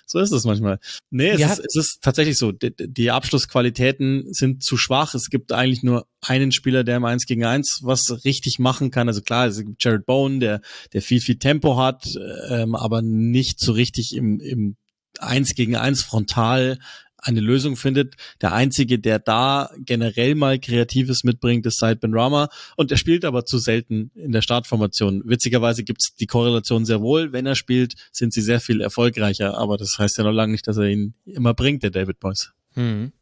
[0.06, 0.78] so ist es manchmal.
[1.10, 1.52] Nee, es, ja.
[1.52, 2.52] ist, es ist tatsächlich so.
[2.52, 5.14] Die, die, Abschlussqualitäten sind zu schwach.
[5.14, 9.08] Es gibt eigentlich nur einen Spieler, der im 1 gegen 1 was richtig machen kann.
[9.08, 10.60] Also klar, es gibt Jared Bone, der,
[10.92, 12.06] der viel, viel Tempo hat,
[12.48, 14.76] ähm, aber nicht so richtig im, im
[15.18, 16.78] 1 gegen 1 frontal
[17.24, 18.14] eine Lösung findet.
[18.40, 23.24] Der einzige, der da generell mal Kreatives mitbringt, ist Said Ben Rama und er spielt
[23.24, 25.22] aber zu selten in der Startformation.
[25.24, 27.32] Witzigerweise gibt's die Korrelation sehr wohl.
[27.32, 30.66] Wenn er spielt, sind sie sehr viel erfolgreicher, aber das heißt ja noch lange nicht,
[30.66, 32.52] dass er ihn immer bringt, der David Boyce.
[32.74, 33.12] Hm.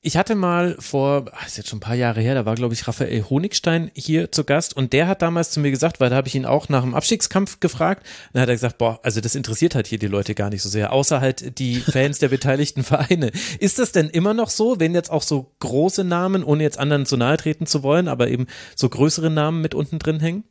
[0.00, 2.72] Ich hatte mal vor, ah, ist jetzt schon ein paar Jahre her, da war, glaube
[2.72, 6.14] ich, Raphael Honigstein hier zu Gast und der hat damals zu mir gesagt, weil da
[6.14, 9.34] habe ich ihn auch nach dem Abstiegskampf gefragt, dann hat er gesagt, boah, also das
[9.34, 12.84] interessiert halt hier die Leute gar nicht so sehr, außer halt die Fans der beteiligten
[12.84, 13.32] Vereine.
[13.58, 17.04] Ist das denn immer noch so, wenn jetzt auch so große Namen, ohne jetzt anderen
[17.04, 18.46] zu nahe treten zu wollen, aber eben
[18.76, 20.44] so größere Namen mit unten drin hängen?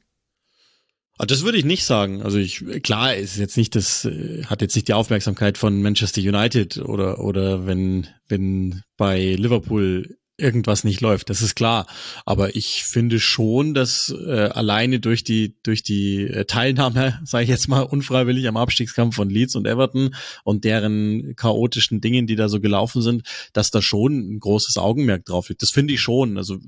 [1.18, 2.22] Ah, das würde ich nicht sagen.
[2.22, 6.22] Also ich, klar, ist jetzt nicht das, äh, hat jetzt nicht die Aufmerksamkeit von Manchester
[6.22, 11.88] United oder, oder wenn, wenn bei Liverpool irgendwas nicht läuft, das ist klar.
[12.26, 17.50] Aber ich finde schon, dass äh, alleine durch die durch die äh, Teilnahme, sage ich
[17.50, 22.50] jetzt mal, unfreiwillig am Abstiegskampf von Leeds und Everton und deren chaotischen Dingen, die da
[22.50, 23.24] so gelaufen sind,
[23.54, 25.64] dass da schon ein großes Augenmerk drauf liegt.
[25.64, 26.38] Das finde ich schon.
[26.38, 26.60] Also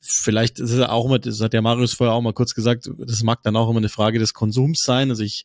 [0.00, 3.22] vielleicht ist es auch immer, das hat der Marius vorher auch mal kurz gesagt, das
[3.22, 5.10] mag dann auch immer eine Frage des Konsums sein.
[5.10, 5.44] Also ich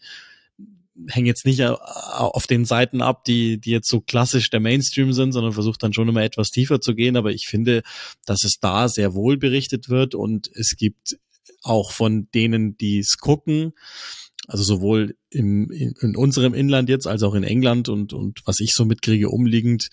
[1.07, 5.33] hänge jetzt nicht auf den Seiten ab, die, die jetzt so klassisch der Mainstream sind,
[5.33, 7.17] sondern versuche dann schon immer etwas tiefer zu gehen.
[7.17, 7.83] Aber ich finde,
[8.25, 11.17] dass es da sehr wohl berichtet wird und es gibt
[11.61, 13.73] auch von denen, die es gucken,
[14.47, 18.59] also sowohl im, in, in unserem Inland jetzt als auch in England und, und was
[18.59, 19.89] ich so mitkriege, umliegend,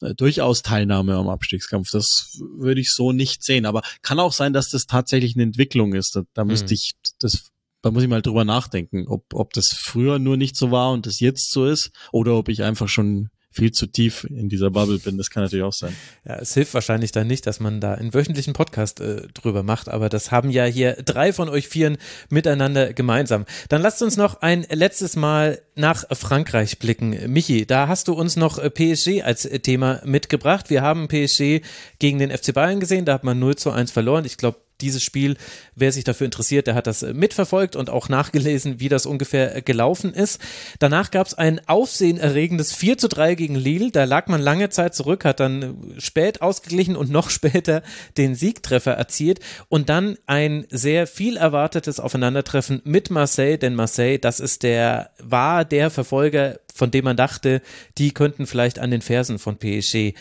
[0.00, 1.90] äh, durchaus Teilnahme am Abstiegskampf.
[1.90, 3.66] Das würde ich so nicht sehen.
[3.66, 6.16] Aber kann auch sein, dass das tatsächlich eine Entwicklung ist.
[6.16, 6.74] Da, da müsste mhm.
[6.74, 7.50] ich das
[7.82, 11.06] da muss ich mal drüber nachdenken, ob, ob das früher nur nicht so war und
[11.06, 14.98] das jetzt so ist oder ob ich einfach schon viel zu tief in dieser Bubble
[14.98, 15.18] bin.
[15.18, 15.94] Das kann natürlich auch sein.
[16.24, 19.88] Ja, es hilft wahrscheinlich dann nicht, dass man da einen wöchentlichen Podcast äh, drüber macht,
[19.88, 23.44] aber das haben ja hier drei von euch Vieren miteinander gemeinsam.
[23.68, 27.16] Dann lasst uns noch ein letztes Mal nach Frankreich blicken.
[27.32, 30.70] Michi, da hast du uns noch äh, PSG als Thema mitgebracht.
[30.70, 31.60] Wir haben PSG
[31.98, 34.24] gegen den FC Bayern gesehen, da hat man 0 zu 1 verloren.
[34.24, 35.36] Ich glaube, dieses Spiel,
[35.74, 39.56] wer sich dafür interessiert, der hat das äh, mitverfolgt und auch nachgelesen, wie das ungefähr
[39.56, 40.40] äh, gelaufen ist.
[40.78, 43.90] Danach gab es ein aufsehenerregendes 4 zu 3 gegen Lille.
[43.90, 45.62] Da lag man lange Zeit zurück, hat dann
[45.96, 47.82] äh, spät ausgeglichen und noch später
[48.16, 49.40] den Siegtreffer erzielt.
[49.68, 55.64] Und dann ein sehr viel erwartetes Aufeinandertreffen mit Marseille, denn Marseille, das ist der, war
[55.64, 57.62] der Verfolger, von dem man dachte,
[57.98, 60.14] die könnten vielleicht an den Fersen von PSG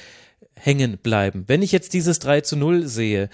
[0.60, 1.46] hängen bleiben.
[1.48, 3.30] Wenn ich jetzt dieses 3 zu 0 sehe,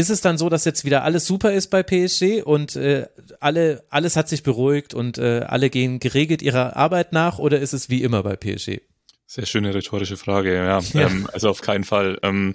[0.00, 3.06] ist es dann so, dass jetzt wieder alles super ist bei PSG und äh,
[3.38, 7.74] alle, alles hat sich beruhigt und äh, alle gehen geregelt ihrer Arbeit nach oder ist
[7.74, 8.80] es wie immer bei PSG?
[9.26, 10.80] Sehr schöne rhetorische Frage, ja.
[10.94, 11.06] ja.
[11.06, 12.18] Ähm, also auf keinen Fall.
[12.22, 12.54] Ähm,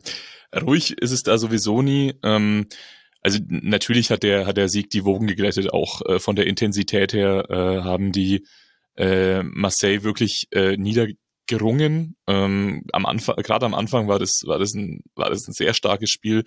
[0.54, 2.16] ruhig ist es da sowieso nie.
[2.24, 2.66] Ähm,
[3.22, 7.14] also natürlich hat der, hat der Sieg die Wogen geglättet, auch äh, von der Intensität
[7.14, 8.46] her äh, haben die
[8.98, 11.08] äh, Marseille wirklich äh, nieder
[11.48, 12.16] gerungen.
[12.28, 15.74] Ähm, am Anfang, gerade am Anfang war das, war das ein, war das ein sehr
[15.74, 16.44] starkes Spiel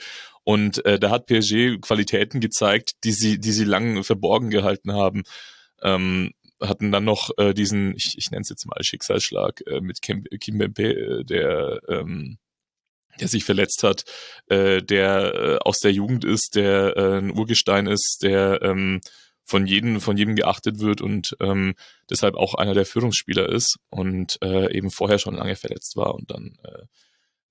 [0.49, 5.24] und äh, da hat PSG Qualitäten gezeigt, die sie, die sie lang verborgen gehalten haben.
[5.82, 10.01] Ähm, hatten dann noch äh, diesen, ich, ich nenne es jetzt mal Schicksalsschlag äh, mit
[10.01, 12.38] Kim, Kim Bempe, äh, der ähm,
[13.20, 14.05] der sich verletzt hat,
[14.46, 19.03] äh, der äh, aus der Jugend ist, der äh, ein Urgestein ist, der ähm,
[19.44, 21.74] von jedem, von jedem geachtet wird und ähm,
[22.09, 26.30] deshalb auch einer der Führungsspieler ist und äh, eben vorher schon lange verletzt war und
[26.30, 26.84] dann äh,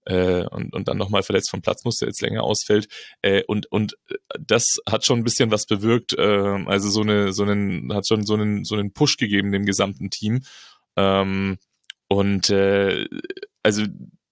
[0.07, 2.87] äh, und, und dann nochmal verletzt vom Platz musste, jetzt länger ausfällt.
[3.21, 3.97] Äh, und, und
[4.39, 8.25] das hat schon ein bisschen was bewirkt, äh, also so eine, so einen, hat schon
[8.25, 10.43] so einen, so einen Push gegeben dem gesamten Team.
[10.95, 11.57] Ähm,
[12.07, 13.05] und äh,
[13.63, 13.83] also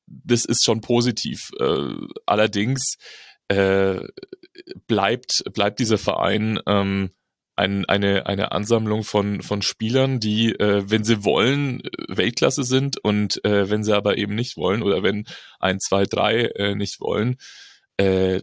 [0.08, 1.52] das ist schon positiv.
[1.60, 1.94] Äh,
[2.26, 2.96] allerdings
[3.50, 4.00] äh,
[4.88, 7.12] bleibt, bleibt dieser Verein ähm,
[7.56, 13.44] ein, eine, eine Ansammlung von, von Spielern, die, äh, wenn sie wollen, Weltklasse sind und
[13.46, 15.26] äh, wenn sie aber eben nicht wollen oder wenn
[15.60, 17.38] ein, zwei, drei äh, nicht wollen,
[17.98, 18.42] äh,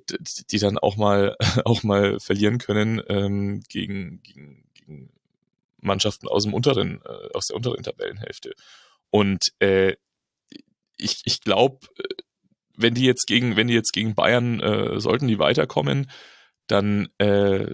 [0.50, 5.10] die dann auch mal auch mal verlieren können ähm, gegen, gegen, gegen
[5.80, 8.54] Mannschaften aus dem unteren, äh, aus der unteren Tabellenhälfte.
[9.10, 9.94] Und äh,
[10.96, 11.86] ich, ich glaube,
[12.76, 16.10] wenn die jetzt gegen, wenn die jetzt gegen Bayern äh, sollten die weiterkommen,
[16.66, 17.66] dann äh,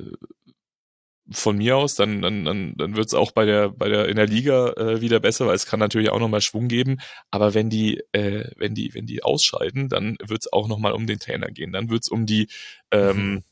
[1.30, 4.16] von mir aus, dann, dann, dann, dann wird es auch bei der, bei der in
[4.16, 6.98] der Liga äh, wieder besser, weil es kann natürlich auch nochmal Schwung geben.
[7.30, 11.06] Aber wenn die, äh, wenn die, wenn die ausscheiden, dann wird es auch nochmal um
[11.06, 11.72] den Trainer gehen.
[11.72, 12.48] Dann wird es um die
[12.90, 13.44] ähm, mhm.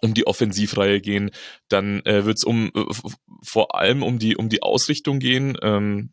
[0.00, 1.30] um die Offensivreihe gehen,
[1.68, 2.84] dann äh, wird es um äh,
[3.42, 5.58] vor allem um die um die Ausrichtung gehen.
[5.62, 6.10] Ähm,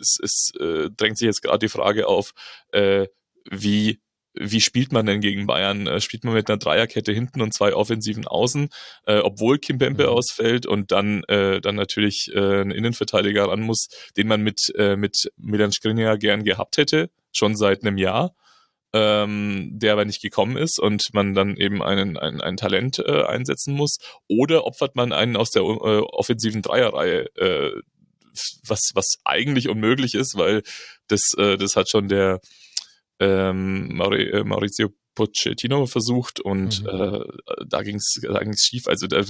[0.00, 2.32] es, es äh, drängt sich jetzt gerade die Frage auf,
[2.72, 3.06] äh,
[3.50, 4.00] wie
[4.34, 5.86] wie spielt man denn gegen Bayern?
[5.86, 8.68] Äh, spielt man mit einer Dreierkette hinten und zwei offensiven Außen,
[9.06, 10.08] äh, obwohl Kim Pempe mhm.
[10.08, 14.96] ausfällt und dann äh, dann natürlich äh, ein Innenverteidiger ran muss, den man mit äh,
[14.96, 18.34] mit Milan Skriniar gern gehabt hätte, schon seit einem Jahr,
[18.92, 23.22] ähm, der aber nicht gekommen ist und man dann eben einen ein, ein Talent äh,
[23.22, 23.98] einsetzen muss.
[24.28, 27.70] Oder opfert man einen aus der äh, offensiven Dreierreihe, äh,
[28.66, 30.62] was was eigentlich unmöglich ist, weil
[31.06, 32.40] das äh, das hat schon der
[33.20, 36.88] ähm, äh, Maurizio Pochettino versucht und mhm.
[36.88, 37.24] äh,
[37.68, 38.88] da ging es da ging's schief.
[38.88, 39.24] Also da,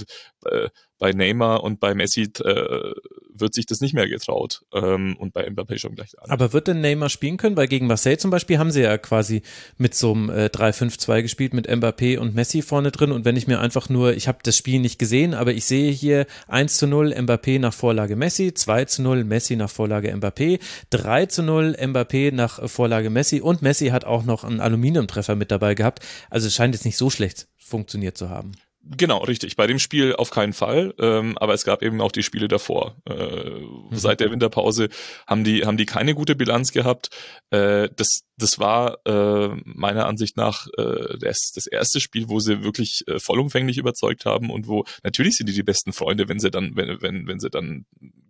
[0.45, 2.91] äh, bei Neymar und bei Messi äh,
[3.39, 6.29] wird sich das nicht mehr getraut ähm, und bei Mbappé schon gleich an.
[6.29, 7.57] Aber wird denn Neymar spielen können?
[7.57, 9.41] Weil gegen Marseille zum Beispiel haben sie ja quasi
[9.77, 13.47] mit so einem äh, 3-5-2 gespielt mit Mbappé und Messi vorne drin und wenn ich
[13.47, 16.87] mir einfach nur, ich habe das Spiel nicht gesehen, aber ich sehe hier 1 zu
[16.87, 20.59] 0 Mbappé nach Vorlage Messi, 2 zu 0 Messi nach Vorlage Mbappé,
[20.89, 25.51] 3 zu 0 Mbappé nach Vorlage Messi und Messi hat auch noch einen Aluminiumtreffer mit
[25.51, 25.99] dabei gehabt.
[26.29, 28.51] Also es scheint jetzt nicht so schlecht funktioniert zu haben.
[28.87, 29.55] Genau, richtig.
[29.55, 32.95] Bei dem Spiel auf keinen Fall, ähm, aber es gab eben auch die Spiele davor.
[33.09, 33.87] Äh, mhm.
[33.91, 34.89] Seit der Winterpause
[35.25, 37.09] haben die haben die keine gute Bilanz gehabt.
[37.49, 42.63] Äh, das das war äh, meiner Ansicht nach äh, das, das erste Spiel, wo sie
[42.63, 46.51] wirklich äh, vollumfänglich überzeugt haben und wo natürlich sind die die besten Freunde, wenn sie
[46.51, 47.85] dann wenn wenn wenn sie dann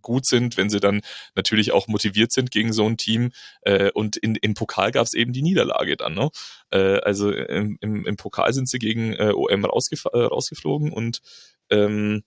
[0.06, 1.02] gut sind, wenn sie dann
[1.36, 3.32] natürlich auch motiviert sind gegen so ein Team.
[3.62, 6.14] Äh, und in, im Pokal gab es eben die Niederlage dann.
[6.14, 6.30] Ne?
[6.72, 11.20] Äh, also im, im, im Pokal sind sie gegen äh, OM rausgef äh, rausgeflogen und
[11.70, 12.24] ähm,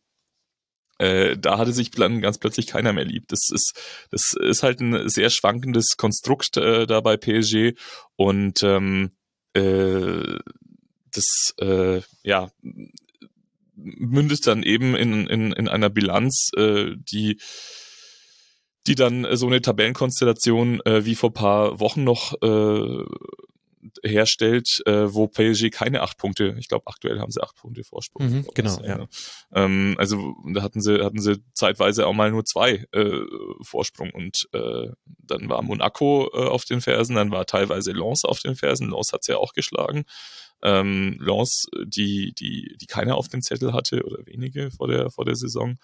[0.98, 3.28] äh, da hatte sich dann ganz plötzlich keiner mehr lieb.
[3.28, 7.78] Das ist, das ist halt ein sehr schwankendes Konstrukt äh, da bei PSG
[8.16, 9.12] und ähm,
[9.54, 10.38] äh,
[11.12, 12.50] das, äh, ja,
[13.78, 17.38] mündet dann eben in, in, in einer Bilanz, äh, die
[18.86, 23.04] die dann so eine Tabellenkonstellation äh, wie vor paar Wochen noch äh,
[24.02, 28.28] herstellt, äh, wo PSG keine acht Punkte, ich glaube aktuell haben sie acht Punkte Vorsprung.
[28.28, 29.06] Mhm, genau, ja.
[29.52, 33.20] Ähm, also da hatten sie hatten sie zeitweise auch mal nur zwei äh,
[33.62, 38.40] Vorsprung und äh, dann war Monaco äh, auf den Fersen, dann war teilweise Lens auf
[38.40, 38.90] den Fersen.
[38.90, 40.04] Lens hat sie ja auch geschlagen
[40.62, 45.24] ähm, Lens, die, die, die keiner auf dem Zettel hatte oder wenige vor der, vor
[45.24, 45.76] der Saison.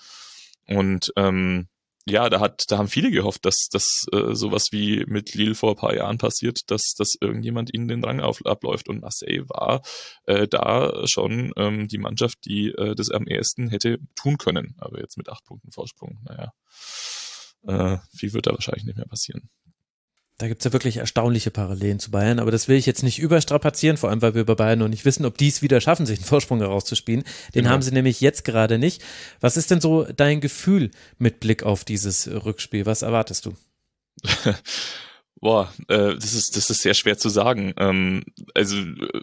[0.66, 1.68] Und ähm,
[2.06, 5.70] ja, da hat, da haben viele gehofft, dass das äh, sowas wie mit Lille vor
[5.70, 8.88] ein paar Jahren passiert, dass, dass irgendjemand ihnen den Rang auf, abläuft.
[8.90, 9.80] Und Marseille war
[10.26, 14.74] äh, da schon ähm, die Mannschaft, die äh, das am ehesten hätte tun können.
[14.78, 16.52] Aber jetzt mit acht Punkten Vorsprung, naja,
[17.66, 19.48] äh, viel wird da wahrscheinlich nicht mehr passieren.
[20.38, 23.96] Da gibt's ja wirklich erstaunliche Parallelen zu Bayern, aber das will ich jetzt nicht überstrapazieren,
[23.96, 26.18] vor allem weil wir bei Bayern noch nicht wissen, ob die es wieder schaffen, sich
[26.18, 27.22] einen Vorsprung herauszuspielen.
[27.54, 27.70] Den genau.
[27.70, 29.00] haben sie nämlich jetzt gerade nicht.
[29.40, 32.84] Was ist denn so dein Gefühl mit Blick auf dieses Rückspiel?
[32.84, 33.54] Was erwartest du?
[35.44, 37.74] Boah, äh, das ist das ist sehr schwer zu sagen.
[37.76, 39.20] Ähm, also äh,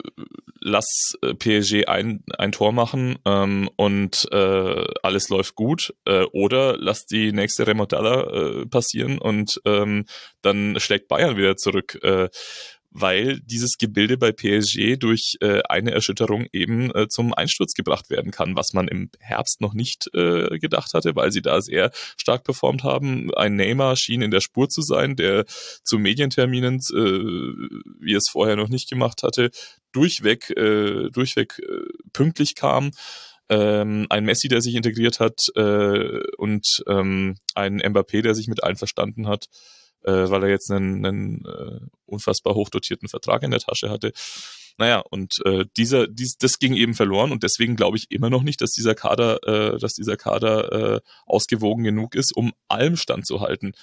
[0.60, 6.78] lass äh, PSG ein ein Tor machen ähm, und äh, alles läuft gut, äh, oder
[6.78, 10.06] lass die nächste Remontada äh, passieren und ähm,
[10.44, 11.98] dann schlägt Bayern wieder zurück.
[12.04, 12.30] Äh,
[12.92, 18.32] weil dieses Gebilde bei PSG durch äh, eine Erschütterung eben äh, zum Einsturz gebracht werden
[18.32, 22.44] kann, was man im Herbst noch nicht äh, gedacht hatte, weil sie da sehr stark
[22.44, 23.34] performt haben.
[23.34, 25.46] Ein Neymar schien in der Spur zu sein, der
[25.84, 29.52] zu Medienterminen, äh, wie es vorher noch nicht gemacht hatte,
[29.94, 32.92] durchweg, äh, durchweg äh, pünktlich kam
[33.50, 38.64] ähm, ein Messi, der sich integriert hat äh, und ähm, ein Mbappé, der sich mit
[38.64, 39.48] einverstanden hat
[40.04, 44.14] äh, weil er jetzt einen, einen äh, unfassbar hochdotierten Vertrag in der Tasche hatte.
[44.78, 48.44] Naja, und äh, dieser, dies, das ging eben verloren und deswegen glaube ich immer noch
[48.44, 53.74] nicht, dass dieser Kader, äh, dass dieser Kader äh, ausgewogen genug ist, um allem standzuhalten.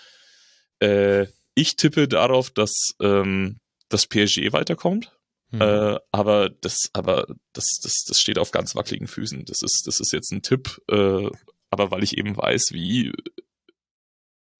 [0.80, 3.58] Äh, ich tippe darauf, dass ähm,
[3.88, 5.12] das PSG weiterkommt.
[5.50, 5.60] Hm.
[5.60, 9.44] Äh, aber das, aber das, das, das steht auf ganz wackeligen Füßen.
[9.44, 11.28] Das ist, das ist jetzt ein Tipp, äh,
[11.70, 13.12] aber weil ich eben weiß, wie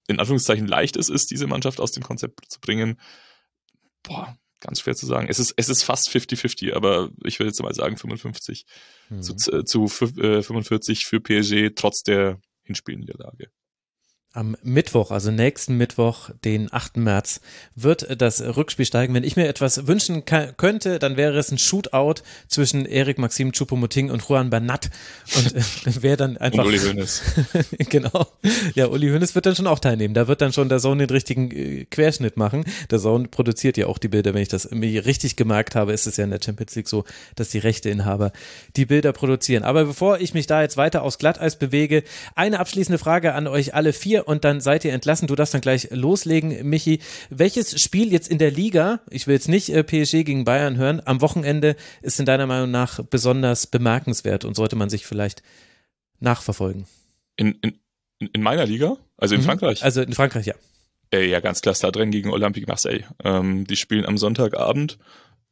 [0.09, 2.99] in Anführungszeichen leicht es ist, diese Mannschaft aus dem Konzept zu bringen,
[4.03, 5.27] boah, ganz schwer zu sagen.
[5.29, 8.65] Es ist, es ist fast 50-50, aber ich würde jetzt mal sagen 55
[9.07, 9.21] hm.
[9.21, 9.85] zu, zu
[10.19, 13.51] äh, 45 für PSG trotz der Hinspielniederlage.
[14.31, 16.97] Am Mittwoch, also nächsten Mittwoch, den 8.
[16.97, 17.41] März,
[17.73, 19.15] wird das Rückspiel steigen.
[19.15, 24.11] Wenn ich mir etwas wünschen könnte, dann wäre es ein Shootout zwischen Erik Maxim Choupo-Moting
[24.11, 24.91] und Juan Bernat.
[25.35, 25.61] Und äh,
[26.03, 26.59] wäre dann einfach.
[26.59, 27.23] Und Uli Hoeneß.
[27.89, 28.27] genau.
[28.75, 30.13] Ja, Uli Hoeneß wird dann schon auch teilnehmen.
[30.13, 32.65] Da wird dann schon der Sohn den richtigen äh, Querschnitt machen.
[32.91, 34.35] Der Sohn produziert ja auch die Bilder.
[34.35, 37.03] Wenn ich das mir richtig gemerkt habe, ist es ja in der Champions League so,
[37.33, 38.31] dass die Rechteinhaber
[38.75, 39.63] die Bilder produzieren.
[39.63, 42.03] Aber bevor ich mich da jetzt weiter aufs Glatteis bewege,
[42.35, 45.27] eine abschließende Frage an euch alle vier und dann seid ihr entlassen.
[45.27, 46.99] Du darfst dann gleich loslegen, Michi.
[47.29, 51.01] Welches Spiel jetzt in der Liga, ich will jetzt nicht äh, PSG gegen Bayern hören,
[51.05, 55.43] am Wochenende ist in deiner Meinung nach besonders bemerkenswert und sollte man sich vielleicht
[56.19, 56.85] nachverfolgen?
[57.35, 57.79] In, in,
[58.33, 58.97] in meiner Liga?
[59.17, 59.45] Also in mhm.
[59.45, 59.83] Frankreich?
[59.83, 60.55] Also in Frankreich, ja.
[61.11, 63.03] Äh, ja, ganz klar, da drin gegen Olympique Marseille.
[63.23, 64.97] Ähm, die spielen am Sonntagabend.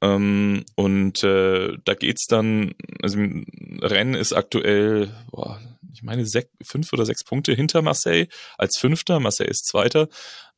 [0.01, 3.17] Ähm, und äh, da geht's dann, also
[3.81, 5.59] Rennen ist aktuell, boah,
[5.93, 9.19] ich meine, sech, fünf oder sechs Punkte hinter Marseille als Fünfter.
[9.19, 10.07] Marseille ist Zweiter.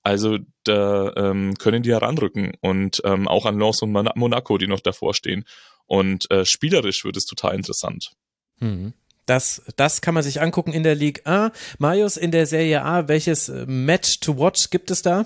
[0.01, 4.79] Also da ähm, können die heranrücken und ähm, auch an Lens und Monaco, die noch
[4.79, 5.45] davor stehen.
[5.85, 8.11] Und äh, spielerisch wird es total interessant.
[8.59, 8.93] Hm.
[9.25, 11.51] Das, das kann man sich angucken in der Ligue A.
[11.77, 15.25] Marius, in der Serie A, welches äh, Match to watch gibt es da?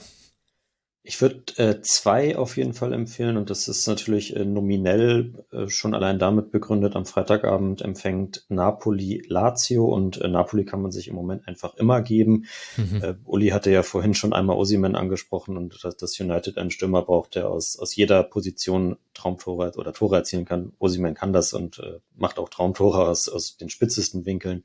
[1.06, 5.68] Ich würde äh, zwei auf jeden Fall empfehlen und das ist natürlich äh, nominell äh,
[5.68, 6.96] schon allein damit begründet.
[6.96, 12.02] Am Freitagabend empfängt Napoli Lazio und äh, Napoli kann man sich im Moment einfach immer
[12.02, 12.46] geben.
[12.78, 13.04] Mhm.
[13.04, 17.02] Äh, Uli hatte ja vorhin schon einmal Osimen angesprochen und dass das United einen Stürmer
[17.02, 20.72] braucht, der aus, aus jeder Position Traumtore oder Tore erzielen kann.
[20.80, 24.64] Osimen kann das und äh, macht auch Traumtore aus, aus den spitzesten Winkeln.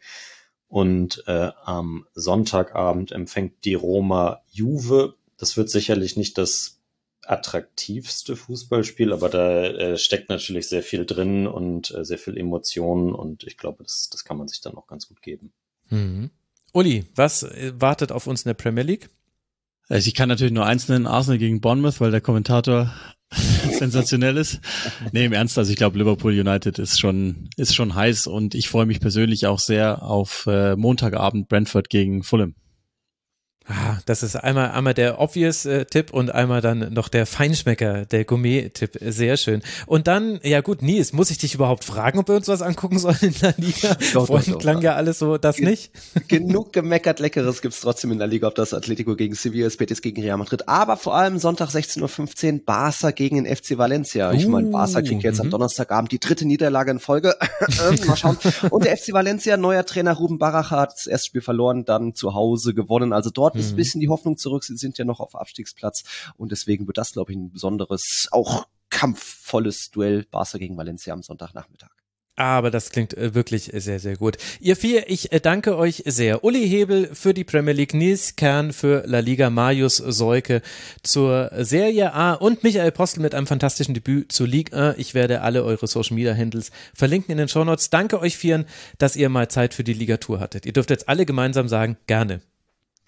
[0.69, 6.79] Und äh, am Sonntagabend empfängt die Roma Juve das wird sicherlich nicht das
[7.23, 13.15] attraktivste Fußballspiel, aber da äh, steckt natürlich sehr viel drin und äh, sehr viel Emotionen
[13.15, 15.53] und ich glaube, das, das kann man sich dann auch ganz gut geben.
[15.91, 16.31] Mhm.
[16.73, 19.11] Uli, was äh, wartet auf uns in der Premier League?
[19.89, 22.93] Also ich kann natürlich nur eins nennen, Arsenal gegen Bournemouth, weil der Kommentator
[23.79, 24.61] sensationell ist.
[25.13, 28.69] Nee, im Ernst, also ich glaube, Liverpool United ist schon, ist schon heiß und ich
[28.69, 32.55] freue mich persönlich auch sehr auf äh, Montagabend Brentford gegen Fulham.
[33.71, 38.07] Ah, das ist einmal, einmal der obvious äh, Tipp und einmal dann noch der Feinschmecker,
[38.07, 38.99] der Gourmet-Tipp.
[39.01, 39.61] Sehr schön.
[39.85, 42.99] Und dann, ja gut, Nies, muss ich dich überhaupt fragen, ob wir uns was angucken
[42.99, 43.95] sollen in der Liga?
[44.15, 44.85] Doch, Vorhin doch, klang doch.
[44.85, 45.91] ja alles so, das Gen nicht.
[46.29, 50.23] Genug gemeckert Leckeres gibt's trotzdem in der Liga, ob das Atletico gegen Sevilla, Betis gegen
[50.23, 54.33] Real Madrid, aber vor allem Sonntag 16.15 Uhr Barca gegen den FC Valencia.
[54.33, 55.51] Ich uh, meine, Barca kriegt jetzt am mhm.
[55.51, 57.37] Donnerstagabend die dritte Niederlage in Folge.
[58.07, 58.39] Mal schauen.
[58.71, 62.33] Und der FC Valencia, neuer Trainer Ruben Baracha hat das erste Spiel verloren, dann zu
[62.35, 63.13] Hause gewonnen.
[63.13, 63.77] Also dort ist ein mhm.
[63.77, 64.65] bisschen die Hoffnung zurück.
[64.65, 66.05] Sie sind ja noch auf Abstiegsplatz
[66.37, 71.23] und deswegen wird das, glaube ich, ein besonderes, auch kampfvolles Duell Barca gegen Valencia am
[71.23, 71.91] Sonntagnachmittag.
[72.39, 74.37] Aber das klingt äh, wirklich sehr, sehr gut.
[74.61, 76.45] Ihr vier, ich äh, danke euch sehr.
[76.45, 80.63] Uli Hebel für die Premier League, Nils Kern für La Liga, Marius Seuke
[81.03, 84.95] zur Serie A und Michael Postel mit einem fantastischen Debüt zur Liga.
[84.99, 87.91] Ich werde alle eure Social Media Handles verlinken in den Show Notes.
[87.91, 88.67] Danke euch vieren,
[88.99, 90.65] dass ihr mal Zeit für die Ligatur hattet.
[90.65, 92.41] Ihr dürft jetzt alle gemeinsam sagen, gerne.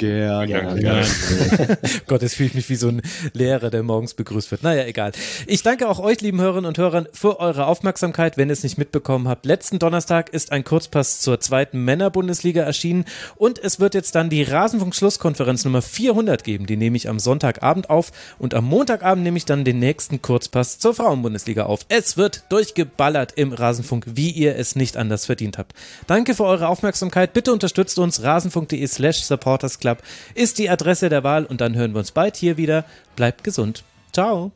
[0.01, 0.47] Gerne.
[0.47, 0.81] gerne.
[0.81, 1.07] gerne.
[2.07, 3.03] Gott, jetzt fühle ich mich wie so ein
[3.35, 4.63] Lehrer, der morgens begrüßt wird.
[4.63, 5.13] Naja, egal.
[5.47, 8.39] Ich danke auch euch, lieben Hörerinnen und Hörern, für eure Aufmerksamkeit.
[8.39, 13.05] Wenn ihr es nicht mitbekommen habt, letzten Donnerstag ist ein Kurzpass zur zweiten Männerbundesliga erschienen
[13.37, 16.65] und es wird jetzt dann die Rasenfunk-Schlusskonferenz Nummer 400 geben.
[16.65, 20.79] Die nehme ich am Sonntagabend auf und am Montagabend nehme ich dann den nächsten Kurzpass
[20.79, 21.81] zur Frauenbundesliga auf.
[21.91, 25.75] Es wird durchgeballert im Rasenfunk, wie ihr es nicht anders verdient habt.
[26.07, 27.35] Danke für eure Aufmerksamkeit.
[27.35, 30.03] Bitte unterstützt uns rasenfunk.de slash supportersclub Club
[30.35, 32.85] ist die Adresse der Wahl und dann hören wir uns bald hier wieder.
[33.17, 33.83] Bleibt gesund.
[34.13, 34.53] Ciao.